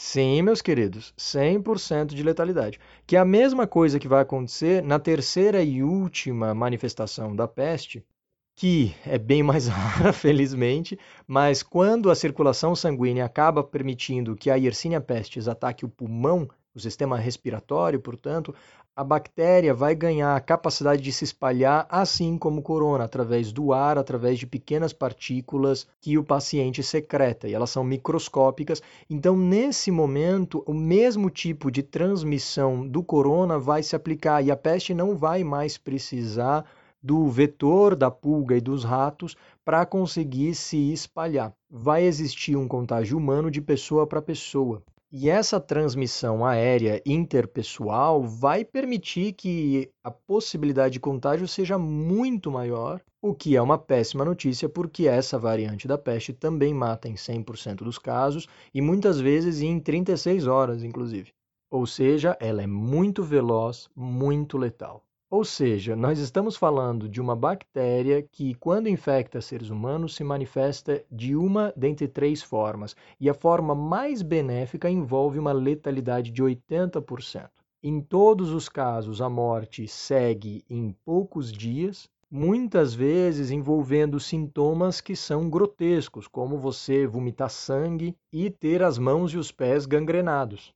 Sim, 0.00 0.42
meus 0.42 0.62
queridos, 0.62 1.12
100% 1.18 2.14
de 2.14 2.22
letalidade. 2.22 2.78
Que 3.04 3.16
é 3.16 3.18
a 3.18 3.24
mesma 3.24 3.66
coisa 3.66 3.98
que 3.98 4.06
vai 4.06 4.22
acontecer 4.22 4.80
na 4.80 4.96
terceira 4.96 5.60
e 5.60 5.82
última 5.82 6.54
manifestação 6.54 7.34
da 7.34 7.48
peste, 7.48 8.06
que 8.54 8.94
é 9.04 9.18
bem 9.18 9.42
mais 9.42 9.66
rara, 9.66 10.12
felizmente, 10.12 10.96
mas 11.26 11.64
quando 11.64 12.12
a 12.12 12.14
circulação 12.14 12.76
sanguínea 12.76 13.24
acaba 13.24 13.64
permitindo 13.64 14.36
que 14.36 14.50
a 14.50 14.54
Yersinia 14.54 15.00
pestis 15.00 15.48
ataque 15.48 15.84
o 15.84 15.88
pulmão, 15.88 16.48
o 16.72 16.78
sistema 16.78 17.18
respiratório, 17.18 17.98
portanto, 17.98 18.54
a 18.98 19.04
bactéria 19.04 19.72
vai 19.72 19.94
ganhar 19.94 20.34
a 20.34 20.40
capacidade 20.40 21.00
de 21.00 21.12
se 21.12 21.22
espalhar 21.22 21.86
assim 21.88 22.36
como 22.36 22.58
o 22.58 22.62
corona, 22.62 23.04
através 23.04 23.52
do 23.52 23.72
ar, 23.72 23.96
através 23.96 24.40
de 24.40 24.44
pequenas 24.44 24.92
partículas 24.92 25.86
que 26.00 26.18
o 26.18 26.24
paciente 26.24 26.82
secreta, 26.82 27.46
e 27.46 27.54
elas 27.54 27.70
são 27.70 27.84
microscópicas. 27.84 28.82
Então, 29.08 29.36
nesse 29.36 29.92
momento, 29.92 30.64
o 30.66 30.74
mesmo 30.74 31.30
tipo 31.30 31.70
de 31.70 31.80
transmissão 31.80 32.84
do 32.84 33.00
corona 33.00 33.56
vai 33.56 33.84
se 33.84 33.94
aplicar 33.94 34.44
e 34.44 34.50
a 34.50 34.56
peste 34.56 34.92
não 34.92 35.16
vai 35.16 35.44
mais 35.44 35.78
precisar 35.78 36.64
do 37.00 37.28
vetor 37.28 37.94
da 37.94 38.10
pulga 38.10 38.56
e 38.56 38.60
dos 38.60 38.82
ratos 38.82 39.36
para 39.64 39.86
conseguir 39.86 40.56
se 40.56 40.92
espalhar. 40.92 41.54
Vai 41.70 42.02
existir 42.02 42.56
um 42.56 42.66
contágio 42.66 43.16
humano 43.16 43.48
de 43.48 43.60
pessoa 43.60 44.08
para 44.08 44.20
pessoa. 44.20 44.82
E 45.10 45.30
essa 45.30 45.58
transmissão 45.58 46.44
aérea 46.44 47.00
interpessoal 47.06 48.22
vai 48.22 48.62
permitir 48.62 49.32
que 49.32 49.90
a 50.04 50.10
possibilidade 50.10 50.92
de 50.94 51.00
contágio 51.00 51.48
seja 51.48 51.78
muito 51.78 52.50
maior, 52.50 53.00
o 53.22 53.34
que 53.34 53.56
é 53.56 53.62
uma 53.62 53.78
péssima 53.78 54.22
notícia, 54.22 54.68
porque 54.68 55.08
essa 55.08 55.38
variante 55.38 55.88
da 55.88 55.96
peste 55.96 56.34
também 56.34 56.74
mata 56.74 57.08
em 57.08 57.14
100% 57.14 57.76
dos 57.76 57.98
casos 57.98 58.46
e 58.74 58.82
muitas 58.82 59.18
vezes 59.18 59.62
em 59.62 59.80
36 59.80 60.46
horas, 60.46 60.82
inclusive. 60.84 61.32
Ou 61.70 61.86
seja, 61.86 62.36
ela 62.38 62.62
é 62.62 62.66
muito 62.66 63.22
veloz, 63.22 63.88
muito 63.96 64.58
letal. 64.58 65.07
Ou 65.30 65.44
seja, 65.44 65.94
nós 65.94 66.18
estamos 66.18 66.56
falando 66.56 67.06
de 67.06 67.20
uma 67.20 67.36
bactéria 67.36 68.22
que, 68.22 68.54
quando 68.54 68.88
infecta 68.88 69.42
seres 69.42 69.68
humanos, 69.68 70.14
se 70.14 70.24
manifesta 70.24 71.04
de 71.12 71.36
uma 71.36 71.70
dentre 71.76 72.08
três 72.08 72.42
formas, 72.42 72.96
e 73.20 73.28
a 73.28 73.34
forma 73.34 73.74
mais 73.74 74.22
benéfica 74.22 74.88
envolve 74.88 75.38
uma 75.38 75.52
letalidade 75.52 76.30
de 76.30 76.42
80%. 76.42 77.50
Em 77.82 78.00
todos 78.00 78.52
os 78.52 78.70
casos, 78.70 79.20
a 79.20 79.28
morte 79.28 79.86
segue 79.86 80.64
em 80.68 80.96
poucos 81.04 81.52
dias, 81.52 82.08
muitas 82.30 82.94
vezes 82.94 83.50
envolvendo 83.50 84.18
sintomas 84.18 84.98
que 84.98 85.14
são 85.14 85.50
grotescos, 85.50 86.26
como 86.26 86.56
você 86.56 87.06
vomitar 87.06 87.50
sangue 87.50 88.16
e 88.32 88.48
ter 88.48 88.82
as 88.82 88.96
mãos 88.96 89.32
e 89.34 89.36
os 89.36 89.52
pés 89.52 89.84
gangrenados. 89.84 90.74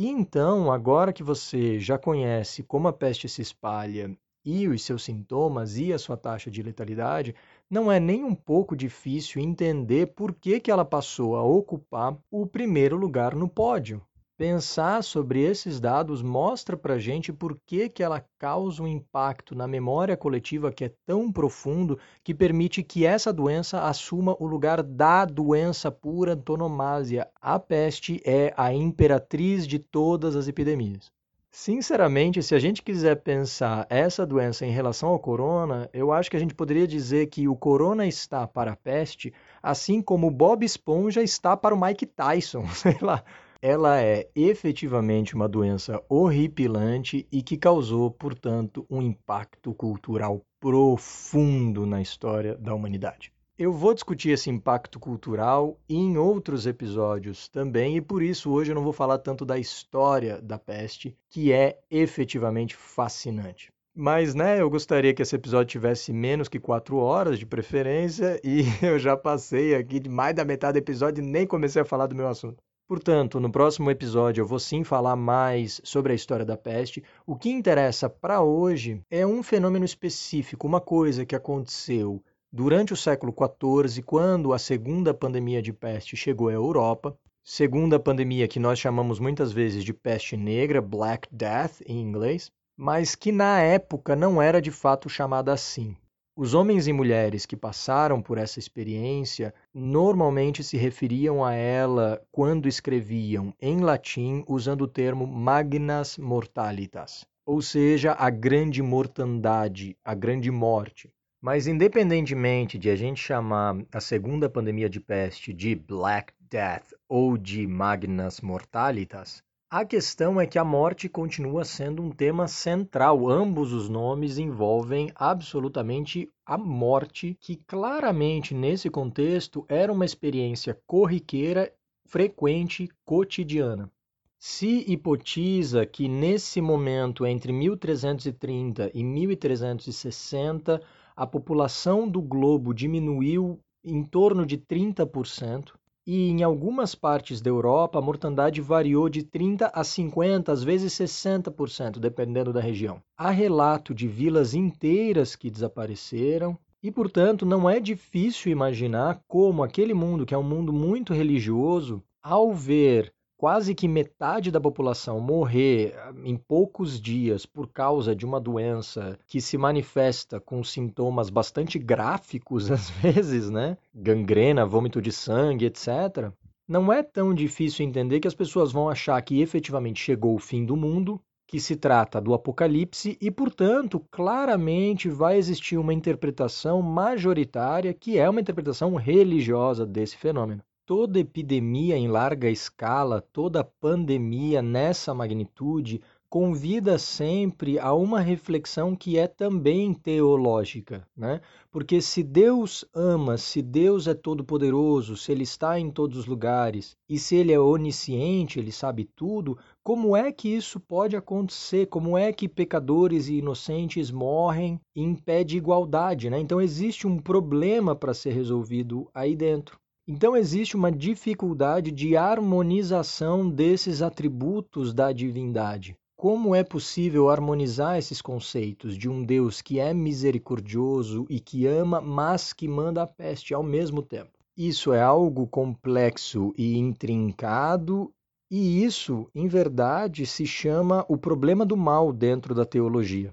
E 0.00 0.08
então, 0.08 0.72
agora 0.72 1.12
que 1.12 1.22
você 1.22 1.78
já 1.78 1.98
conhece 1.98 2.62
como 2.62 2.88
a 2.88 2.92
peste 2.92 3.28
se 3.28 3.42
espalha 3.42 4.16
e 4.42 4.66
os 4.66 4.82
seus 4.82 5.04
sintomas 5.04 5.76
e 5.76 5.92
a 5.92 5.98
sua 5.98 6.16
taxa 6.16 6.50
de 6.50 6.62
letalidade, 6.62 7.34
não 7.68 7.92
é 7.92 8.00
nem 8.00 8.24
um 8.24 8.34
pouco 8.34 8.74
difícil 8.74 9.42
entender 9.42 10.06
por 10.14 10.32
que, 10.32 10.58
que 10.58 10.70
ela 10.70 10.86
passou 10.86 11.36
a 11.36 11.42
ocupar 11.42 12.16
o 12.30 12.46
primeiro 12.46 12.96
lugar 12.96 13.34
no 13.34 13.46
pódio. 13.46 14.02
Pensar 14.40 15.04
sobre 15.04 15.42
esses 15.42 15.78
dados 15.78 16.22
mostra 16.22 16.74
para 16.74 16.98
gente 16.98 17.30
por 17.30 17.60
que, 17.66 17.90
que 17.90 18.02
ela 18.02 18.24
causa 18.38 18.82
um 18.82 18.86
impacto 18.86 19.54
na 19.54 19.68
memória 19.68 20.16
coletiva 20.16 20.72
que 20.72 20.86
é 20.86 20.92
tão 21.04 21.30
profundo 21.30 21.98
que 22.24 22.32
permite 22.32 22.82
que 22.82 23.04
essa 23.04 23.34
doença 23.34 23.82
assuma 23.82 24.34
o 24.40 24.46
lugar 24.46 24.82
da 24.82 25.26
doença 25.26 25.90
pura 25.90 26.32
antonomasia. 26.32 27.28
A 27.38 27.58
peste 27.58 28.22
é 28.24 28.54
a 28.56 28.72
imperatriz 28.72 29.66
de 29.66 29.78
todas 29.78 30.34
as 30.34 30.48
epidemias. 30.48 31.12
Sinceramente, 31.50 32.42
se 32.42 32.54
a 32.54 32.58
gente 32.58 32.82
quiser 32.82 33.16
pensar 33.16 33.86
essa 33.90 34.24
doença 34.24 34.64
em 34.64 34.70
relação 34.70 35.10
ao 35.10 35.18
corona, 35.18 35.86
eu 35.92 36.10
acho 36.10 36.30
que 36.30 36.36
a 36.38 36.40
gente 36.40 36.54
poderia 36.54 36.88
dizer 36.88 37.26
que 37.26 37.46
o 37.46 37.54
corona 37.54 38.06
está 38.06 38.46
para 38.46 38.72
a 38.72 38.76
peste, 38.76 39.34
assim 39.62 40.00
como 40.00 40.28
o 40.28 40.30
Bob 40.30 40.64
Esponja 40.64 41.22
está 41.22 41.58
para 41.58 41.74
o 41.74 41.78
Mike 41.78 42.06
Tyson, 42.06 42.66
sei 42.72 42.96
lá. 43.02 43.22
Ela 43.62 44.00
é 44.00 44.26
efetivamente 44.34 45.34
uma 45.34 45.46
doença 45.46 46.02
horripilante 46.08 47.26
e 47.30 47.42
que 47.42 47.58
causou, 47.58 48.10
portanto, 48.10 48.86
um 48.88 49.02
impacto 49.02 49.74
cultural 49.74 50.42
profundo 50.58 51.84
na 51.84 52.00
história 52.00 52.56
da 52.56 52.74
humanidade. 52.74 53.30
Eu 53.58 53.70
vou 53.70 53.92
discutir 53.92 54.30
esse 54.30 54.48
impacto 54.48 54.98
cultural 54.98 55.78
em 55.86 56.16
outros 56.16 56.66
episódios 56.66 57.50
também, 57.50 57.98
e 57.98 58.00
por 58.00 58.22
isso 58.22 58.50
hoje 58.50 58.70
eu 58.70 58.74
não 58.74 58.82
vou 58.82 58.94
falar 58.94 59.18
tanto 59.18 59.44
da 59.44 59.58
história 59.58 60.40
da 60.40 60.58
peste, 60.58 61.14
que 61.28 61.52
é 61.52 61.78
efetivamente 61.90 62.74
fascinante. 62.74 63.70
Mas, 63.94 64.34
né, 64.34 64.58
eu 64.58 64.70
gostaria 64.70 65.12
que 65.12 65.20
esse 65.20 65.36
episódio 65.36 65.72
tivesse 65.72 66.14
menos 66.14 66.48
que 66.48 66.58
quatro 66.58 66.96
horas 66.96 67.38
de 67.38 67.44
preferência, 67.44 68.40
e 68.42 68.62
eu 68.80 68.98
já 68.98 69.18
passei 69.18 69.74
aqui 69.74 70.00
de 70.00 70.08
mais 70.08 70.34
da 70.34 70.46
metade 70.46 70.80
do 70.80 70.82
episódio 70.82 71.22
e 71.22 71.26
nem 71.26 71.46
comecei 71.46 71.82
a 71.82 71.84
falar 71.84 72.06
do 72.06 72.16
meu 72.16 72.26
assunto. 72.26 72.64
Portanto, 72.90 73.38
no 73.38 73.52
próximo 73.52 73.88
episódio 73.88 74.42
eu 74.42 74.46
vou 74.48 74.58
sim 74.58 74.82
falar 74.82 75.14
mais 75.14 75.80
sobre 75.84 76.10
a 76.10 76.16
história 76.16 76.44
da 76.44 76.56
peste. 76.56 77.04
O 77.24 77.36
que 77.36 77.48
interessa 77.48 78.10
para 78.10 78.42
hoje 78.42 79.00
é 79.08 79.24
um 79.24 79.44
fenômeno 79.44 79.84
específico, 79.84 80.66
uma 80.66 80.80
coisa 80.80 81.24
que 81.24 81.36
aconteceu 81.36 82.20
Durante 82.52 82.92
o 82.92 82.96
século 82.96 83.32
XIV, 83.32 84.02
quando 84.02 84.52
a 84.52 84.58
segunda 84.58 85.14
pandemia 85.14 85.62
de 85.62 85.72
peste 85.72 86.16
chegou 86.16 86.48
à 86.48 86.52
Europa, 86.52 87.16
segunda 87.44 87.96
pandemia 87.96 88.48
que 88.48 88.58
nós 88.58 88.76
chamamos 88.76 89.20
muitas 89.20 89.52
vezes 89.52 89.84
de 89.84 89.94
peste 89.94 90.36
negra, 90.36 90.82
Black 90.82 91.28
Death 91.30 91.80
em 91.86 92.00
inglês, 92.00 92.50
mas 92.76 93.14
que 93.14 93.30
na 93.30 93.60
época 93.60 94.16
não 94.16 94.42
era 94.42 94.60
de 94.60 94.72
fato 94.72 95.08
chamada 95.08 95.52
assim. 95.52 95.96
Os 96.36 96.54
homens 96.54 96.86
e 96.86 96.92
mulheres 96.92 97.44
que 97.44 97.56
passaram 97.56 98.22
por 98.22 98.38
essa 98.38 98.58
experiência 98.58 99.52
normalmente 99.74 100.62
se 100.62 100.76
referiam 100.76 101.44
a 101.44 101.52
ela 101.52 102.22
quando 102.30 102.68
escreviam 102.68 103.52
em 103.60 103.80
latim 103.80 104.44
usando 104.48 104.82
o 104.82 104.88
termo 104.88 105.26
magnas 105.26 106.16
mortalitas, 106.16 107.26
ou 107.44 107.60
seja, 107.60 108.12
a 108.12 108.30
grande 108.30 108.80
mortandade, 108.80 109.96
a 110.04 110.14
grande 110.14 110.50
morte. 110.50 111.12
Mas 111.42 111.66
independentemente 111.66 112.78
de 112.78 112.90
a 112.90 112.96
gente 112.96 113.20
chamar 113.20 113.84
a 113.92 114.00
segunda 114.00 114.48
pandemia 114.48 114.88
de 114.88 115.00
peste 115.00 115.52
de 115.52 115.74
Black 115.74 116.32
Death 116.50 116.94
ou 117.08 117.36
de 117.36 117.66
Magnas 117.66 118.40
Mortalitas, 118.40 119.42
a 119.72 119.84
questão 119.84 120.40
é 120.40 120.48
que 120.48 120.58
a 120.58 120.64
morte 120.64 121.08
continua 121.08 121.64
sendo 121.64 122.02
um 122.02 122.10
tema 122.10 122.48
central. 122.48 123.28
Ambos 123.30 123.72
os 123.72 123.88
nomes 123.88 124.36
envolvem 124.36 125.12
absolutamente 125.14 126.28
a 126.44 126.58
morte, 126.58 127.36
que 127.40 127.54
claramente 127.54 128.52
nesse 128.52 128.90
contexto 128.90 129.64
era 129.68 129.92
uma 129.92 130.04
experiência 130.04 130.76
corriqueira, 130.88 131.72
frequente, 132.04 132.88
cotidiana. 133.04 133.88
Se 134.36 134.90
hipotiza 134.90 135.86
que 135.86 136.08
nesse 136.08 136.60
momento 136.60 137.24
entre 137.24 137.52
1330 137.52 138.90
e 138.92 139.04
1360 139.04 140.82
a 141.14 141.26
população 141.26 142.08
do 142.08 142.20
globo 142.20 142.74
diminuiu 142.74 143.60
em 143.84 144.02
torno 144.02 144.44
de 144.44 144.58
30%, 144.58 145.74
e 146.06 146.28
em 146.28 146.42
algumas 146.42 146.94
partes 146.94 147.40
da 147.40 147.50
Europa 147.50 147.98
a 147.98 148.02
mortandade 148.02 148.60
variou 148.60 149.08
de 149.08 149.22
30 149.22 149.70
a 149.74 149.84
50, 149.84 150.50
às 150.50 150.62
vezes 150.62 150.92
60%, 150.92 151.98
dependendo 151.98 152.52
da 152.52 152.60
região. 152.60 153.02
Há 153.16 153.30
relato 153.30 153.94
de 153.94 154.08
vilas 154.08 154.54
inteiras 154.54 155.36
que 155.36 155.50
desapareceram, 155.50 156.58
e, 156.82 156.90
portanto, 156.90 157.44
não 157.44 157.68
é 157.68 157.78
difícil 157.78 158.50
imaginar 158.50 159.20
como 159.28 159.62
aquele 159.62 159.92
mundo, 159.92 160.24
que 160.24 160.34
é 160.34 160.38
um 160.38 160.42
mundo 160.42 160.72
muito 160.72 161.12
religioso, 161.12 162.02
ao 162.22 162.54
ver 162.54 163.12
quase 163.40 163.74
que 163.74 163.88
metade 163.88 164.50
da 164.50 164.60
população 164.60 165.18
morrer 165.18 165.94
ah, 165.96 166.12
em 166.24 166.36
poucos 166.36 167.00
dias 167.00 167.46
por 167.46 167.68
causa 167.68 168.14
de 168.14 168.26
uma 168.26 168.38
doença 168.38 169.18
que 169.26 169.40
se 169.40 169.56
manifesta 169.56 170.38
com 170.38 170.62
sintomas 170.62 171.30
bastante 171.30 171.78
gráficos 171.78 172.68
às 172.70 172.90
vezes, 172.90 173.48
né? 173.48 173.78
Gangrena, 173.94 174.66
vômito 174.66 175.00
de 175.00 175.10
sangue, 175.10 175.64
etc. 175.64 176.30
Não 176.68 176.92
é 176.92 177.02
tão 177.02 177.32
difícil 177.32 177.86
entender 177.86 178.20
que 178.20 178.28
as 178.28 178.34
pessoas 178.34 178.72
vão 178.72 178.90
achar 178.90 179.18
que 179.22 179.40
efetivamente 179.40 180.02
chegou 180.02 180.34
o 180.34 180.38
fim 180.38 180.66
do 180.66 180.76
mundo, 180.76 181.18
que 181.48 181.58
se 181.58 181.76
trata 181.76 182.20
do 182.20 182.34
apocalipse 182.34 183.16
e, 183.22 183.30
portanto, 183.30 184.04
claramente 184.10 185.08
vai 185.08 185.38
existir 185.38 185.78
uma 185.78 185.94
interpretação 185.94 186.82
majoritária 186.82 187.94
que 187.94 188.18
é 188.18 188.28
uma 188.28 188.42
interpretação 188.42 188.96
religiosa 188.96 189.86
desse 189.86 190.18
fenômeno 190.18 190.62
toda 190.90 191.20
epidemia 191.20 191.96
em 191.96 192.08
larga 192.08 192.50
escala, 192.50 193.20
toda 193.20 193.62
pandemia 193.62 194.60
nessa 194.60 195.14
magnitude, 195.14 196.00
convida 196.28 196.98
sempre 196.98 197.78
a 197.78 197.94
uma 197.94 198.20
reflexão 198.20 198.96
que 198.96 199.16
é 199.16 199.28
também 199.28 199.94
teológica, 199.94 201.06
né? 201.16 201.42
Porque 201.70 202.00
se 202.00 202.24
Deus 202.24 202.84
ama, 202.92 203.38
se 203.38 203.62
Deus 203.62 204.08
é 204.08 204.14
todo-poderoso, 204.14 205.16
se 205.16 205.30
Ele 205.30 205.44
está 205.44 205.78
em 205.78 205.92
todos 205.92 206.18
os 206.18 206.26
lugares 206.26 206.96
e 207.08 207.20
se 207.20 207.36
Ele 207.36 207.52
é 207.52 207.60
onisciente, 207.60 208.58
Ele 208.58 208.72
sabe 208.72 209.04
tudo, 209.14 209.56
como 209.84 210.16
é 210.16 210.32
que 210.32 210.48
isso 210.48 210.80
pode 210.80 211.14
acontecer? 211.14 211.86
Como 211.86 212.18
é 212.18 212.32
que 212.32 212.48
pecadores 212.48 213.28
e 213.28 213.34
inocentes 213.34 214.10
morrem 214.10 214.80
em 214.96 215.14
pé 215.14 215.44
de 215.44 215.56
igualdade, 215.56 216.28
né? 216.28 216.40
Então 216.40 216.60
existe 216.60 217.06
um 217.06 217.16
problema 217.16 217.94
para 217.94 218.12
ser 218.12 218.32
resolvido 218.32 219.08
aí 219.14 219.36
dentro. 219.36 219.78
Então 220.12 220.36
existe 220.36 220.74
uma 220.74 220.90
dificuldade 220.90 221.92
de 221.92 222.16
harmonização 222.16 223.48
desses 223.48 224.02
atributos 224.02 224.92
da 224.92 225.12
divindade. 225.12 225.94
Como 226.16 226.52
é 226.52 226.64
possível 226.64 227.30
harmonizar 227.30 227.96
esses 227.96 228.20
conceitos 228.20 228.98
de 228.98 229.08
um 229.08 229.24
Deus 229.24 229.62
que 229.62 229.78
é 229.78 229.94
misericordioso 229.94 231.26
e 231.30 231.38
que 231.38 231.64
ama, 231.64 232.00
mas 232.00 232.52
que 232.52 232.66
manda 232.66 233.04
a 233.04 233.06
peste 233.06 233.54
ao 233.54 233.62
mesmo 233.62 234.02
tempo? 234.02 234.32
Isso 234.56 234.92
é 234.92 235.00
algo 235.00 235.46
complexo 235.46 236.52
e 236.58 236.76
intrincado, 236.76 238.10
e 238.50 238.82
isso, 238.82 239.28
em 239.32 239.46
verdade, 239.46 240.26
se 240.26 240.44
chama 240.44 241.06
o 241.08 241.16
problema 241.16 241.64
do 241.64 241.76
mal 241.76 242.12
dentro 242.12 242.52
da 242.52 242.64
teologia. 242.64 243.32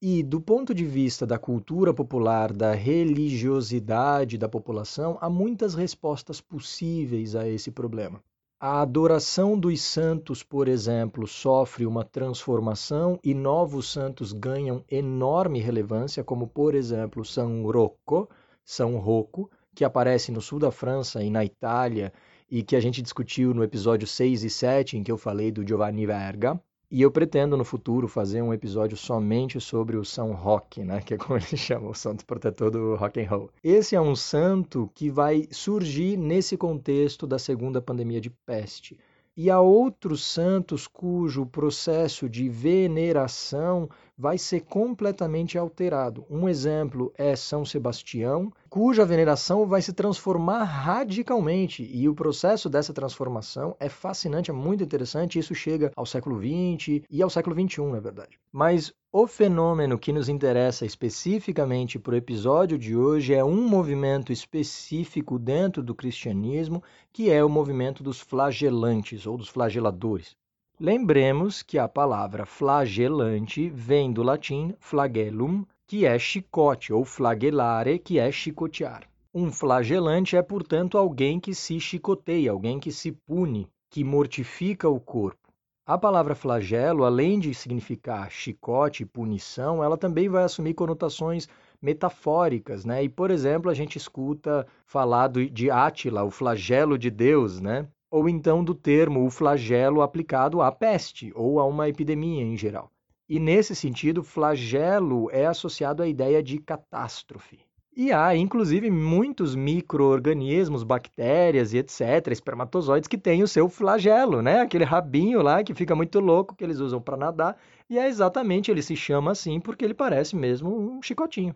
E, 0.00 0.22
do 0.22 0.40
ponto 0.40 0.72
de 0.72 0.84
vista 0.84 1.26
da 1.26 1.40
cultura 1.40 1.92
popular, 1.92 2.52
da 2.52 2.72
religiosidade 2.72 4.38
da 4.38 4.48
população, 4.48 5.18
há 5.20 5.28
muitas 5.28 5.74
respostas 5.74 6.40
possíveis 6.40 7.34
a 7.34 7.48
esse 7.48 7.72
problema. 7.72 8.22
A 8.60 8.80
adoração 8.80 9.58
dos 9.58 9.80
santos, 9.80 10.40
por 10.44 10.68
exemplo, 10.68 11.26
sofre 11.26 11.84
uma 11.84 12.04
transformação 12.04 13.18
e 13.24 13.34
novos 13.34 13.90
santos 13.90 14.32
ganham 14.32 14.84
enorme 14.88 15.58
relevância, 15.58 16.22
como, 16.22 16.46
por 16.46 16.76
exemplo, 16.76 17.24
São 17.24 17.64
Rocco, 17.64 18.28
São 18.64 18.98
Rocco, 18.98 19.50
que 19.74 19.84
aparece 19.84 20.30
no 20.30 20.40
sul 20.40 20.60
da 20.60 20.70
França 20.70 21.24
e 21.24 21.30
na 21.30 21.44
Itália 21.44 22.12
e 22.48 22.62
que 22.62 22.76
a 22.76 22.80
gente 22.80 23.02
discutiu 23.02 23.52
no 23.52 23.64
episódio 23.64 24.06
6 24.06 24.44
e 24.44 24.50
7, 24.50 24.96
em 24.96 25.02
que 25.02 25.10
eu 25.10 25.18
falei 25.18 25.50
do 25.50 25.66
Giovanni 25.66 26.06
Verga. 26.06 26.60
E 26.90 27.02
eu 27.02 27.10
pretendo 27.10 27.54
no 27.54 27.66
futuro 27.66 28.08
fazer 28.08 28.40
um 28.40 28.52
episódio 28.52 28.96
somente 28.96 29.60
sobre 29.60 29.98
o 29.98 30.04
São 30.06 30.32
Roque, 30.32 30.82
né, 30.82 31.00
que 31.04 31.12
é 31.12 31.18
como 31.18 31.38
ele 31.38 31.56
chama, 31.56 31.90
o 31.90 31.94
santo 31.94 32.24
protetor 32.24 32.70
do 32.70 32.94
rock 32.96 33.20
and 33.20 33.28
roll. 33.28 33.50
Esse 33.62 33.94
é 33.94 34.00
um 34.00 34.16
santo 34.16 34.90
que 34.94 35.10
vai 35.10 35.46
surgir 35.50 36.16
nesse 36.16 36.56
contexto 36.56 37.26
da 37.26 37.38
segunda 37.38 37.82
pandemia 37.82 38.22
de 38.22 38.30
peste. 38.30 38.98
E 39.36 39.50
há 39.50 39.60
outros 39.60 40.24
santos 40.24 40.86
cujo 40.86 41.44
processo 41.44 42.26
de 42.26 42.48
veneração 42.48 43.88
vai 44.18 44.36
ser 44.36 44.62
completamente 44.62 45.56
alterado. 45.56 46.26
Um 46.28 46.48
exemplo 46.48 47.12
é 47.16 47.36
São 47.36 47.64
Sebastião, 47.64 48.52
cuja 48.68 49.06
veneração 49.06 49.64
vai 49.64 49.80
se 49.80 49.92
transformar 49.92 50.64
radicalmente, 50.64 51.88
e 51.88 52.08
o 52.08 52.14
processo 52.14 52.68
dessa 52.68 52.92
transformação 52.92 53.76
é 53.78 53.88
fascinante, 53.88 54.50
é 54.50 54.54
muito 54.54 54.82
interessante, 54.82 55.38
isso 55.38 55.54
chega 55.54 55.92
ao 55.94 56.04
século 56.04 56.36
XX 56.36 57.04
e 57.08 57.22
ao 57.22 57.30
século 57.30 57.54
XXI, 57.54 57.82
na 57.82 58.00
verdade. 58.00 58.40
Mas 58.50 58.92
o 59.12 59.26
fenômeno 59.26 59.98
que 59.98 60.12
nos 60.12 60.28
interessa 60.28 60.84
especificamente 60.84 61.98
para 61.98 62.14
o 62.14 62.16
episódio 62.16 62.76
de 62.76 62.96
hoje 62.96 63.34
é 63.34 63.44
um 63.44 63.68
movimento 63.68 64.32
específico 64.32 65.38
dentro 65.38 65.82
do 65.82 65.94
cristianismo, 65.94 66.82
que 67.12 67.30
é 67.30 67.44
o 67.44 67.48
movimento 67.48 68.02
dos 68.02 68.20
flagelantes 68.20 69.26
ou 69.26 69.36
dos 69.36 69.48
flageladores. 69.48 70.36
Lembremos 70.80 71.60
que 71.60 71.76
a 71.76 71.88
palavra 71.88 72.46
flagelante 72.46 73.68
vem 73.68 74.12
do 74.12 74.22
latim 74.22 74.72
flagellum, 74.78 75.64
que 75.84 76.06
é 76.06 76.16
chicote, 76.20 76.92
ou 76.92 77.04
flagellare, 77.04 77.98
que 77.98 78.16
é 78.16 78.30
chicotear. 78.30 79.02
Um 79.34 79.50
flagelante 79.50 80.36
é, 80.36 80.42
portanto, 80.42 80.96
alguém 80.96 81.40
que 81.40 81.52
se 81.52 81.80
chicoteia, 81.80 82.52
alguém 82.52 82.78
que 82.78 82.92
se 82.92 83.10
pune, 83.10 83.68
que 83.90 84.04
mortifica 84.04 84.88
o 84.88 85.00
corpo. 85.00 85.48
A 85.84 85.98
palavra 85.98 86.36
flagelo, 86.36 87.02
além 87.02 87.40
de 87.40 87.52
significar 87.52 88.30
chicote, 88.30 89.04
punição, 89.04 89.82
ela 89.82 89.96
também 89.96 90.28
vai 90.28 90.44
assumir 90.44 90.74
conotações 90.74 91.48
metafóricas, 91.82 92.84
né? 92.84 93.02
E, 93.02 93.08
por 93.08 93.32
exemplo, 93.32 93.68
a 93.68 93.74
gente 93.74 93.96
escuta 93.96 94.64
falar 94.86 95.28
de 95.28 95.70
Átila, 95.72 96.22
o 96.22 96.30
flagelo 96.30 96.96
de 96.96 97.10
Deus, 97.10 97.60
né? 97.60 97.88
Ou 98.10 98.28
então 98.28 98.64
do 98.64 98.74
termo 98.74 99.24
o 99.24 99.30
flagelo 99.30 100.02
aplicado 100.02 100.62
à 100.62 100.72
peste 100.72 101.32
ou 101.34 101.60
a 101.60 101.66
uma 101.66 101.88
epidemia 101.88 102.42
em 102.42 102.56
geral. 102.56 102.90
E 103.28 103.38
nesse 103.38 103.74
sentido, 103.76 104.22
flagelo 104.22 105.30
é 105.30 105.44
associado 105.44 106.02
à 106.02 106.08
ideia 106.08 106.42
de 106.42 106.58
catástrofe. 106.58 107.58
E 107.94 108.12
há, 108.12 108.34
inclusive, 108.36 108.90
muitos 108.90 109.56
micro-organismos, 109.56 110.84
bactérias 110.84 111.74
e 111.74 111.78
etc., 111.78 112.28
espermatozoides, 112.30 113.08
que 113.08 113.18
têm 113.18 113.42
o 113.42 113.48
seu 113.48 113.68
flagelo, 113.68 114.40
né? 114.40 114.60
Aquele 114.60 114.84
rabinho 114.84 115.42
lá 115.42 115.64
que 115.64 115.74
fica 115.74 115.96
muito 115.96 116.20
louco, 116.20 116.54
que 116.54 116.62
eles 116.62 116.78
usam 116.78 117.00
para 117.00 117.16
nadar. 117.16 117.58
E 117.90 117.98
é 117.98 118.06
exatamente, 118.06 118.70
ele 118.70 118.82
se 118.82 118.94
chama 118.94 119.32
assim 119.32 119.60
porque 119.60 119.84
ele 119.84 119.94
parece 119.94 120.36
mesmo 120.36 120.70
um 120.70 121.02
chicotinho. 121.02 121.54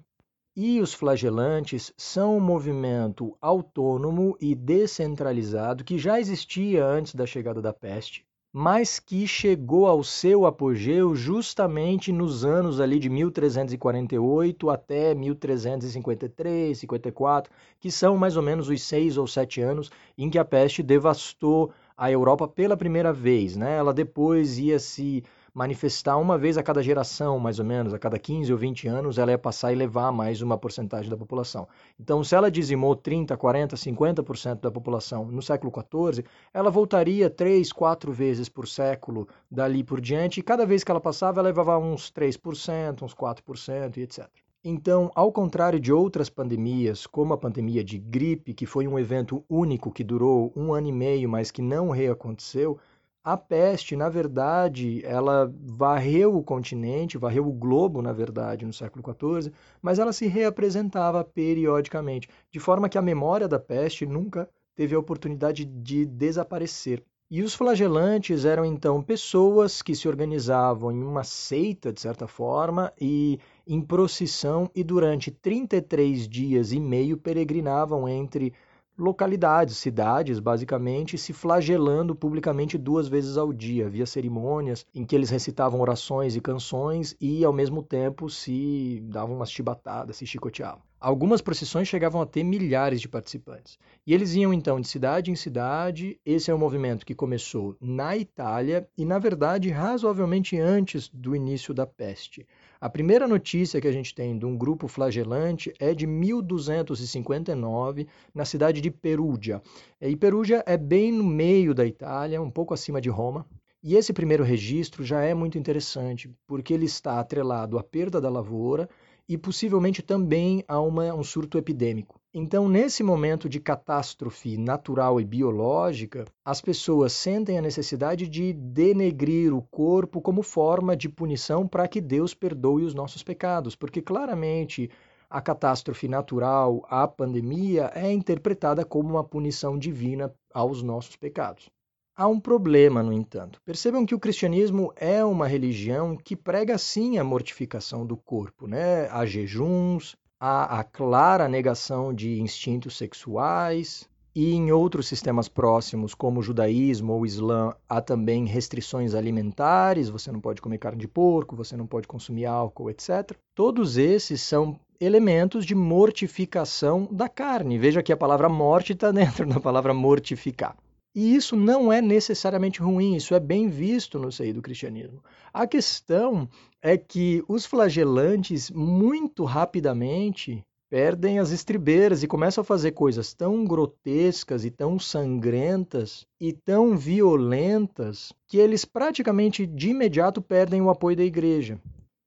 E 0.55 0.81
os 0.81 0.93
flagelantes 0.93 1.93
são 1.97 2.37
um 2.37 2.41
movimento 2.41 3.37
autônomo 3.41 4.37
e 4.41 4.55
descentralizado 4.55 5.83
que 5.83 5.99
já 5.99 6.21
existia 6.21 6.85
antes 6.85 7.15
da 7.15 7.27
chegada 7.27 7.63
da 7.63 7.73
peste 7.73 8.27
mas 8.53 9.01
que 9.01 9.27
chegou 9.27 9.87
ao 9.87 10.05
seu 10.05 10.45
apogeu 10.45 11.17
justamente 11.17 12.13
nos 12.13 12.45
anos 12.45 12.81
ali 12.81 12.99
de 12.99 13.09
1348 13.09 14.69
até 14.69 15.15
1353, 15.15 16.79
54, 16.79 17.51
que 17.81 17.91
são 17.91 18.19
mais 18.19 18.37
ou 18.37 18.43
menos 18.43 18.69
os 18.69 18.83
seis 18.83 19.17
ou 19.17 19.27
sete 19.27 19.63
anos 19.63 19.91
em 20.19 20.29
que 20.29 20.39
a 20.39 20.45
peste 20.45 20.83
devastou 20.83 21.73
a 21.97 22.11
Europa 22.11 22.47
pela 22.47 22.77
primeira 22.77 23.11
vez. 23.11 23.57
Né? 23.57 23.75
Ela 23.75 23.95
depois 23.95 24.59
ia 24.59 24.79
se 24.79 25.25
manifestar 25.55 26.17
uma 26.17 26.39
vez 26.39 26.57
a 26.57 26.63
cada 26.63 26.83
geração, 26.83 27.39
mais 27.39 27.59
ou 27.59 27.65
menos, 27.65 27.93
a 27.93 27.99
cada 27.99 28.19
15 28.19 28.53
ou 28.53 28.59
20 28.59 28.89
anos, 28.89 29.19
ela 29.19 29.31
ia 29.31 29.39
passar 29.39 29.73
e 29.73 29.77
levar 29.77 30.11
mais 30.11 30.41
uma 30.41 30.57
porcentagem 30.57 31.11
da 31.11 31.17
população. 31.17 31.69
Então, 32.01 32.25
se 32.25 32.35
ela 32.35 32.51
dizimou 32.51 32.97
30, 32.97 33.37
40, 33.37 33.77
50% 33.77 34.61
da 34.61 34.71
população 34.71 35.27
no 35.27 35.43
século 35.43 35.73
XIV, 35.73 36.25
ela 36.55 36.71
voltaria 36.71 37.29
3, 37.29 37.71
4 37.73 38.13
vezes 38.13 38.49
por 38.49 38.67
século 38.67 39.29
dali 39.51 39.85
por 39.85 40.01
diante, 40.01 40.41
e 40.41 40.43
cada 40.43 40.65
vez 40.65 40.83
que 40.83 40.91
ela 40.91 41.01
passava, 41.01 41.41
ela 41.41 41.49
levava 41.49 41.79
uns 41.79 42.11
3%, 42.11 43.03
uns 43.03 43.15
4% 43.15 43.97
e 43.99 44.03
etc. 44.03 44.29
Então, 44.65 45.11
ao 45.17 45.33
contrário 45.33 45.81
de 45.81 45.93
outras 45.93 46.31
pandemias, 46.31 47.05
como 47.05 47.35
a 47.35 47.37
pandemia 47.37 47.83
de 47.83 47.99
gripe, 47.99 48.55
que 48.55 48.65
foi 48.65 48.87
um 48.87 48.97
evento 48.97 49.45
único 49.51 49.91
que 49.91 50.05
durou 50.05 50.53
um 50.55 50.73
ano 50.73 50.87
e 50.87 50.93
meio, 50.93 51.29
mas 51.29 51.51
que 51.51 51.61
não 51.61 51.91
reaconteceu, 51.91 52.79
a 53.25 53.37
peste, 53.37 53.95
na 53.95 54.09
verdade, 54.09 55.01
ela 55.05 55.53
varreu 55.61 56.37
o 56.37 56.43
continente, 56.43 57.17
varreu 57.17 57.47
o 57.47 57.53
globo, 57.53 58.03
na 58.03 58.13
verdade, 58.13 58.67
no 58.67 58.73
século 58.73 59.05
XIV, 59.05 59.53
mas 59.81 59.99
ela 59.99 60.13
se 60.13 60.27
reapresentava 60.27 61.23
periodicamente, 61.23 62.29
de 62.51 62.59
forma 62.59 62.89
que 62.89 62.99
a 62.99 63.03
memória 63.03 63.47
da 63.47 63.61
peste 63.61 64.05
nunca 64.05 64.49
teve 64.75 64.95
a 64.95 64.99
oportunidade 64.99 65.65
de 65.65 66.05
desaparecer. 66.05 67.05
E 67.31 67.43
os 67.43 67.55
flagelantes 67.55 68.45
eram 68.45 68.63
então 68.63 69.03
pessoas 69.03 69.81
que 69.81 69.95
se 69.95 70.07
organizavam 70.07 70.93
em 70.93 71.03
uma 71.03 71.25
seita, 71.25 71.91
de 71.91 71.99
certa 71.99 72.27
forma, 72.27 72.93
e 73.01 73.39
em 73.67 73.81
procissão, 73.81 74.71
e 74.75 74.85
durante 74.85 75.31
33 75.31 76.29
dias 76.29 76.73
e 76.73 76.81
meio 76.81 77.17
peregrinavam 77.17 78.07
entre 78.07 78.53
localidades, 78.99 79.77
cidades, 79.77 80.39
basicamente, 80.39 81.17
se 81.19 81.33
flagelando 81.33 82.15
publicamente 82.15 82.77
duas 82.77 83.09
vezes 83.09 83.37
ao 83.37 83.53
dia. 83.53 83.87
Havia 83.87 84.07
cerimônias 84.07 84.87
em 84.95 85.05
que 85.05 85.15
eles 85.15 85.31
recitavam 85.31 85.81
orações 85.81 86.37
e 86.37 86.41
canções 86.41 87.17
e, 87.21 87.45
ao 87.45 87.53
mesmo 87.53 87.83
tempo, 87.83 88.29
se 88.29 89.01
davam 89.05 89.37
umas 89.37 89.51
chibatadas, 89.51 90.17
se 90.17 90.27
chicoteavam. 90.27 90.83
Algumas 91.03 91.41
procissões 91.41 91.89
chegavam 91.89 92.23
a 92.23 92.27
ter 92.27 92.45
milhares 92.45 93.01
de 93.01 93.09
participantes. 93.09 93.77
E 94.07 94.15
eles 94.15 94.37
iam 94.37 94.55
então 94.55 94.81
de 94.81 94.87
cidade 94.87 95.33
em 95.33 95.35
cidade. 95.35 96.21
Esse 96.25 96.49
é 96.49 96.55
um 96.55 96.59
movimento 96.59 97.05
que 97.05 97.13
começou 97.13 97.77
na 97.81 98.17
Itália 98.17 98.89
e, 98.97 99.05
na 99.05 99.19
verdade, 99.19 99.69
razoavelmente 99.69 100.57
antes 100.57 101.09
do 101.09 101.35
início 101.35 101.75
da 101.75 101.85
peste. 101.85 102.47
A 102.83 102.91
primeira 102.91 103.29
notícia 103.29 103.81
que 103.81 103.87
a 103.87 103.93
gente 103.93 104.13
tem 104.13 104.37
de 104.37 104.45
um 104.45 104.57
grupo 104.57 104.89
flagelante 104.89 105.73
é 105.79 105.95
de 105.95 106.05
1259, 106.05 108.09
na 108.35 108.45
cidade 108.45 108.81
de 108.81 108.91
Perugia. 108.91 109.63
E 110.01 110.17
Perugia 110.17 110.65
é 110.67 110.77
bem 110.77 111.13
no 111.13 111.23
meio 111.23 111.77
da 111.77 111.87
Itália, 111.87 112.43
um 112.43 112.51
pouco 112.51 112.75
acima 112.75 113.01
de 113.01 113.09
Roma. 113.09 113.47
E 113.85 113.95
esse 113.95 114.13
primeiro 114.13 114.43
registro 114.43 115.05
já 115.05 115.23
é 115.23 115.33
muito 115.33 115.57
interessante, 115.57 116.29
porque 116.45 116.75
ele 116.75 116.87
está 116.87 117.21
atrelado 117.21 117.79
à 117.79 117.85
perda 117.85 118.21
da 118.21 118.29
lavoura 118.29 118.89
e 119.29 119.39
possivelmente 119.39 120.03
também 120.03 120.65
a 120.67 120.81
uma, 120.81 121.15
um 121.15 121.23
surto 121.23 121.59
epidêmico. 121.59 122.21
Então, 122.35 122.67
nesse 122.67 123.03
momento 123.03 123.47
de 123.47 123.61
catástrofe 123.61 124.57
natural 124.57 125.21
e 125.21 125.25
biológica, 125.25 126.25
as 126.43 126.63
pessoas 126.63 127.13
sentem 127.13 127.59
a 127.59 127.63
necessidade 127.63 128.27
de 128.27 128.55
denegrir 128.55 129.55
o 129.55 129.61
corpo 129.61 130.19
como 130.19 130.43
forma 130.43 130.97
de 130.97 131.11
punição 131.11 131.69
para 131.69 131.87
que 131.87 132.01
Deus 132.01 132.33
perdoe 132.33 132.85
os 132.85 132.95
nossos 132.95 133.23
pecados, 133.23 133.77
porque 133.77 134.01
claramente 134.01 134.91
a 135.29 135.43
catástrofe 135.43 136.09
natural, 136.09 136.87
a 136.89 137.07
pandemia, 137.07 137.91
é 137.95 138.11
interpretada 138.11 138.83
como 138.83 139.11
uma 139.11 139.25
punição 139.25 139.79
divina 139.79 140.35
aos 140.55 140.83
nossos 140.83 141.17
pecados. 141.17 141.69
Há 142.17 142.29
um 142.29 142.41
problema, 142.41 143.03
no 143.03 143.13
entanto. 143.13 143.61
Percebam 143.63 144.07
que 144.07 144.15
o 144.15 144.21
cristianismo 144.21 144.91
é 144.97 145.23
uma 145.23 145.47
religião 145.47 146.17
que 146.17 146.37
prega 146.37 146.79
sim 146.79 147.19
a 147.19 147.25
mortificação 147.25 148.07
do 148.07 148.17
corpo, 148.17 148.67
né? 148.67 149.07
Há 149.11 149.27
jejuns, 149.27 150.17
há 150.45 150.81
a 150.81 150.83
clara 150.83 151.47
negação 151.47 152.13
de 152.13 152.41
instintos 152.41 152.97
sexuais, 152.97 154.11
e 154.35 154.55
em 154.55 154.73
outros 154.73 155.07
sistemas 155.07 155.47
próximos, 155.47 156.15
como 156.17 156.41
o 156.41 156.43
judaísmo 156.43 157.13
ou 157.13 157.21
o 157.21 157.27
islã, 157.27 157.73
há 157.89 158.01
também 158.01 158.45
restrições 158.45 159.15
alimentares, 159.15 160.09
você 160.09 160.33
não 160.33 160.41
pode 160.41 160.61
comer 160.61 160.79
carne 160.79 160.99
de 160.99 161.07
porco, 161.07 161.55
você 161.55 161.77
não 161.77 161.87
pode 161.87 162.09
consumir 162.09 162.47
álcool, 162.47 162.91
etc. 162.91 163.37
Todos 163.55 163.97
esses 163.97 164.41
são 164.41 164.81
elementos 165.01 165.65
de 165.65 165.77
mortificação 165.77 167.07
da 167.13 167.29
carne. 167.29 167.79
Veja 167.79 168.03
que 168.03 168.13
a 168.13 168.17
palavra 168.17 168.49
morte 168.49 168.95
está 168.95 169.13
dentro 169.13 169.47
da 169.47 169.61
palavra 169.61 169.95
mortificar. 169.95 170.77
E 171.15 171.37
isso 171.37 171.55
não 171.55 171.93
é 171.93 172.01
necessariamente 172.03 172.81
ruim, 172.81 173.15
isso 173.15 173.33
é 173.33 173.39
bem 173.39 173.69
visto 173.69 174.19
no 174.19 174.33
seio 174.33 174.55
do 174.55 174.63
cristianismo. 174.63 175.23
A 175.53 175.69
questão 175.69 176.49
é 176.83 176.99
que 176.99 177.45
os 177.49 177.65
flagelantes, 177.65 178.71
muito 178.71 179.45
rapidamente, 179.45 180.65
perdem 180.91 181.39
as 181.39 181.53
estribeiras 181.53 182.23
e 182.23 182.29
começam 182.29 182.61
a 182.61 182.65
fazer 182.65 182.91
coisas 182.91 183.33
tão 183.33 183.65
grotescas 183.65 184.65
e 184.65 184.71
tão 184.71 184.99
sangrentas 184.99 186.27
e 186.39 186.53
tão 186.53 186.97
violentas 186.97 188.33
que 188.49 188.59
eles 188.59 188.85
praticamente 188.85 189.65
de 189.65 189.91
imediato 189.91 190.43
perdem 190.43 190.83
o 190.83 190.91
apoio 190.91 191.17
da 191.17 191.25
igreja. 191.25 191.81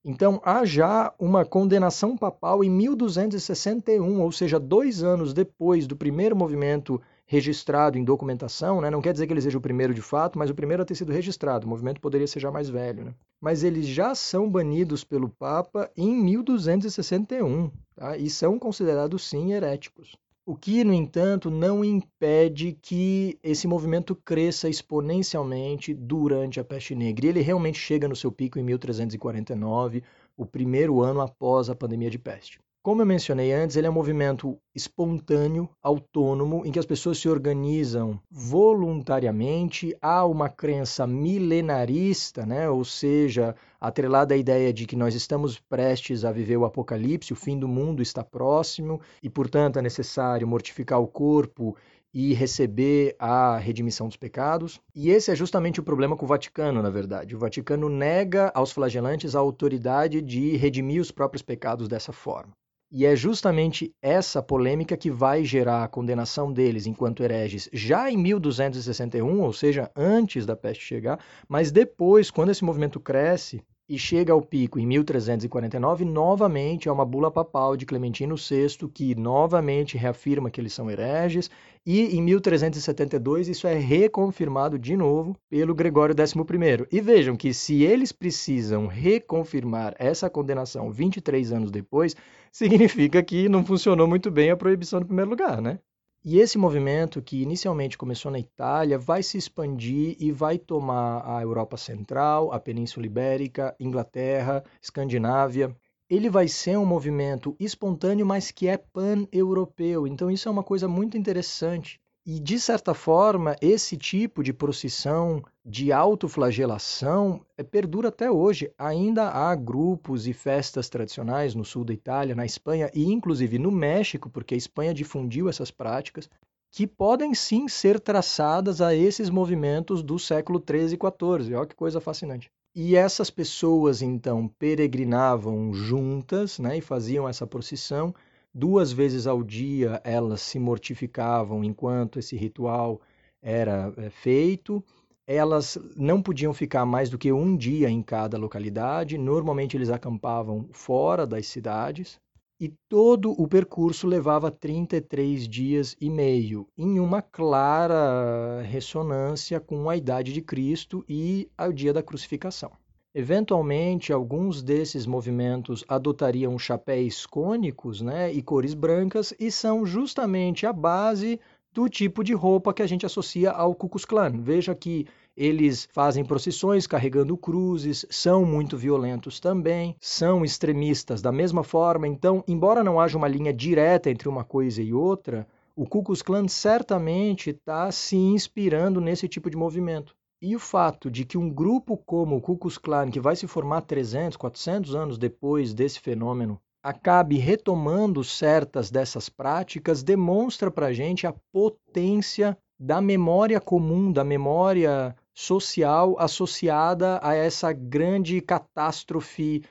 Então 0.03 0.41
há 0.43 0.63
já 0.65 1.13
uma 1.19 1.43
condenação 1.43 2.15
papal 2.15 2.63
em 2.63 2.69
1261, 2.69 4.21
ou 4.21 4.31
seja, 4.31 4.59
dois 4.59 5.03
anos 5.03 5.33
depois 5.33 5.85
do 5.85 5.95
primeiro 5.95 6.35
movimento 6.35 7.01
registrado 7.26 7.97
em 7.97 8.03
documentação, 8.03 8.80
né? 8.80 8.89
não 8.89 9.01
quer 9.01 9.11
dizer 9.11 9.26
que 9.26 9.34
ele 9.34 9.41
seja 9.41 9.57
o 9.57 9.61
primeiro 9.61 9.93
de 9.93 10.01
fato, 10.01 10.38
mas 10.38 10.49
o 10.49 10.55
primeiro 10.55 10.84
a 10.84 10.86
ter 10.86 10.95
sido 10.95 11.11
registrado. 11.11 11.65
O 11.65 11.69
movimento 11.69 11.99
poderia 11.99 12.28
ser 12.28 12.39
já 12.39 12.51
mais 12.51 12.69
velho. 12.69 13.05
Né? 13.05 13.13
Mas 13.41 13.63
eles 13.63 13.88
já 13.88 14.13
são 14.13 14.49
banidos 14.49 15.03
pelo 15.03 15.30
Papa 15.30 15.89
em 15.97 16.15
1261 16.15 17.71
tá? 17.95 18.15
e 18.17 18.30
são 18.30 18.59
considerados 18.59 19.28
sim 19.28 19.53
heréticos. 19.53 20.15
O 20.47 20.55
que, 20.55 20.84
no 20.84 20.93
entanto, 20.93 21.49
não 21.49 21.84
impede 21.84 22.78
que 22.80 23.39
esse 23.41 23.67
movimento 23.67 24.15
cresça 24.15 24.69
exponencialmente 24.69 25.91
durante 25.91 26.59
a 26.59 26.63
peste 26.63 26.93
negra. 26.93 27.26
E 27.26 27.30
ele 27.30 27.41
realmente 27.41 27.80
chega 27.80 28.07
no 28.07 28.15
seu 28.15 28.32
pico 28.32 28.59
em 28.59 28.63
1349, 28.63 30.03
o 30.38 30.45
primeiro 30.45 31.01
ano 31.01 31.19
após 31.19 31.67
a 31.67 31.76
pandemia 31.76 32.11
de 32.11 32.19
peste. 32.19 32.59
Como 32.86 33.01
eu 33.01 33.05
mencionei 33.07 33.51
antes, 33.51 33.75
ele 33.75 33.88
é 33.88 33.89
um 33.89 33.93
movimento 33.93 34.59
espontâneo, 34.75 35.67
autônomo, 35.81 36.61
em 36.63 36.71
que 36.71 36.77
as 36.77 36.86
pessoas 36.86 37.17
se 37.17 37.27
organizam 37.27 38.21
voluntariamente. 38.29 39.97
Há 39.99 40.23
uma 40.23 40.49
crença 40.49 41.07
milenarista, 41.07 42.45
né? 42.45 42.69
ou 42.69 42.86
seja, 42.86 43.55
atrelada 43.81 44.36
à 44.36 44.38
ideia 44.38 44.71
de 44.71 44.86
que 44.86 44.95
nós 44.95 45.15
estamos 45.15 45.59
prestes 45.59 46.23
a 46.23 46.31
viver 46.31 46.57
o 46.57 46.63
apocalipse, 46.63 47.33
o 47.33 47.36
fim 47.36 47.57
do 47.57 47.67
mundo 47.67 48.03
está 48.03 48.23
próximo 48.23 49.01
e, 49.23 49.31
portanto, 49.31 49.79
é 49.79 49.81
necessário 49.81 50.47
mortificar 50.47 51.01
o 51.01 51.07
corpo 51.07 51.75
e 52.13 52.36
receber 52.36 53.15
a 53.17 53.57
redimissão 53.57 54.07
dos 54.07 54.15
pecados. 54.15 54.79
E 54.93 55.09
esse 55.09 55.31
é 55.31 55.36
justamente 55.36 55.79
o 55.79 55.83
problema 55.83 56.15
com 56.15 56.25
o 56.25 56.29
Vaticano, 56.29 56.83
na 56.83 56.91
verdade. 56.91 57.36
O 57.36 57.39
Vaticano 57.39 57.89
nega 57.89 58.51
aos 58.53 58.71
flagelantes 58.71 59.36
a 59.36 59.39
autoridade 59.39 60.21
de 60.21 60.55
redimir 60.55 61.01
os 61.01 61.09
próprios 61.09 61.41
pecados 61.41 61.88
dessa 61.88 62.13
forma. 62.13 62.53
E 62.91 63.05
é 63.05 63.15
justamente 63.15 63.93
essa 64.01 64.41
polêmica 64.41 64.95
que 64.95 65.09
vai 65.11 65.43
gerar 65.43 65.83
a 65.83 65.88
condenação 65.88 66.53
deles 66.53 66.86
enquanto 66.86 67.23
hereges 67.23 67.69
já 67.73 68.09
em 68.09 68.17
1261, 68.17 69.41
ou 69.41 69.51
seja, 69.51 69.91
antes 69.95 70.45
da 70.45 70.55
peste 70.55 70.83
chegar, 70.83 71.19
mas 71.47 71.71
depois, 71.71 72.31
quando 72.31 72.51
esse 72.51 72.63
movimento 72.63 72.99
cresce, 72.99 73.63
e 73.88 73.99
chega 73.99 74.33
ao 74.33 74.41
pico 74.41 74.79
em 74.79 74.86
1349, 74.86 76.03
novamente 76.03 76.89
é 76.89 76.91
uma 76.91 77.05
bula 77.05 77.29
papal 77.29 77.77
de 77.77 77.86
Clementino 77.86 78.36
VI 78.36 78.89
que 78.93 79.13
novamente 79.13 79.97
reafirma 79.97 80.49
que 80.49 80.59
eles 80.59 80.73
são 80.73 80.89
hereges, 80.89 81.49
e 81.86 82.17
em 82.17 82.21
1372 82.21 83.47
isso 83.47 83.67
é 83.67 83.75
reconfirmado 83.75 84.79
de 84.79 84.97
novo 84.97 85.36
pelo 85.49 85.75
Gregório 85.75 86.15
XI. 86.15 86.88
E 86.91 86.99
vejam 86.99 87.36
que 87.36 87.53
se 87.53 87.83
eles 87.83 88.11
precisam 88.11 88.88
reconfirmar 88.88 89.93
essa 89.99 90.29
condenação 90.29 90.91
23 90.91 91.51
anos 91.51 91.69
depois, 91.69 92.15
significa 92.51 93.21
que 93.21 93.47
não 93.47 93.63
funcionou 93.63 94.07
muito 94.07 94.31
bem 94.31 94.49
a 94.49 94.57
proibição 94.57 94.99
no 94.99 95.05
primeiro 95.05 95.29
lugar, 95.29 95.61
né? 95.61 95.79
E 96.28 96.39
esse 96.39 96.57
movimento, 96.57 97.21
que 97.21 97.43
inicialmente 97.43 97.99
começou 97.99 98.32
na 98.32 98.39
Itália, 98.39 98.97
vai 98.97 99.21
se 99.21 99.38
expandir 99.38 100.17
e 100.19 100.32
vai 100.32 100.57
tomar 100.57 101.21
a 101.23 101.39
Europa 101.43 101.78
Central, 101.78 102.51
a 102.51 102.59
Península 102.59 103.05
Ibérica, 103.05 103.76
Inglaterra, 103.80 104.63
Escandinávia. 104.82 105.78
Ele 106.09 106.28
vai 106.28 106.47
ser 106.47 106.80
um 106.80 106.86
movimento 106.86 107.55
espontâneo, 107.59 108.26
mas 108.26 108.49
que 108.49 108.67
é 108.67 108.76
pan-europeu. 108.76 110.07
Então, 110.07 110.32
isso 110.32 110.49
é 110.49 110.51
uma 110.51 110.63
coisa 110.63 110.88
muito 110.88 111.15
interessante. 111.15 112.01
E, 112.28 112.39
de 112.39 112.59
certa 112.59 112.95
forma, 112.95 113.55
esse 113.61 113.95
tipo 113.95 114.41
de 114.41 114.51
procissão 114.51 115.43
de 115.63 115.91
autoflagelação 115.91 117.45
é, 117.55 117.61
perdura 117.61 118.09
até 118.09 118.32
hoje. 118.32 118.71
Ainda 118.80 119.30
há 119.30 119.53
grupos 119.53 120.28
e 120.28 120.34
festas 120.34 120.89
tradicionais 120.89 121.53
no 121.53 121.63
sul 121.63 121.86
da 121.86 121.93
Itália, 121.93 122.34
na 122.34 122.43
Espanha 122.43 122.89
e, 122.95 123.11
inclusive, 123.11 123.59
no 123.59 123.71
México, 123.71 124.28
porque 124.28 124.55
a 124.55 124.57
Espanha 124.57 124.91
difundiu 124.91 125.47
essas 125.47 125.69
práticas, 125.69 126.28
que 126.71 126.88
podem 126.88 127.36
sim 127.36 127.67
ser 127.67 127.99
traçadas 127.99 128.82
a 128.82 128.95
esses 128.95 129.30
movimentos 129.30 130.01
do 130.01 130.17
século 130.17 130.59
13 130.59 130.95
e 130.95 130.97
14. 130.97 131.53
Olha 131.53 131.67
que 131.67 131.76
coisa 131.76 132.01
fascinante. 132.01 132.49
E 132.73 132.95
essas 132.95 133.30
pessoas, 133.30 134.01
então, 134.01 134.47
peregrinavam 134.47 135.71
juntas 135.73 136.57
né, 136.57 136.80
e 136.80 136.82
faziam 136.82 137.30
essa 137.30 137.45
procissão 137.45 138.15
Duas 138.57 138.93
vezes 138.93 139.27
ao 139.27 139.43
dia 139.43 139.99
elas 140.01 140.39
se 140.39 140.57
mortificavam 140.57 141.61
enquanto 141.61 142.19
esse 142.19 142.37
ritual 142.37 143.01
era 143.41 143.93
eh, 143.97 144.09
feito. 144.09 144.81
Elas 145.27 145.77
não 145.93 146.21
podiam 146.21 146.53
ficar 146.53 146.85
mais 146.85 147.09
do 147.09 147.17
que 147.17 147.33
um 147.33 147.57
dia 147.57 147.89
em 147.89 148.01
cada 148.01 148.37
localidade. 148.37 149.17
Normalmente 149.17 149.75
eles 149.75 149.89
acampavam 149.89 150.69
fora 150.71 151.27
das 151.27 151.47
cidades. 151.47 152.17
E 152.57 152.69
todo 152.87 153.31
o 153.31 153.45
percurso 153.45 154.07
levava 154.07 154.49
33 154.49 155.49
dias 155.49 155.93
e 155.99 156.09
meio, 156.09 156.65
em 156.77 156.97
uma 157.01 157.21
clara 157.21 158.61
ressonância 158.61 159.59
com 159.59 159.89
a 159.89 159.97
idade 159.97 160.31
de 160.31 160.41
Cristo 160.41 161.03
e 161.09 161.49
ao 161.57 161.73
dia 161.73 161.91
da 161.91 162.01
crucificação. 162.01 162.71
Eventualmente, 163.18 164.11
alguns 164.11 164.61
desses 164.61 165.05
movimentos 165.05 165.86
adotariam 165.88 166.59
chapéus 166.59 167.26
cônicos 167.26 168.01
né, 168.01 168.30
e 168.34 168.41
cores 168.41 168.74
brancas, 168.74 169.34
e 169.39 169.49
são 169.49 169.86
justamente 169.86 170.66
a 170.66 170.74
base 170.74 171.39
do 171.72 171.88
tipo 171.88 172.26
de 172.26 172.34
roupa 172.34 172.74
que 172.74 172.82
a 172.82 172.88
gente 172.88 173.05
associa 173.05 173.51
ao 173.51 173.74
Ku 173.74 173.88
Klux 173.88 174.03
Klan. 174.03 174.41
Veja 174.41 174.76
que 174.76 175.07
eles 175.36 175.88
fazem 175.93 176.26
procissões 176.26 176.86
carregando 176.86 177.38
cruzes, 177.38 178.05
são 178.09 178.43
muito 178.43 178.76
violentos 178.76 179.39
também, 179.39 179.95
são 180.01 180.43
extremistas 180.43 181.22
da 181.22 181.32
mesma 181.32 181.63
forma. 181.63 182.09
Então, 182.09 182.43
embora 182.45 182.84
não 182.84 182.99
haja 182.99 183.18
uma 183.18 183.30
linha 183.30 183.53
direta 183.53 184.09
entre 184.09 184.28
uma 184.28 184.43
coisa 184.43 184.82
e 184.82 184.93
outra, 184.93 185.47
o 185.74 185.88
Ku 185.88 186.03
Klux 186.03 186.22
Klan 186.22 186.49
certamente 186.49 187.51
está 187.51 187.89
se 187.93 188.18
inspirando 188.18 188.99
nesse 188.99 189.30
tipo 189.30 189.49
de 189.49 189.55
movimento. 189.55 190.13
E 190.47 190.55
o 190.55 190.59
fato 190.59 191.09
de 191.09 191.25
que 191.25 191.39
um 191.39 191.49
grupo 191.49 191.97
como 191.97 192.35
o 192.35 192.39
Ku 192.39 192.55
Klux 192.55 192.77
Klan, 192.77 193.09
que 193.09 193.19
vai 193.19 193.35
se 193.35 193.47
formar 193.47 193.81
300, 193.81 194.37
400 194.37 194.93
anos 194.93 195.17
depois 195.17 195.73
desse 195.73 195.99
fenômeno, 195.99 196.61
acabe 196.83 197.39
retomando 197.39 198.23
certas 198.23 198.91
dessas 198.91 199.27
práticas, 199.27 200.03
demonstra 200.03 200.69
para 200.69 200.85
a 200.85 200.93
gente 200.93 201.25
a 201.25 201.33
potência 201.51 202.55
da 202.79 203.01
memória 203.01 203.59
comum, 203.59 204.11
da 204.11 204.23
memória 204.23 205.15
social 205.33 206.15
associada 206.19 207.19
a 207.23 207.33
essa 207.33 207.73
grande 207.73 208.39
catástrofe 208.39 209.63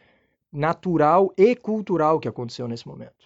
natural 0.53 1.33
e 1.39 1.55
cultural 1.55 2.18
que 2.18 2.27
aconteceu 2.27 2.66
nesse 2.66 2.89
momento. 2.89 3.24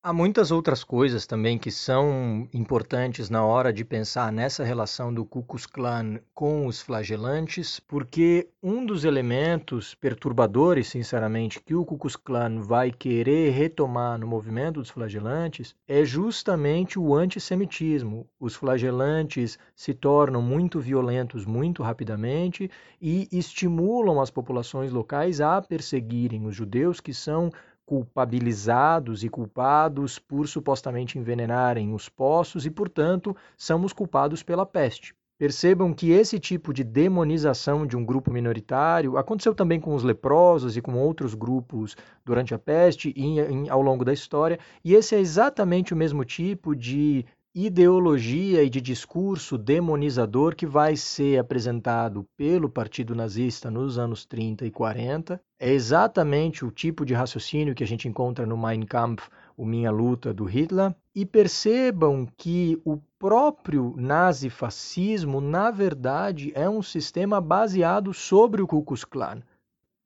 Há 0.00 0.12
muitas 0.12 0.52
outras 0.52 0.84
coisas 0.84 1.26
também 1.26 1.58
que 1.58 1.72
são 1.72 2.48
importantes 2.54 3.28
na 3.28 3.44
hora 3.44 3.72
de 3.72 3.84
pensar 3.84 4.30
nessa 4.30 4.62
relação 4.62 5.12
do 5.12 5.24
Ku 5.24 5.42
Klux 5.42 5.66
Klan 5.66 6.20
com 6.32 6.66
os 6.68 6.80
flagelantes, 6.80 7.80
porque 7.80 8.48
um 8.62 8.86
dos 8.86 9.04
elementos 9.04 9.96
perturbadores, 9.96 10.86
sinceramente, 10.86 11.60
que 11.60 11.74
o 11.74 11.84
Ku 11.84 11.98
Klux 11.98 12.14
Klan 12.14 12.60
vai 12.60 12.92
querer 12.92 13.50
retomar 13.50 14.16
no 14.20 14.26
movimento 14.28 14.74
dos 14.74 14.88
flagelantes 14.88 15.74
é 15.86 16.04
justamente 16.04 16.96
o 16.96 17.12
antissemitismo. 17.12 18.24
Os 18.38 18.54
flagelantes 18.54 19.58
se 19.74 19.92
tornam 19.92 20.40
muito 20.40 20.78
violentos 20.78 21.44
muito 21.44 21.82
rapidamente 21.82 22.70
e 23.02 23.28
estimulam 23.32 24.20
as 24.20 24.30
populações 24.30 24.92
locais 24.92 25.40
a 25.40 25.60
perseguirem 25.60 26.46
os 26.46 26.54
judeus 26.54 27.00
que 27.00 27.12
são 27.12 27.50
culpabilizados 27.88 29.24
e 29.24 29.30
culpados 29.30 30.18
por 30.18 30.46
supostamente 30.46 31.18
envenenarem 31.18 31.94
os 31.94 32.06
poços 32.06 32.66
e, 32.66 32.70
portanto, 32.70 33.34
somos 33.56 33.94
culpados 33.94 34.42
pela 34.42 34.66
peste. 34.66 35.14
Percebam 35.38 35.94
que 35.94 36.10
esse 36.10 36.38
tipo 36.38 36.74
de 36.74 36.84
demonização 36.84 37.86
de 37.86 37.96
um 37.96 38.04
grupo 38.04 38.30
minoritário 38.30 39.16
aconteceu 39.16 39.54
também 39.54 39.80
com 39.80 39.94
os 39.94 40.02
leprosos 40.02 40.76
e 40.76 40.82
com 40.82 40.98
outros 40.98 41.32
grupos 41.32 41.96
durante 42.26 42.52
a 42.52 42.58
peste 42.58 43.10
e 43.16 43.40
em, 43.40 43.70
ao 43.70 43.80
longo 43.80 44.04
da 44.04 44.12
história, 44.12 44.58
e 44.84 44.94
esse 44.94 45.14
é 45.14 45.18
exatamente 45.18 45.94
o 45.94 45.96
mesmo 45.96 46.26
tipo 46.26 46.76
de 46.76 47.24
ideologia 47.66 48.62
e 48.62 48.70
de 48.70 48.80
discurso 48.80 49.58
demonizador 49.58 50.54
que 50.54 50.64
vai 50.64 50.94
ser 50.96 51.38
apresentado 51.38 52.24
pelo 52.36 52.68
Partido 52.68 53.16
Nazista 53.16 53.68
nos 53.68 53.98
anos 53.98 54.24
30 54.24 54.64
e 54.64 54.70
40. 54.70 55.40
É 55.58 55.72
exatamente 55.72 56.64
o 56.64 56.70
tipo 56.70 57.04
de 57.04 57.14
raciocínio 57.14 57.74
que 57.74 57.82
a 57.82 57.86
gente 57.86 58.06
encontra 58.06 58.46
no 58.46 58.56
Mein 58.56 58.82
Kampf, 58.82 59.28
o 59.56 59.64
Minha 59.64 59.90
Luta 59.90 60.32
do 60.32 60.44
Hitler. 60.44 60.94
E 61.12 61.26
percebam 61.26 62.28
que 62.36 62.80
o 62.84 62.98
próprio 63.18 63.92
nazifascismo, 63.96 65.40
na 65.40 65.72
verdade, 65.72 66.52
é 66.54 66.70
um 66.70 66.80
sistema 66.80 67.40
baseado 67.40 68.14
sobre 68.14 68.62
o 68.62 68.68
Ku 68.68 68.84
Klux 68.84 69.04
Klan. 69.04 69.42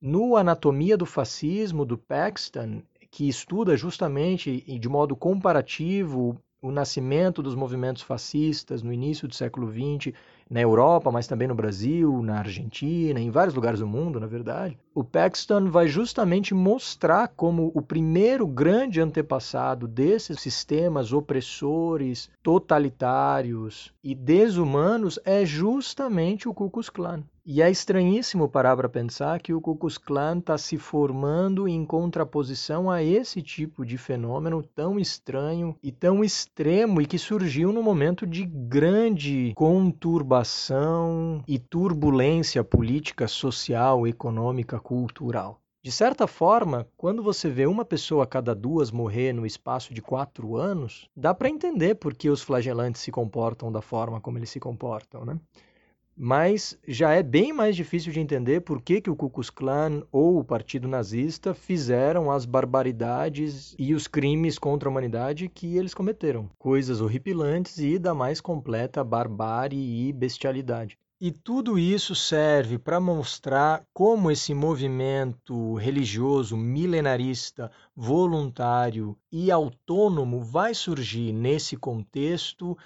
No 0.00 0.36
Anatomia 0.36 0.96
do 0.96 1.05
Fascismo, 1.05 1.84
do 1.84 1.98
Paxton, 1.98 2.80
que 3.11 3.28
estuda 3.28 3.76
justamente 3.76 4.62
de 4.78 4.88
modo 4.88 5.14
comparativo 5.14 6.40
o 6.63 6.71
nascimento 6.71 7.43
dos 7.43 7.57
movimentos 7.57 8.03
fascistas 8.03 8.85
no 8.85 8.93
início 8.93 9.27
do 9.27 9.35
século 9.35 9.69
XX 9.69 10.15
na 10.49 10.61
Europa, 10.61 11.11
mas 11.11 11.27
também 11.27 11.49
no 11.49 11.57
Brasil, 11.57 12.23
na 12.23 12.39
Argentina, 12.39 13.19
em 13.19 13.31
vários 13.31 13.55
lugares 13.55 13.81
do 13.81 13.87
mundo, 13.87 14.21
na 14.21 14.29
verdade, 14.29 14.79
o 14.95 15.03
Paxton 15.03 15.69
vai 15.69 15.89
justamente 15.89 16.55
mostrar 16.55 17.29
como 17.29 17.73
o 17.75 17.83
primeiro 17.83 18.47
grande 18.47 19.01
antepassado 19.01 19.89
desses 19.89 20.39
sistemas 20.39 21.13
opressores, 21.13 22.31
totalitários 22.43 23.93
e 24.05 24.15
desumanos 24.15 25.19
é 25.25 25.45
justamente 25.45 26.49
o 26.49 26.55
Ku 26.55 26.71
Klux 26.71 26.89
Klan. 26.89 27.25
E 27.45 27.61
é 27.61 27.68
estranhíssimo 27.68 28.49
parar 28.49 28.76
para 28.76 28.88
pensar 28.88 29.40
que 29.43 29.53
o 29.53 29.61
Ku 29.61 29.74
Klux 29.74 29.99
Klan 29.99 30.38
está 30.38 30.57
se 30.57 30.78
formando 30.78 31.66
em 31.66 31.84
contraposição 31.84 32.88
a 32.88 33.03
esse 33.03 33.43
tipo 33.43 33.84
de 33.84 33.99
fenômeno 33.99 34.62
tão 34.62 34.97
estranho 34.97 35.74
e 35.82 35.90
tão 35.90 36.22
extremo 36.22 37.01
e 37.01 37.07
que 37.07 37.18
surgiu 37.18 37.72
no 37.72 37.82
momento 37.82 38.24
de 38.24 38.45
grande 38.47 39.53
conturbação 39.57 41.43
e 41.49 41.59
turbulência 41.59 42.62
política, 42.62 43.26
social, 43.26 44.07
econômica, 44.07 44.78
cultural. 44.78 45.59
De 45.82 45.90
certa 45.90 46.28
forma, 46.28 46.86
quando 46.97 47.24
você 47.24 47.51
vê 47.51 47.66
uma 47.66 47.84
pessoa 47.84 48.22
a 48.22 48.26
cada 48.28 48.55
duas 48.55 48.93
morrer 48.93 49.32
no 49.32 49.45
espaço 49.45 49.93
de 49.93 50.01
quatro 50.01 50.55
anos, 50.55 51.09
dá 51.16 51.34
para 51.34 51.51
entender 51.51 51.97
por 51.97 52.14
que 52.14 52.30
os 52.30 52.40
flagelantes 52.40 53.01
se 53.01 53.11
comportam 53.11 53.72
da 53.72 53.82
forma 53.82 54.20
como 54.20 54.38
eles 54.38 54.51
se 54.51 54.61
comportam, 54.61 55.24
né? 55.24 55.40
Mas 56.17 56.79
já 56.87 57.13
é 57.13 57.23
bem 57.23 57.53
mais 57.53 57.75
difícil 57.75 58.13
de 58.13 58.21
entender 58.21 58.61
por 58.61 58.83
que, 58.83 59.01
que 59.01 59.11
o 59.11 59.17
Ku 59.17 59.31
Klux 59.31 59.49
Klan 59.49 60.03
ou 60.13 60.39
o 60.39 60.45
Partido 60.45 60.87
Nazista 60.87 61.55
fizeram 61.55 62.31
as 62.31 62.45
barbaridades 62.45 63.75
e 63.79 63.95
os 63.95 64.07
crimes 64.07 64.59
contra 64.59 64.89
a 64.89 64.91
humanidade 64.91 65.49
que 65.49 65.77
eles 65.77 65.95
cometeram. 65.95 66.51
Coisas 66.59 67.01
horripilantes 67.01 67.79
e 67.79 67.99
da 67.99 68.15
mais 68.15 68.41
completa 68.41 69.03
barbárie 69.03 70.09
e 70.09 70.13
bestialidade. 70.13 70.99
E 71.25 71.31
tudo 71.31 71.79
isso 71.79 72.17
serve 72.17 72.79
para 72.79 72.99
mostrar 72.99 73.87
como 73.95 74.29
esse 74.29 74.53
movimento 74.53 75.75
religioso 75.75 76.57
milenarista, 76.57 77.71
voluntário 77.95 79.17
e 79.31 79.49
autônomo 79.49 80.41
vai 80.41 80.75
surgir 80.75 81.33
nesse 81.33 81.77
contexto, 81.77 82.77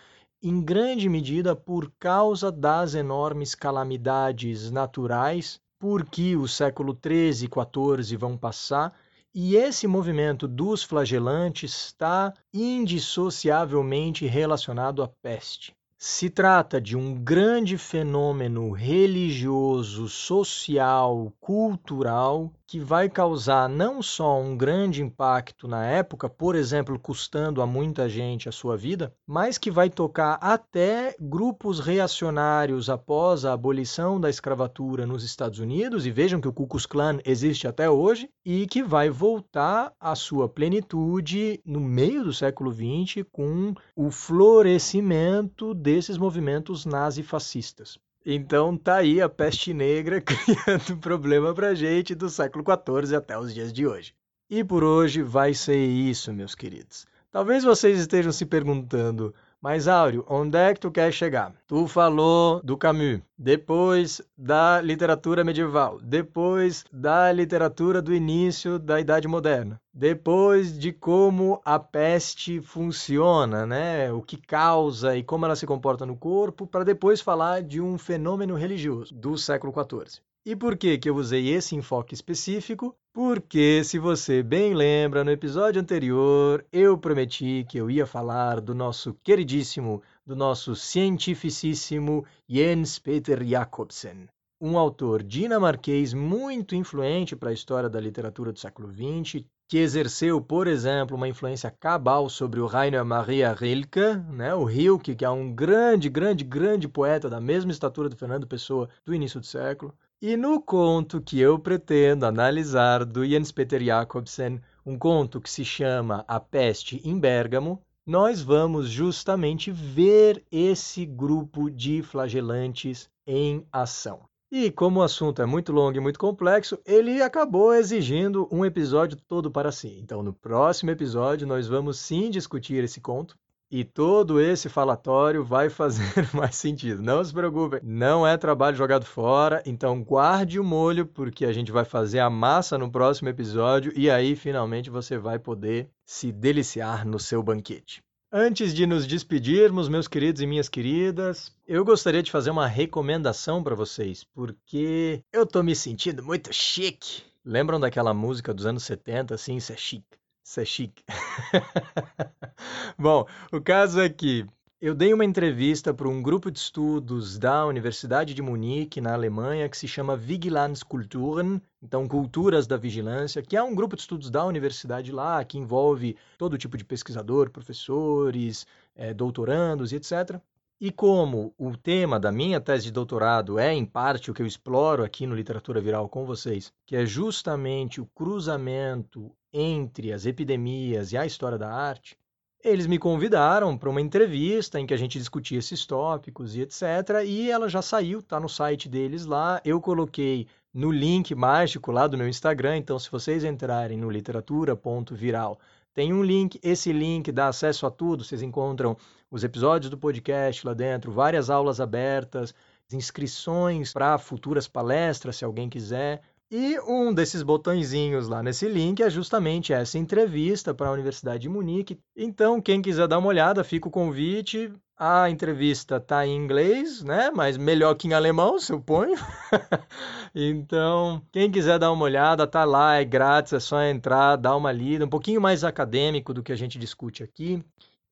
em 0.42 0.60
grande 0.60 1.08
medida 1.08 1.56
por 1.56 1.90
causa 1.98 2.52
das 2.52 2.94
enormes 2.94 3.54
calamidades 3.54 4.70
naturais 4.70 5.60
por 5.78 6.04
que 6.04 6.36
o 6.36 6.46
século 6.48 6.94
13 6.94 7.46
e 7.46 7.48
14 7.48 8.16
vão 8.16 8.36
passar. 8.36 8.94
E 9.34 9.56
esse 9.56 9.86
movimento 9.86 10.48
dos 10.48 10.82
flagelantes 10.82 11.72
está 11.72 12.32
indissociavelmente 12.52 14.26
relacionado 14.26 15.02
à 15.02 15.08
peste. 15.08 15.74
Se 15.98 16.28
trata 16.28 16.80
de 16.80 16.96
um 16.96 17.14
grande 17.14 17.78
fenômeno 17.78 18.70
religioso, 18.70 20.08
social, 20.08 21.32
cultural 21.40 22.52
que 22.66 22.80
vai 22.80 23.08
causar 23.08 23.68
não 23.68 24.02
só 24.02 24.40
um 24.40 24.56
grande 24.56 25.02
impacto 25.02 25.68
na 25.68 25.86
época, 25.86 26.28
por 26.28 26.56
exemplo, 26.56 26.98
custando 26.98 27.62
a 27.62 27.66
muita 27.66 28.08
gente 28.08 28.48
a 28.48 28.52
sua 28.52 28.76
vida, 28.76 29.14
mas 29.26 29.56
que 29.56 29.70
vai 29.70 29.88
tocar 29.88 30.38
até 30.40 31.14
grupos 31.20 31.78
reacionários 31.78 32.90
após 32.90 33.44
a 33.44 33.52
abolição 33.52 34.20
da 34.20 34.28
escravatura 34.28 35.06
nos 35.06 35.22
Estados 35.22 35.60
Unidos, 35.60 36.06
e 36.06 36.10
vejam 36.10 36.40
que 36.40 36.48
o 36.48 36.52
Ku 36.52 36.66
Klux 36.66 36.86
Klan 36.86 37.18
existe 37.24 37.68
até 37.68 37.88
hoje, 37.88 38.28
e 38.44 38.66
que 38.66 38.82
vai 38.82 39.10
voltar 39.10 39.92
à 40.00 40.14
sua 40.14 40.48
plenitude 40.48 41.60
no 41.64 41.80
meio 41.80 42.24
do 42.24 42.32
século 42.32 42.72
XX 42.72 43.24
com 43.30 43.74
o 43.94 44.10
florescimento 44.10 45.72
desses 45.74 46.18
movimentos 46.18 46.84
nazifascistas. 46.84 47.98
Então 48.28 48.76
tá 48.76 48.96
aí 48.96 49.20
a 49.20 49.28
peste 49.28 49.72
negra 49.72 50.18
criando 50.20 50.96
problema 50.98 51.54
pra 51.54 51.76
gente 51.76 52.12
do 52.12 52.28
século 52.28 52.64
XIV 52.64 53.14
até 53.14 53.38
os 53.38 53.54
dias 53.54 53.72
de 53.72 53.86
hoje. 53.86 54.12
E 54.50 54.64
por 54.64 54.82
hoje 54.82 55.22
vai 55.22 55.54
ser 55.54 55.78
isso, 55.78 56.32
meus 56.32 56.52
queridos. 56.52 57.06
Talvez 57.30 57.62
vocês 57.62 58.00
estejam 58.00 58.32
se 58.32 58.44
perguntando, 58.44 59.32
mas 59.60 59.88
Áureo, 59.88 60.24
onde 60.28 60.56
é 60.56 60.72
que 60.74 60.80
tu 60.80 60.90
quer 60.90 61.12
chegar? 61.12 61.54
Tu 61.66 61.86
falou 61.86 62.60
do 62.62 62.76
Camus, 62.76 63.20
depois 63.36 64.20
da 64.36 64.80
literatura 64.80 65.42
medieval, 65.42 65.98
depois 66.00 66.84
da 66.92 67.32
literatura 67.32 68.00
do 68.00 68.14
início 68.14 68.78
da 68.78 69.00
Idade 69.00 69.26
Moderna, 69.26 69.80
depois 69.92 70.78
de 70.78 70.92
como 70.92 71.60
a 71.64 71.78
peste 71.78 72.60
funciona, 72.60 73.66
né? 73.66 74.12
O 74.12 74.22
que 74.22 74.36
causa 74.36 75.16
e 75.16 75.22
como 75.22 75.44
ela 75.46 75.56
se 75.56 75.66
comporta 75.66 76.04
no 76.04 76.16
corpo, 76.16 76.66
para 76.66 76.84
depois 76.84 77.20
falar 77.20 77.62
de 77.62 77.80
um 77.80 77.98
fenômeno 77.98 78.54
religioso 78.54 79.14
do 79.14 79.36
século 79.38 79.72
XIV. 79.72 80.20
E 80.48 80.54
por 80.54 80.78
que, 80.78 80.96
que 80.96 81.10
eu 81.10 81.16
usei 81.16 81.48
esse 81.48 81.74
enfoque 81.74 82.14
específico? 82.14 82.94
Porque, 83.12 83.82
se 83.82 83.98
você 83.98 84.44
bem 84.44 84.74
lembra, 84.74 85.24
no 85.24 85.32
episódio 85.32 85.82
anterior 85.82 86.64
eu 86.72 86.96
prometi 86.96 87.66
que 87.68 87.76
eu 87.76 87.90
ia 87.90 88.06
falar 88.06 88.60
do 88.60 88.72
nosso 88.72 89.12
queridíssimo, 89.24 90.00
do 90.24 90.36
nosso 90.36 90.76
cientificíssimo 90.76 92.24
Jens 92.48 92.96
Peter 92.96 93.44
Jacobsen, 93.44 94.28
um 94.60 94.78
autor 94.78 95.24
dinamarquês 95.24 96.14
muito 96.14 96.76
influente 96.76 97.34
para 97.34 97.50
a 97.50 97.52
história 97.52 97.90
da 97.90 97.98
literatura 97.98 98.52
do 98.52 98.60
século 98.60 98.88
XX, 98.92 99.44
que 99.68 99.78
exerceu, 99.78 100.40
por 100.40 100.68
exemplo, 100.68 101.16
uma 101.16 101.26
influência 101.26 101.72
cabal 101.72 102.28
sobre 102.28 102.60
o 102.60 102.66
Rainer 102.66 103.04
Maria 103.04 103.52
Rilke, 103.52 104.14
né, 104.30 104.54
o 104.54 104.62
Rilke, 104.62 105.16
que 105.16 105.24
é 105.24 105.30
um 105.30 105.52
grande, 105.52 106.08
grande, 106.08 106.44
grande 106.44 106.86
poeta 106.86 107.28
da 107.28 107.40
mesma 107.40 107.72
estatura 107.72 108.08
do 108.08 108.16
Fernando 108.16 108.46
Pessoa 108.46 108.88
do 109.04 109.12
início 109.12 109.40
do 109.40 109.46
século. 109.46 109.92
E 110.22 110.34
no 110.34 110.62
conto 110.62 111.20
que 111.20 111.38
eu 111.38 111.58
pretendo 111.58 112.24
analisar 112.24 113.04
do 113.04 113.26
Jens 113.26 113.52
Peter 113.52 113.84
Jacobsen, 113.84 114.62
um 114.84 114.98
conto 114.98 115.42
que 115.42 115.50
se 115.50 115.62
chama 115.62 116.24
A 116.26 116.40
Peste 116.40 117.02
em 117.04 117.20
Bérgamo, 117.20 117.82
nós 118.06 118.40
vamos 118.40 118.88
justamente 118.88 119.70
ver 119.70 120.42
esse 120.50 121.04
grupo 121.04 121.70
de 121.70 122.02
flagelantes 122.02 123.10
em 123.26 123.66
ação. 123.70 124.22
E 124.50 124.70
como 124.70 125.00
o 125.00 125.02
assunto 125.02 125.42
é 125.42 125.46
muito 125.46 125.70
longo 125.70 125.98
e 125.98 126.00
muito 126.00 126.18
complexo, 126.18 126.78
ele 126.86 127.20
acabou 127.20 127.74
exigindo 127.74 128.48
um 128.50 128.64
episódio 128.64 129.18
todo 129.28 129.50
para 129.50 129.70
si. 129.70 129.98
Então, 130.00 130.22
no 130.22 130.32
próximo 130.32 130.90
episódio, 130.90 131.46
nós 131.46 131.68
vamos 131.68 131.98
sim 131.98 132.30
discutir 132.30 132.82
esse 132.82 133.02
conto. 133.02 133.36
E 133.70 133.84
todo 133.84 134.40
esse 134.40 134.68
falatório 134.68 135.44
vai 135.44 135.68
fazer 135.68 136.02
mais 136.32 136.54
sentido. 136.54 137.02
Não 137.02 137.24
se 137.24 137.32
preocupe, 137.32 137.80
não 137.82 138.26
é 138.26 138.36
trabalho 138.36 138.76
jogado 138.76 139.04
fora, 139.04 139.62
então 139.66 140.04
guarde 140.04 140.60
o 140.60 140.64
molho, 140.64 141.04
porque 141.06 141.44
a 141.44 141.52
gente 141.52 141.72
vai 141.72 141.84
fazer 141.84 142.20
a 142.20 142.30
massa 142.30 142.78
no 142.78 142.90
próximo 142.90 143.28
episódio 143.28 143.92
e 143.96 144.08
aí 144.08 144.36
finalmente 144.36 144.88
você 144.88 145.18
vai 145.18 145.38
poder 145.38 145.90
se 146.04 146.30
deliciar 146.30 147.04
no 147.04 147.18
seu 147.18 147.42
banquete. 147.42 148.02
Antes 148.32 148.74
de 148.74 148.86
nos 148.86 149.06
despedirmos, 149.06 149.88
meus 149.88 150.06
queridos 150.06 150.42
e 150.42 150.46
minhas 150.46 150.68
queridas, 150.68 151.54
eu 151.66 151.84
gostaria 151.84 152.22
de 152.22 152.30
fazer 152.30 152.50
uma 152.50 152.66
recomendação 152.66 153.62
para 153.62 153.74
vocês, 153.74 154.24
porque 154.24 155.22
eu 155.32 155.46
tô 155.46 155.62
me 155.62 155.74
sentindo 155.74 156.22
muito 156.22 156.52
chique. 156.52 157.22
Lembram 157.44 157.80
daquela 157.80 158.12
música 158.12 158.52
dos 158.52 158.66
anos 158.66 158.82
70, 158.82 159.34
assim, 159.34 159.56
isso 159.56 159.72
é 159.72 159.76
chique? 159.76 160.18
Isso 160.46 160.60
é 160.60 160.64
chique. 160.64 161.02
Bom, 162.96 163.26
o 163.52 163.60
caso 163.60 164.00
é 164.00 164.08
que 164.08 164.46
eu 164.80 164.94
dei 164.94 165.12
uma 165.12 165.24
entrevista 165.24 165.92
para 165.92 166.08
um 166.08 166.22
grupo 166.22 166.52
de 166.52 166.60
estudos 166.60 167.36
da 167.36 167.66
Universidade 167.66 168.32
de 168.32 168.40
Munique, 168.40 169.00
na 169.00 169.12
Alemanha, 169.12 169.68
que 169.68 169.76
se 169.76 169.88
chama 169.88 170.16
Vigilanzkulturen, 170.16 171.60
então 171.82 172.06
Culturas 172.06 172.64
da 172.64 172.76
Vigilância, 172.76 173.42
que 173.42 173.56
é 173.56 173.62
um 173.62 173.74
grupo 173.74 173.96
de 173.96 174.02
estudos 174.02 174.30
da 174.30 174.46
universidade 174.46 175.10
lá, 175.10 175.44
que 175.44 175.58
envolve 175.58 176.16
todo 176.38 176.56
tipo 176.56 176.76
de 176.76 176.84
pesquisador, 176.84 177.50
professores, 177.50 178.68
é, 178.94 179.12
doutorandos 179.12 179.90
e 179.90 179.96
etc. 179.96 180.40
E 180.80 180.92
como 180.92 181.54
o 181.58 181.76
tema 181.76 182.20
da 182.20 182.30
minha 182.30 182.60
tese 182.60 182.84
de 182.84 182.92
doutorado 182.92 183.58
é, 183.58 183.72
em 183.72 183.84
parte, 183.84 184.30
o 184.30 184.34
que 184.34 184.42
eu 184.42 184.46
exploro 184.46 185.02
aqui 185.02 185.26
no 185.26 185.34
Literatura 185.34 185.80
Viral 185.80 186.08
com 186.08 186.24
vocês, 186.24 186.72
que 186.86 186.94
é 186.94 187.04
justamente 187.04 188.00
o 188.00 188.06
cruzamento 188.14 189.34
entre 189.58 190.12
as 190.12 190.26
epidemias 190.26 191.12
e 191.12 191.16
a 191.16 191.24
história 191.24 191.56
da 191.56 191.72
arte, 191.72 192.16
eles 192.62 192.86
me 192.86 192.98
convidaram 192.98 193.78
para 193.78 193.88
uma 193.88 194.00
entrevista 194.00 194.78
em 194.78 194.86
que 194.86 194.92
a 194.92 194.96
gente 194.96 195.18
discutia 195.18 195.58
esses 195.58 195.86
tópicos 195.86 196.54
e 196.56 196.62
etc. 196.62 196.82
E 197.24 197.50
ela 197.50 197.68
já 197.68 197.80
saiu, 197.80 198.18
está 198.18 198.38
no 198.38 198.48
site 198.48 198.88
deles 198.88 199.24
lá. 199.24 199.60
Eu 199.64 199.80
coloquei 199.80 200.46
no 200.74 200.90
link 200.90 201.34
mágico 201.34 201.90
lá 201.90 202.06
do 202.06 202.18
meu 202.18 202.28
Instagram. 202.28 202.76
Então, 202.76 202.98
se 202.98 203.10
vocês 203.10 203.44
entrarem 203.44 203.96
no 203.96 204.10
literatura.viral, 204.10 205.58
tem 205.94 206.12
um 206.12 206.22
link. 206.22 206.58
Esse 206.62 206.92
link 206.92 207.32
dá 207.32 207.48
acesso 207.48 207.86
a 207.86 207.90
tudo. 207.90 208.24
Vocês 208.24 208.42
encontram 208.42 208.96
os 209.30 209.42
episódios 209.42 209.88
do 209.88 209.96
podcast 209.96 210.66
lá 210.66 210.74
dentro, 210.74 211.10
várias 211.12 211.48
aulas 211.48 211.80
abertas, 211.80 212.54
inscrições 212.92 213.92
para 213.92 214.18
futuras 214.18 214.68
palestras, 214.68 215.36
se 215.36 215.44
alguém 215.44 215.68
quiser. 215.68 216.20
E 216.48 216.78
um 216.80 217.12
desses 217.12 217.42
botõezinhos 217.42 218.28
lá 218.28 218.40
nesse 218.40 218.68
link 218.68 219.02
é 219.02 219.10
justamente 219.10 219.72
essa 219.72 219.98
entrevista 219.98 220.72
para 220.72 220.88
a 220.88 220.92
Universidade 220.92 221.40
de 221.40 221.48
Munique. 221.48 221.98
Então, 222.16 222.62
quem 222.62 222.80
quiser 222.80 223.08
dar 223.08 223.18
uma 223.18 223.26
olhada, 223.26 223.64
fica 223.64 223.88
o 223.88 223.90
convite. 223.90 224.72
A 224.96 225.28
entrevista 225.28 225.96
está 225.96 226.24
em 226.24 226.36
inglês, 226.36 227.02
né? 227.02 227.32
Mas 227.34 227.56
melhor 227.56 227.96
que 227.96 228.06
em 228.06 228.12
alemão, 228.12 228.60
suponho. 228.60 229.16
então, 230.32 231.20
quem 231.32 231.50
quiser 231.50 231.80
dar 231.80 231.90
uma 231.90 232.04
olhada, 232.04 232.46
tá 232.46 232.64
lá, 232.64 232.94
é 232.94 233.04
grátis, 233.04 233.52
é 233.52 233.58
só 233.58 233.82
entrar, 233.82 234.36
dar 234.36 234.54
uma 234.56 234.70
lida, 234.70 235.04
um 235.04 235.08
pouquinho 235.08 235.40
mais 235.40 235.64
acadêmico 235.64 236.32
do 236.32 236.44
que 236.44 236.52
a 236.52 236.56
gente 236.56 236.78
discute 236.78 237.24
aqui. 237.24 237.60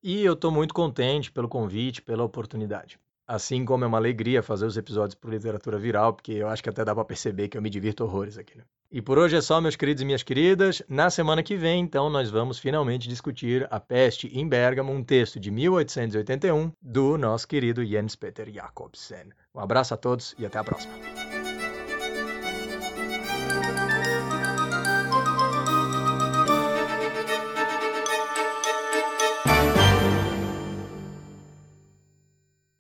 E 0.03 0.24
eu 0.24 0.32
estou 0.32 0.51
muito 0.51 0.74
contente 0.74 1.30
pelo 1.30 1.49
convite, 1.49 2.03
pela 2.03 2.24
oportunidade. 2.24 2.99
Assim 3.27 3.64
como 3.64 3.85
é 3.85 3.87
uma 3.87 3.99
alegria 3.99 4.43
fazer 4.43 4.66
os 4.66 4.77
episódios 4.77 5.14
por 5.14 5.31
literatura 5.31 5.79
viral, 5.79 6.12
porque 6.12 6.33
eu 6.33 6.49
acho 6.49 6.62
que 6.62 6.68
até 6.68 6.85
dá 6.85 6.95
para 6.95 7.05
perceber 7.05 7.49
que 7.49 7.57
eu 7.57 7.62
me 7.62 7.70
divirto 7.70 8.05
horrores 8.05 8.37
aqui. 8.37 8.59
Né? 8.59 8.64
E 8.93 9.03
por 9.03 9.18
hoje 9.18 9.37
é 9.37 9.41
só, 9.41 9.61
meus 9.61 9.77
queridos 9.77 10.03
e 10.03 10.05
minhas 10.05 10.22
queridas. 10.22 10.83
Na 10.89 11.11
semana 11.11 11.43
que 11.43 11.57
vem, 11.57 11.81
então, 11.83 12.09
nós 12.09 12.31
vamos 12.31 12.59
finalmente 12.59 13.09
discutir 13.09 13.66
A 13.70 13.81
Peste 13.81 14.29
em 14.29 14.47
Bérgamo, 14.47 14.93
um 14.93 15.03
texto 15.03 15.41
de 15.41 15.51
1881 15.51 16.70
do 16.81 17.18
nosso 17.18 17.49
querido 17.49 17.85
Jens 17.85 18.14
Peter 18.14 18.49
Jacobsen. 18.53 19.31
Um 19.55 19.61
abraço 19.61 19.95
a 19.95 19.97
todos 19.97 20.35
e 20.39 20.47
até 20.47 20.59
a 20.59 20.64
próxima. 20.64 21.34